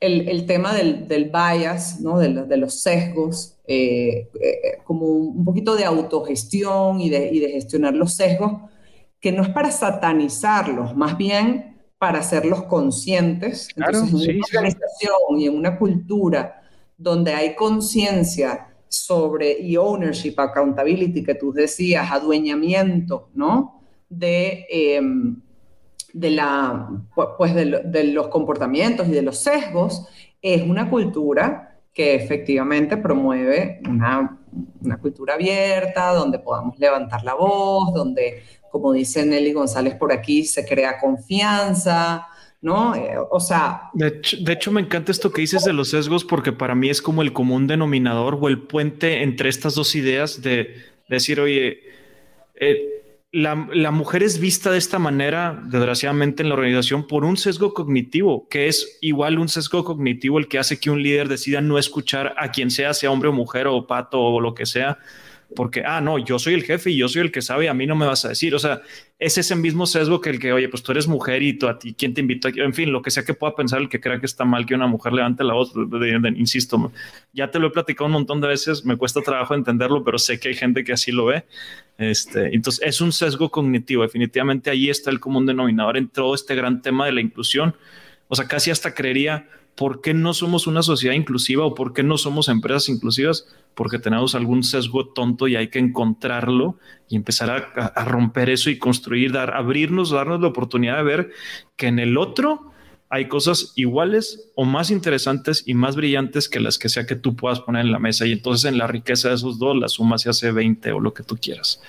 el, 0.00 0.46
tema 0.46 0.72
del, 0.72 1.30
bias, 1.30 2.00
¿no? 2.00 2.18
de, 2.18 2.56
los 2.56 2.80
sesgos, 2.80 3.58
eh, 3.66 4.28
eh, 4.40 4.78
como 4.84 5.06
un 5.06 5.44
poquito 5.44 5.76
de 5.76 5.84
autogestión 5.84 7.00
y 7.00 7.10
de, 7.10 7.50
gestionar 7.52 7.94
los 7.94 8.14
sesgos, 8.14 8.62
que 9.20 9.30
no 9.30 9.42
es 9.42 9.50
para 9.50 9.70
satanizarlos, 9.70 10.96
más 10.96 11.18
bien 11.18 11.76
para 11.98 12.20
hacerlos 12.20 12.62
conscientes. 12.62 13.68
Entonces, 13.76 14.28
en 14.28 14.36
una 14.36 14.46
organización 14.46 15.38
y 15.38 15.46
en 15.46 15.54
una 15.54 15.78
cultura 15.78 16.62
donde 16.96 17.34
hay 17.34 17.54
conciencia 17.54 18.68
sobre 18.88 19.60
y 19.60 19.76
ownership, 19.76 20.34
accountability, 20.38 21.22
que 21.22 21.34
tú 21.34 21.52
decías, 21.52 22.10
adueñamiento, 22.10 23.28
¿no? 23.34 23.82
De... 24.08 24.66
Em, 24.70 25.42
de, 26.12 26.30
la, 26.30 26.88
pues 27.38 27.54
de, 27.54 28.04
los 28.12 28.28
comportamientos 28.28 29.08
y 29.08 29.12
de 29.12 29.22
los 29.22 29.38
sesgos 29.38 30.08
es 30.42 30.62
una 30.62 30.88
cultura 30.88 31.78
que 31.92 32.14
efectivamente 32.14 32.96
promueve 32.96 33.80
una, 33.88 34.38
una, 34.80 34.96
cultura 34.98 35.34
abierta, 35.34 36.12
donde 36.12 36.38
podamos 36.38 36.78
levantar 36.78 37.24
la 37.24 37.34
voz, 37.34 37.92
donde, 37.92 38.42
como 38.70 38.92
dice 38.92 39.26
Nelly 39.26 39.52
González 39.52 39.94
por 39.96 40.12
aquí, 40.12 40.44
se 40.44 40.64
crea 40.64 40.98
confianza, 40.98 42.26
¿no? 42.62 42.94
Eh, 42.94 43.16
o 43.30 43.40
sea... 43.40 43.90
De 43.92 44.52
hecho, 44.52 44.70
me 44.70 44.80
encanta 44.80 45.12
esto 45.12 45.32
que 45.32 45.40
dices 45.40 45.64
de 45.64 45.72
los 45.72 45.90
sesgos 45.90 46.24
porque 46.24 46.52
para 46.52 46.74
mí 46.74 46.88
es 46.88 47.02
como 47.02 47.22
el 47.22 47.32
común 47.32 47.66
denominador 47.66 48.38
o 48.40 48.48
el 48.48 48.62
puente 48.62 49.22
entre 49.22 49.48
estas 49.48 49.74
dos 49.74 49.94
ideas 49.94 50.42
de, 50.42 50.74
decir, 51.08 51.40
oye, 51.40 51.80
eh, 52.54 52.99
la, 53.32 53.90
mujer 53.92 54.24
es 54.24 54.40
vista 54.40 54.72
de 54.72 54.78
esta 54.78 54.98
manera, 54.98 55.62
desgraciadamente, 55.66 56.42
en 56.42 56.48
la 56.48 56.56
organización 56.56 57.06
por 57.06 57.24
un 57.24 57.36
sesgo 57.36 57.72
cognitivo, 57.72 58.48
que 58.48 58.66
es 58.66 58.98
igual 59.00 59.38
un 59.38 59.48
sesgo 59.48 59.84
cognitivo 59.84 60.38
el 60.38 60.48
que 60.48 60.58
hace 60.58 60.80
que 60.80 60.90
un 60.90 61.02
líder 61.02 61.28
decida 61.28 61.60
no 61.60 61.78
escuchar 61.78 62.34
a 62.36 62.50
quien 62.50 62.70
sea, 62.70 62.92
sea 62.92 63.10
hombre 63.10 63.28
o 63.28 63.32
mujer 63.32 63.68
o 63.68 63.86
pato 63.86 64.20
o 64.20 64.40
lo 64.40 64.54
que 64.54 64.66
sea, 64.66 64.98
porque, 65.54 65.82
ah, 65.84 66.00
no, 66.00 66.18
yo 66.18 66.38
soy 66.38 66.54
el 66.54 66.64
jefe 66.64 66.90
y 66.90 66.96
yo 66.96 67.08
soy 67.08 67.22
el 67.22 67.32
que 67.32 67.42
sabe 67.42 67.68
a 67.68 67.74
mí 67.74 67.86
no 67.86 67.96
me 67.96 68.06
vas 68.06 68.24
a 68.24 68.28
decir. 68.28 68.54
O 68.54 68.58
sea, 68.58 68.82
es 69.18 69.36
ese 69.36 69.56
mismo 69.56 69.86
sesgo 69.86 70.20
que 70.20 70.30
el 70.30 70.38
que, 70.38 70.52
oye, 70.52 70.68
pues 70.68 70.82
tú 70.82 70.92
eres 70.92 71.06
mujer 71.08 71.42
y 71.42 71.54
tú 71.54 71.68
a 71.68 71.78
ti, 71.78 71.94
¿quién 71.94 72.14
te 72.14 72.20
invitó? 72.20 72.48
En 72.48 72.72
fin, 72.74 72.92
lo 72.92 73.02
que 73.02 73.10
sea 73.10 73.24
que 73.24 73.34
pueda 73.34 73.54
pensar 73.54 73.80
el 73.80 73.88
que 73.88 74.00
crea 74.00 74.20
que 74.20 74.26
está 74.26 74.44
mal 74.44 74.66
que 74.66 74.74
una 74.74 74.86
mujer 74.86 75.12
levante 75.12 75.44
la 75.44 75.54
voz, 75.54 75.72
insisto, 76.36 76.92
ya 77.32 77.50
te 77.50 77.58
lo 77.58 77.68
he 77.68 77.70
platicado 77.70 78.06
un 78.06 78.12
montón 78.12 78.40
de 78.40 78.48
veces, 78.48 78.84
me 78.84 78.96
cuesta 78.96 79.20
trabajo 79.22 79.54
entenderlo, 79.54 80.04
pero 80.04 80.18
sé 80.18 80.38
que 80.38 80.48
hay 80.48 80.54
gente 80.54 80.84
que 80.84 80.92
así 80.92 81.12
lo 81.12 81.26
ve. 81.26 81.44
Este, 81.98 82.54
entonces, 82.54 82.86
es 82.86 83.00
un 83.00 83.12
sesgo 83.12 83.50
cognitivo. 83.50 84.02
Definitivamente 84.02 84.70
ahí 84.70 84.88
está 84.88 85.10
el 85.10 85.20
común 85.20 85.46
denominador 85.46 85.96
en 85.96 86.08
todo 86.08 86.34
este 86.34 86.54
gran 86.54 86.80
tema 86.80 87.06
de 87.06 87.12
la 87.12 87.20
inclusión. 87.20 87.74
O 88.28 88.36
sea, 88.36 88.46
casi 88.46 88.70
hasta 88.70 88.94
creería 88.94 89.48
¿por 89.80 90.02
qué 90.02 90.12
no 90.12 90.34
somos 90.34 90.66
una 90.66 90.82
sociedad 90.82 91.14
inclusiva 91.14 91.64
o 91.64 91.74
por 91.74 91.94
qué 91.94 92.02
no 92.02 92.18
somos 92.18 92.50
empresas 92.50 92.90
inclusivas? 92.90 93.46
Porque 93.74 93.98
tenemos 93.98 94.34
algún 94.34 94.62
sesgo 94.62 95.08
tonto 95.08 95.48
y 95.48 95.56
hay 95.56 95.68
que 95.68 95.78
encontrarlo 95.78 96.76
y 97.08 97.16
empezar 97.16 97.72
a, 97.74 98.04
romper 98.04 98.50
eso 98.50 98.68
y 98.68 98.78
construir, 98.78 99.32
dar, 99.32 99.54
abrirnos, 99.54 100.10
darnos 100.10 100.42
la 100.42 100.48
oportunidad 100.48 100.98
de 100.98 101.02
ver 101.02 101.30
que 101.76 101.86
en 101.86 101.98
el 101.98 102.18
otro 102.18 102.70
hay 103.08 103.28
cosas 103.28 103.72
iguales 103.74 104.50
o 104.54 104.66
más 104.66 104.90
interesantes 104.90 105.62
y 105.64 105.72
más 105.72 105.96
brillantes 105.96 106.50
que 106.50 106.60
las 106.60 106.76
que 106.76 106.90
sea 106.90 107.06
que 107.06 107.16
tú 107.16 107.34
puedas 107.34 107.60
poner 107.60 107.86
en 107.86 107.92
la 107.92 107.98
mesa. 107.98 108.26
Y 108.26 108.32
entonces 108.32 108.70
en 108.70 108.76
la 108.76 108.86
riqueza 108.86 109.30
de 109.30 109.36
esos 109.36 109.58
dos, 109.58 109.74
la 109.78 109.88
suma 109.88 110.18
se 110.18 110.28
hace 110.28 110.52
20 110.52 110.92
o 110.92 111.00
lo 111.00 111.14
que 111.14 111.22
tú 111.22 111.38
quieras. 111.38 111.80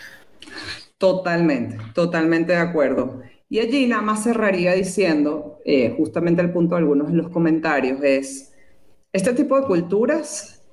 Totalmente, 0.98 1.78
totalmente 1.94 2.54
de 2.54 2.60
acuerdo. 2.60 3.22
Y 3.52 3.60
allí 3.60 3.86
nada 3.86 4.02
más 4.02 4.24
cerraría 4.24 4.72
diciendo, 4.72 5.60
eh, 5.66 5.94
justamente 5.98 6.42
el 6.42 6.54
punto 6.54 6.76
de 6.76 6.80
algunos 6.80 7.10
de 7.10 7.16
los 7.16 7.28
comentarios, 7.28 8.02
es, 8.02 8.54
este 9.12 9.34
tipo 9.34 9.60
de 9.60 9.68
culturas 9.68 10.64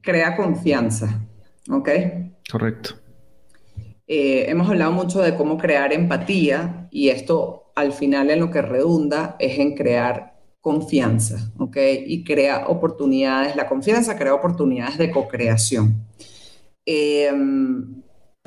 crea 0.00 0.34
confianza, 0.34 1.24
¿ok? 1.70 1.88
Correcto. 2.50 2.96
Eh, 4.08 4.46
hemos 4.48 4.68
hablado 4.68 4.90
mucho 4.90 5.22
de 5.22 5.36
cómo 5.36 5.58
crear 5.58 5.92
empatía 5.92 6.88
y 6.90 7.10
esto 7.10 7.70
al 7.76 7.92
final 7.92 8.30
en 8.30 8.40
lo 8.40 8.50
que 8.50 8.62
redunda 8.62 9.36
es 9.38 9.56
en 9.60 9.76
crear 9.76 10.40
confianza, 10.60 11.52
¿ok? 11.56 11.76
Y 12.04 12.24
crea 12.24 12.66
oportunidades, 12.66 13.54
la 13.54 13.68
confianza 13.68 14.18
crea 14.18 14.34
oportunidades 14.34 14.98
de 14.98 15.12
co-creación. 15.12 16.04
Eh, 16.84 17.30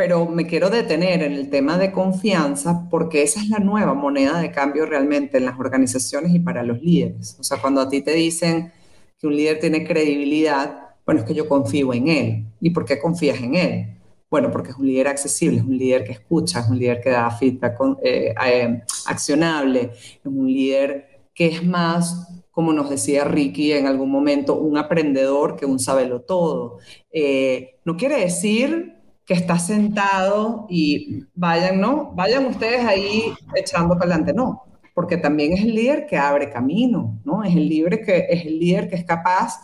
pero 0.01 0.25
me 0.25 0.47
quiero 0.47 0.71
detener 0.71 1.21
en 1.21 1.33
el 1.33 1.51
tema 1.51 1.77
de 1.77 1.91
confianza 1.91 2.87
porque 2.89 3.21
esa 3.21 3.39
es 3.39 3.49
la 3.49 3.59
nueva 3.59 3.93
moneda 3.93 4.41
de 4.41 4.49
cambio 4.49 4.87
realmente 4.87 5.37
en 5.37 5.45
las 5.45 5.59
organizaciones 5.59 6.33
y 6.33 6.39
para 6.39 6.63
los 6.63 6.81
líderes. 6.81 7.37
O 7.39 7.43
sea, 7.43 7.61
cuando 7.61 7.81
a 7.81 7.87
ti 7.87 8.01
te 8.01 8.15
dicen 8.15 8.71
que 9.19 9.27
un 9.27 9.35
líder 9.35 9.59
tiene 9.59 9.85
credibilidad, 9.85 10.95
bueno, 11.05 11.21
es 11.21 11.27
que 11.27 11.35
yo 11.35 11.47
confío 11.47 11.93
en 11.93 12.07
él. 12.07 12.45
¿Y 12.59 12.71
por 12.71 12.83
qué 12.83 12.97
confías 12.97 13.39
en 13.41 13.53
él? 13.53 13.97
Bueno, 14.27 14.49
porque 14.49 14.71
es 14.71 14.77
un 14.77 14.87
líder 14.87 15.07
accesible, 15.07 15.59
es 15.59 15.65
un 15.65 15.77
líder 15.77 16.03
que 16.03 16.13
escucha, 16.13 16.61
es 16.61 16.67
un 16.67 16.79
líder 16.79 16.99
que 16.99 17.11
da 17.11 17.29
feedback 17.29 17.77
eh, 18.01 18.33
eh, 18.43 18.81
accionable, 19.05 19.91
es 19.91 20.25
un 20.25 20.51
líder 20.51 21.27
que 21.31 21.45
es 21.45 21.63
más 21.63 22.27
como 22.49 22.73
nos 22.73 22.89
decía 22.89 23.23
Ricky 23.23 23.71
en 23.71 23.85
algún 23.85 24.09
momento, 24.11 24.55
un 24.55 24.77
aprendedor 24.77 25.55
que 25.55 25.65
un 25.65 25.79
sabelo 25.79 26.21
todo. 26.21 26.79
Eh, 27.13 27.75
no 27.85 27.95
quiere 27.95 28.19
decir 28.19 29.00
que 29.31 29.37
está 29.37 29.57
sentado 29.57 30.67
y 30.69 31.23
vayan, 31.35 31.79
¿no? 31.79 32.11
Vayan 32.13 32.47
ustedes 32.47 32.83
ahí 32.83 33.33
echando 33.55 33.93
para 33.97 34.11
adelante, 34.11 34.33
no, 34.33 34.65
porque 34.93 35.15
también 35.15 35.53
es 35.53 35.61
el 35.61 35.73
líder 35.73 36.05
que 36.05 36.17
abre 36.17 36.49
camino, 36.49 37.17
¿no? 37.23 37.41
Es 37.41 37.55
el, 37.55 37.69
líder 37.69 38.03
que, 38.03 38.25
es 38.29 38.45
el 38.45 38.59
líder 38.59 38.89
que 38.89 38.97
es 38.97 39.05
capaz 39.05 39.57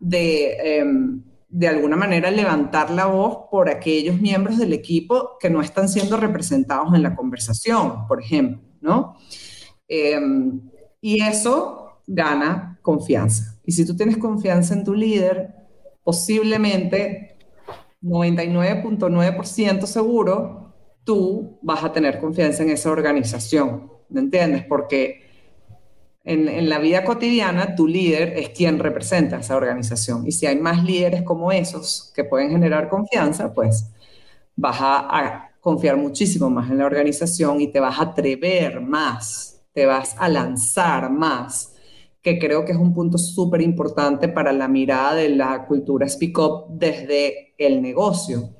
de, 0.00 0.78
em, 0.80 1.22
de 1.48 1.68
alguna 1.68 1.94
manera 1.94 2.28
levantar 2.32 2.90
la 2.90 3.06
voz 3.06 3.48
por 3.52 3.70
aquellos 3.70 4.20
miembros 4.20 4.58
del 4.58 4.72
equipo 4.72 5.38
que 5.38 5.48
no 5.48 5.60
están 5.60 5.88
siendo 5.88 6.16
representados 6.16 6.92
en 6.92 7.04
la 7.04 7.14
conversación, 7.14 8.08
por 8.08 8.20
ejemplo, 8.20 8.58
¿no? 8.80 9.14
Em, 9.86 10.60
y 11.00 11.22
eso 11.22 12.00
gana 12.04 12.80
confianza. 12.82 13.60
Y 13.64 13.70
si 13.70 13.86
tú 13.86 13.94
tienes 13.94 14.16
confianza 14.16 14.74
en 14.74 14.82
tu 14.82 14.92
líder, 14.92 15.54
posiblemente 16.02 17.23
99.9% 18.04 19.86
seguro, 19.86 20.74
tú 21.04 21.58
vas 21.62 21.82
a 21.82 21.92
tener 21.92 22.20
confianza 22.20 22.62
en 22.62 22.70
esa 22.70 22.90
organización, 22.90 23.90
¿me 24.08 24.20
entiendes? 24.20 24.64
Porque 24.64 25.24
en, 26.24 26.68
la 26.68 26.78
vida 26.78 27.04
cotidiana, 27.04 27.74
tu 27.74 27.86
líder 27.86 28.38
es 28.38 28.48
quien 28.50 28.78
representa 28.78 29.38
esa 29.38 29.56
organización. 29.56 30.26
Y 30.26 30.32
si 30.32 30.46
hay 30.46 30.56
más 30.56 30.82
líderes 30.82 31.22
como 31.22 31.52
esos 31.52 32.12
que 32.14 32.24
pueden 32.24 32.50
generar 32.50 32.88
confianza, 32.88 33.52
pues 33.52 33.90
vas 34.56 34.76
a, 34.80 35.50
confiar 35.60 35.96
muchísimo 35.96 36.50
más 36.50 36.70
en 36.70 36.76
la 36.76 36.84
organización 36.84 37.58
y 37.58 37.68
te 37.68 37.80
vas 37.80 37.98
a 37.98 38.02
atrever 38.02 38.82
más, 38.82 39.62
te 39.72 39.86
vas 39.86 40.14
a 40.18 40.28
lanzar 40.28 41.10
más, 41.10 41.73
que 42.24 42.40
creo 42.40 42.64
que 42.64 42.72
es 42.72 42.78
un 42.78 42.92
punto 42.92 43.18
súper 43.18 43.60
importante 43.60 44.28
para 44.28 44.52
la 44.52 44.66
mirada 44.66 45.14
de 45.14 45.28
la 45.28 45.66
cultura 45.66 46.08
Speak 46.08 46.36
Up 46.38 46.64
desde 46.70 47.54
el 47.58 47.80
negocio 47.80 48.50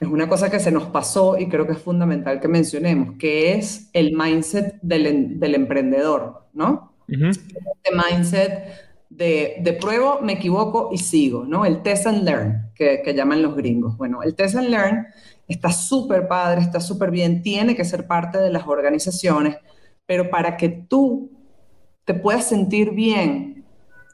es 0.00 0.08
una 0.08 0.28
cosa 0.28 0.50
que 0.50 0.60
se 0.60 0.70
nos 0.70 0.84
pasó 0.84 1.38
y 1.38 1.48
creo 1.48 1.66
que 1.66 1.72
es 1.72 1.78
fundamental 1.78 2.40
que 2.40 2.48
mencionemos, 2.48 3.16
que 3.18 3.54
es 3.54 3.90
el 3.92 4.16
mindset 4.16 4.78
del, 4.80 5.40
del 5.40 5.54
emprendedor, 5.54 6.46
¿no? 6.52 6.92
El 7.08 7.30
Este 7.30 7.50
mindset 7.92 8.64
de, 9.10 9.56
de, 9.60 9.72
pruebo, 9.72 10.20
me 10.20 10.34
equivoco 10.34 10.90
y 10.92 10.98
sigo, 10.98 11.44
¿no? 11.44 11.64
El 11.64 11.82
test 11.82 12.06
and 12.06 12.22
learn, 12.22 12.70
que, 12.74 13.02
que 13.02 13.14
llaman 13.14 13.42
los 13.42 13.56
gringos. 13.56 13.96
Bueno, 13.96 14.22
el 14.22 14.36
test 14.36 14.54
and 14.54 14.68
learn 14.68 15.06
está 15.48 15.72
súper 15.72 16.28
padre, 16.28 16.60
está 16.60 16.78
súper 16.78 17.10
bien, 17.10 17.42
tiene 17.42 17.74
que 17.74 17.84
ser 17.84 18.06
parte 18.06 18.38
de 18.38 18.50
las 18.50 18.68
organizaciones, 18.68 19.56
pero 20.06 20.30
para 20.30 20.56
que 20.56 20.68
tú 20.68 21.37
te 22.08 22.14
puedas 22.14 22.48
sentir 22.48 22.92
bien 22.92 23.66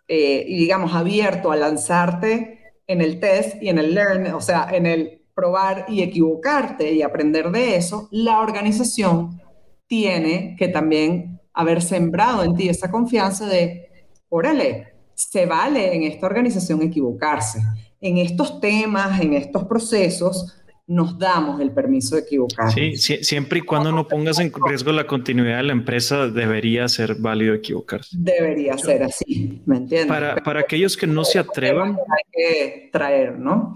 eh, 0.08 0.44
y, 0.48 0.56
digamos, 0.56 0.94
abierto 0.94 1.52
a 1.52 1.56
lanzarte 1.56 2.58
en 2.88 3.00
el 3.00 3.20
test 3.20 3.62
y 3.62 3.68
en 3.68 3.78
el 3.78 3.94
learn, 3.94 4.34
o 4.34 4.40
sea, 4.40 4.68
en 4.72 4.84
el 4.84 5.22
probar 5.32 5.86
y 5.86 6.02
equivocarte 6.02 6.92
y 6.92 7.02
aprender 7.02 7.52
de 7.52 7.76
eso, 7.76 8.08
la 8.10 8.40
organización 8.40 9.40
tiene 9.86 10.56
que 10.58 10.66
también 10.66 11.40
haber 11.52 11.82
sembrado 11.82 12.42
en 12.42 12.56
ti 12.56 12.68
esa 12.68 12.90
confianza 12.90 13.46
de, 13.46 13.88
órale, 14.28 14.88
se 15.14 15.46
vale 15.46 15.94
en 15.94 16.02
esta 16.02 16.26
organización 16.26 16.82
equivocarse. 16.82 17.62
En 18.00 18.18
estos 18.18 18.60
temas, 18.60 19.20
en 19.20 19.34
estos 19.34 19.66
procesos, 19.66 20.63
nos 20.86 21.18
damos 21.18 21.60
el 21.60 21.72
permiso 21.72 22.14
de 22.16 22.22
equivocarnos. 22.22 22.74
Sí, 22.74 22.96
siempre 22.96 23.60
y 23.60 23.62
cuando 23.62 23.90
no 23.90 24.06
pongas 24.06 24.38
en 24.38 24.52
riesgo 24.66 24.92
la 24.92 25.06
continuidad 25.06 25.58
de 25.58 25.62
la 25.62 25.72
empresa, 25.72 26.28
debería 26.28 26.88
ser 26.88 27.16
válido 27.16 27.54
equivocarse. 27.54 28.16
Debería 28.18 28.76
ser 28.76 29.02
así, 29.02 29.62
¿me 29.64 29.78
entiendes? 29.78 30.08
Para, 30.08 30.36
para 30.36 30.60
aquellos 30.60 30.96
que 30.96 31.06
no 31.06 31.24
se 31.24 31.38
atrevan. 31.38 31.92
Hay 31.92 32.32
que 32.32 32.88
traer, 32.92 33.38
¿no? 33.38 33.74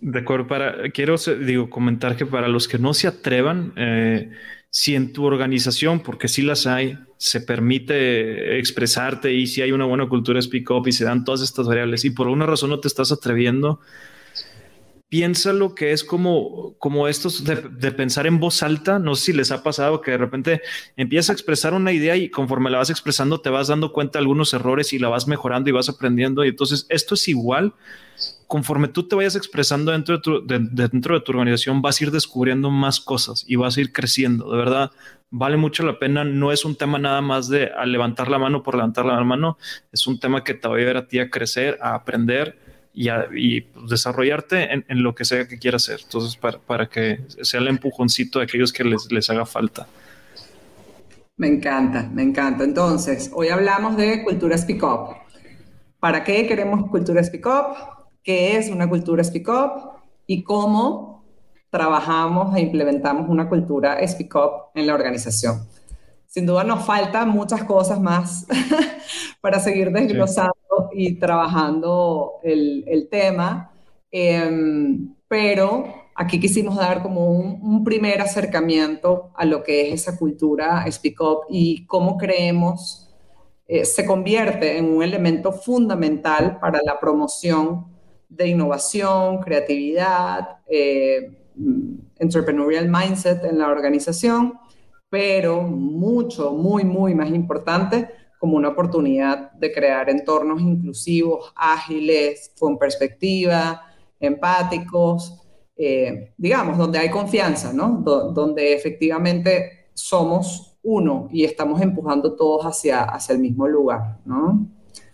De 0.00 0.18
acuerdo, 0.20 0.46
para, 0.46 0.90
quiero 0.90 1.16
digo, 1.44 1.70
comentar 1.70 2.16
que 2.16 2.26
para 2.26 2.46
los 2.46 2.68
que 2.68 2.78
no 2.78 2.94
se 2.94 3.08
atrevan, 3.08 3.72
eh, 3.76 4.30
si 4.70 4.94
en 4.94 5.12
tu 5.12 5.24
organización, 5.24 6.00
porque 6.00 6.28
sí 6.28 6.42
las 6.42 6.66
hay, 6.66 6.98
se 7.16 7.40
permite 7.40 8.58
expresarte 8.58 9.32
y 9.32 9.46
si 9.46 9.62
hay 9.62 9.72
una 9.72 9.86
buena 9.86 10.08
cultura 10.08 10.42
speak 10.42 10.70
up 10.70 10.86
y 10.86 10.92
se 10.92 11.04
dan 11.04 11.24
todas 11.24 11.42
estas 11.42 11.66
variables 11.66 12.04
y 12.04 12.10
por 12.10 12.26
alguna 12.26 12.46
razón 12.46 12.70
no 12.70 12.80
te 12.80 12.88
estás 12.88 13.10
atreviendo, 13.12 13.80
piensa 15.14 15.52
lo 15.52 15.76
que 15.76 15.92
es 15.92 16.02
como, 16.02 16.74
como 16.80 17.06
esto 17.06 17.28
de, 17.44 17.92
pensar 17.92 18.26
en 18.26 18.40
voz 18.40 18.64
alta. 18.64 18.98
No 18.98 19.14
sé 19.14 19.26
si 19.26 19.32
les 19.32 19.52
ha 19.52 19.62
pasado 19.62 20.00
que 20.00 20.10
de 20.10 20.18
repente 20.18 20.60
empiezas 20.96 21.30
a 21.30 21.32
expresar 21.34 21.72
una 21.72 21.92
idea 21.92 22.16
y 22.16 22.30
conforme 22.30 22.68
la 22.68 22.78
vas 22.78 22.90
expresando 22.90 23.40
te 23.40 23.48
vas 23.48 23.68
dando 23.68 23.92
cuenta 23.92 24.18
de 24.18 24.24
algunos 24.24 24.52
errores 24.54 24.92
y 24.92 24.98
la 24.98 25.08
vas 25.08 25.28
mejorando 25.28 25.70
y 25.70 25.72
vas 25.72 25.88
aprendiendo. 25.88 26.44
Y 26.44 26.48
entonces 26.48 26.86
esto 26.88 27.14
es 27.14 27.28
igual. 27.28 27.74
Conforme 28.48 28.88
tú 28.88 29.06
te 29.06 29.14
vayas 29.14 29.36
expresando 29.36 29.92
dentro 29.92 30.16
de 30.16 30.20
tu, 30.20 30.44
dentro 30.44 31.14
de 31.14 31.20
tu 31.20 31.30
organización, 31.30 31.80
vas 31.80 32.00
a 32.00 32.04
ir 32.04 32.10
descubriendo 32.10 32.72
más 32.72 32.98
cosas 32.98 33.44
y 33.46 33.54
vas 33.54 33.76
a 33.76 33.82
ir 33.82 33.92
creciendo. 33.92 34.50
De 34.50 34.56
verdad, 34.56 34.90
vale 35.30 35.56
mucho 35.56 35.84
la 35.84 36.00
pena. 36.00 36.24
No 36.24 36.50
es 36.50 36.64
un 36.64 36.74
tema 36.74 36.98
nada 36.98 37.20
más 37.20 37.48
de 37.48 37.70
levantar 37.86 38.28
la 38.28 38.40
mano 38.40 38.64
por 38.64 38.74
levantar 38.74 39.06
la 39.06 39.22
mano. 39.22 39.58
Es 39.92 40.08
un 40.08 40.18
tema 40.18 40.42
que 40.42 40.54
te 40.54 40.66
va 40.66 40.74
a 40.74 40.78
ayudar 40.78 40.96
a 40.96 41.06
ti 41.06 41.20
a 41.20 41.30
crecer, 41.30 41.78
a 41.80 41.94
aprender 41.94 42.63
y, 42.94 43.60
pues, 43.60 43.90
desarrollarte 43.90 44.72
en, 44.72 45.02
lo 45.02 45.14
que 45.14 45.24
sea 45.24 45.48
que 45.48 45.58
quieras 45.58 45.84
hacer. 45.84 46.00
Entonces, 46.04 46.36
para, 46.36 46.86
que 46.88 47.20
sea 47.42 47.60
el 47.60 47.68
empujoncito 47.68 48.38
de 48.38 48.44
aquellos 48.44 48.72
que 48.72 48.84
les, 48.84 49.10
les 49.10 49.28
haga 49.30 49.44
falta. 49.44 49.86
Me 51.36 51.48
encanta, 51.48 52.08
me 52.12 52.22
encanta. 52.22 52.62
Entonces, 52.62 53.30
hoy 53.34 53.48
hablamos 53.48 53.96
de 53.96 54.22
cultura 54.22 54.56
Speak 54.56 54.82
Up. 54.84 55.16
¿Para 55.98 56.22
qué 56.22 56.46
queremos 56.46 56.88
cultura 56.90 57.22
Speak 57.24 57.46
Up? 57.46 58.06
¿Qué 58.22 58.56
es 58.56 58.70
una 58.70 58.88
cultura 58.88 59.24
Speak 59.24 59.48
Up? 59.48 60.00
Y 60.26 60.44
cómo 60.44 61.24
trabajamos 61.70 62.56
e 62.56 62.60
implementamos 62.60 63.28
una 63.28 63.48
cultura 63.48 63.98
Speak 64.06 64.34
Up 64.36 64.50
en 64.76 64.86
la 64.86 64.94
organización. 64.94 65.66
Sin 66.34 66.46
duda 66.46 66.64
nos 66.64 66.84
faltan 66.84 67.28
muchas 67.28 67.62
cosas 67.62 68.00
más 68.00 68.44
para 69.40 69.60
seguir 69.60 69.92
desglosando 69.92 70.90
y 70.92 71.14
trabajando 71.20 72.40
el, 72.42 73.06
tema, 73.08 73.70
em, 74.10 75.14
pero 75.28 75.84
aquí 76.16 76.40
quisimos 76.40 76.74
dar 76.74 77.04
como 77.04 77.30
un, 77.30 77.84
primer 77.84 78.20
acercamiento 78.20 79.30
a 79.36 79.44
lo 79.44 79.62
que 79.62 79.86
es 79.92 80.08
esa 80.08 80.18
cultura 80.18 80.84
Speak 80.90 81.20
Up 81.20 81.38
y 81.50 81.86
cómo 81.86 82.18
creemos 82.18 83.14
eh, 83.68 83.84
se 83.84 84.04
convierte 84.04 84.76
en 84.76 84.86
un 84.86 85.04
elemento 85.04 85.52
fundamental 85.52 86.58
para 86.58 86.80
la 86.84 86.98
promoción 86.98 87.86
de 88.28 88.48
innovación, 88.48 89.38
creatividad, 89.38 90.58
eh, 90.66 91.30
entrepreneurial 92.18 92.88
mindset 92.88 93.44
en 93.44 93.60
la 93.60 93.68
organización, 93.68 94.58
pero 95.14 95.62
mucho, 95.62 96.52
muy, 96.54 96.82
muy 96.82 97.14
más 97.14 97.30
importante, 97.30 98.10
como 98.36 98.56
una 98.56 98.70
oportunidad 98.70 99.52
de 99.52 99.72
crear 99.72 100.10
entornos 100.10 100.60
inclusivos, 100.60 101.52
ágiles, 101.54 102.50
con 102.58 102.76
perspectiva, 102.76 103.80
empáticos, 104.18 105.40
eh, 105.76 106.32
digamos, 106.36 106.76
donde 106.76 106.98
hay 106.98 107.10
confianza, 107.10 107.72
¿no? 107.72 108.02
donde 108.34 108.74
efectivamente 108.74 109.86
somos 109.94 110.80
uno 110.82 111.28
y 111.30 111.44
estamos 111.44 111.80
empujando 111.80 112.34
todos 112.34 112.64
hacia, 112.64 113.04
hacia 113.04 113.34
el 113.34 113.38
mismo 113.38 113.68
lugar, 113.68 114.18
¿no? 114.24 114.66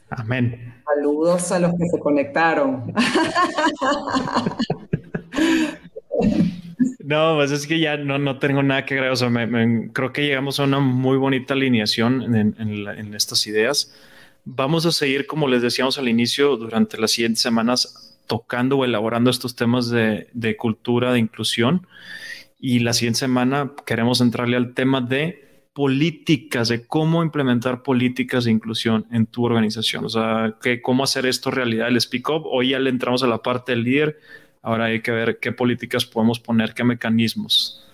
Amén. 0.09 0.81
Saludos 0.87 1.53
a 1.53 1.59
los 1.59 1.73
que 1.73 1.87
se 1.91 1.99
conectaron. 1.99 2.95
No, 7.11 7.35
pues 7.35 7.51
es 7.51 7.67
que 7.67 7.81
ya 7.81 7.97
no, 7.97 8.21
no 8.21 8.39
tengo 8.39 8.63
nada 8.63 8.85
que 8.85 8.95
agregar. 8.95 9.13
O 9.13 9.17
sea, 9.17 9.31
creo 9.93 10.13
que 10.13 10.25
llegamos 10.25 10.61
a 10.61 10.63
una 10.63 10.79
muy 10.79 11.19
bonita 11.19 11.55
alineación 11.55 12.37
en, 12.37 13.15
estas 13.17 13.49
ideas. 13.49 13.93
Vamos 14.45 14.87
a 14.87 14.93
seguir, 14.93 15.27
como 15.27 15.49
les 15.49 15.61
decíamos 15.61 15.99
al 15.99 16.09
inicio, 16.09 16.57
durante 16.57 16.99
las 16.99 17.11
siguientes 17.11 17.43
semanas 17.43 18.17
tocando 18.29 18.79
o 18.79 18.85
elaborando 18.85 19.29
estos 19.29 19.57
temas 19.57 19.91
de, 19.91 20.57
cultura, 20.57 21.13
de 21.13 21.19
inclusión. 21.19 21.85
Y 22.61 22.79
la 22.79 22.93
siguiente 22.93 23.19
semana 23.19 23.73
queremos 23.85 24.21
entrarle 24.21 24.57
al 24.57 24.75
tema 24.75 25.01
de 25.01 25.65
políticas, 25.73 26.69
de 26.69 26.87
cómo 26.87 27.25
implementar 27.25 27.83
políticas 27.83 28.45
de 28.45 28.53
inclusión 28.53 29.07
en 29.11 29.27
tu 29.27 29.45
organización. 29.45 30.05
O 30.05 30.09
sea, 30.11 30.55
que, 30.63 30.81
cómo 30.81 31.03
hacer 31.03 31.27
esto 31.27 31.51
realidad, 31.51 31.89
el 31.89 32.01
speak 32.01 32.31
up. 32.31 32.43
Hoy 32.45 32.69
ya 32.69 32.79
le 32.79 32.89
entramos 32.89 33.25
a 33.25 33.27
la 33.27 33.39
parte 33.39 33.73
del 33.73 33.83
líder 33.83 34.21
Ahora 34.63 34.87
hay 34.87 35.01
que 35.01 35.11
ver 35.11 35.39
qué 35.39 35.53
políticas 35.53 36.05
podemos 36.05 36.39
poner, 36.39 36.75
qué 36.75 36.85
mecanismos. 36.85 37.87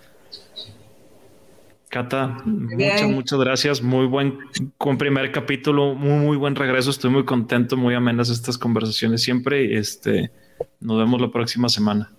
Cata, 1.88 2.38
muchas, 2.44 3.08
muchas 3.08 3.38
gracias. 3.38 3.82
Muy 3.82 4.06
buen 4.06 4.38
con 4.76 4.98
primer 4.98 5.30
capítulo, 5.30 5.94
muy, 5.94 6.18
muy 6.18 6.36
buen 6.36 6.56
regreso. 6.56 6.90
Estoy 6.90 7.10
muy 7.10 7.24
contento, 7.24 7.76
muy 7.76 7.94
amenas 7.94 8.28
estas 8.28 8.58
conversaciones 8.58 9.22
siempre. 9.22 9.78
Este, 9.78 10.32
nos 10.80 10.98
vemos 10.98 11.20
la 11.20 11.30
próxima 11.30 11.68
semana. 11.68 12.10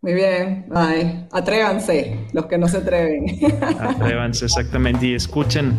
Muy 0.00 0.14
bien, 0.14 0.66
bye. 0.68 1.26
Atrévanse, 1.32 2.26
los 2.32 2.46
que 2.46 2.58
no 2.58 2.68
se 2.68 2.78
atreven. 2.78 3.26
Atrévanse, 3.78 4.46
exactamente. 4.46 5.06
Y 5.06 5.14
escuchen 5.14 5.78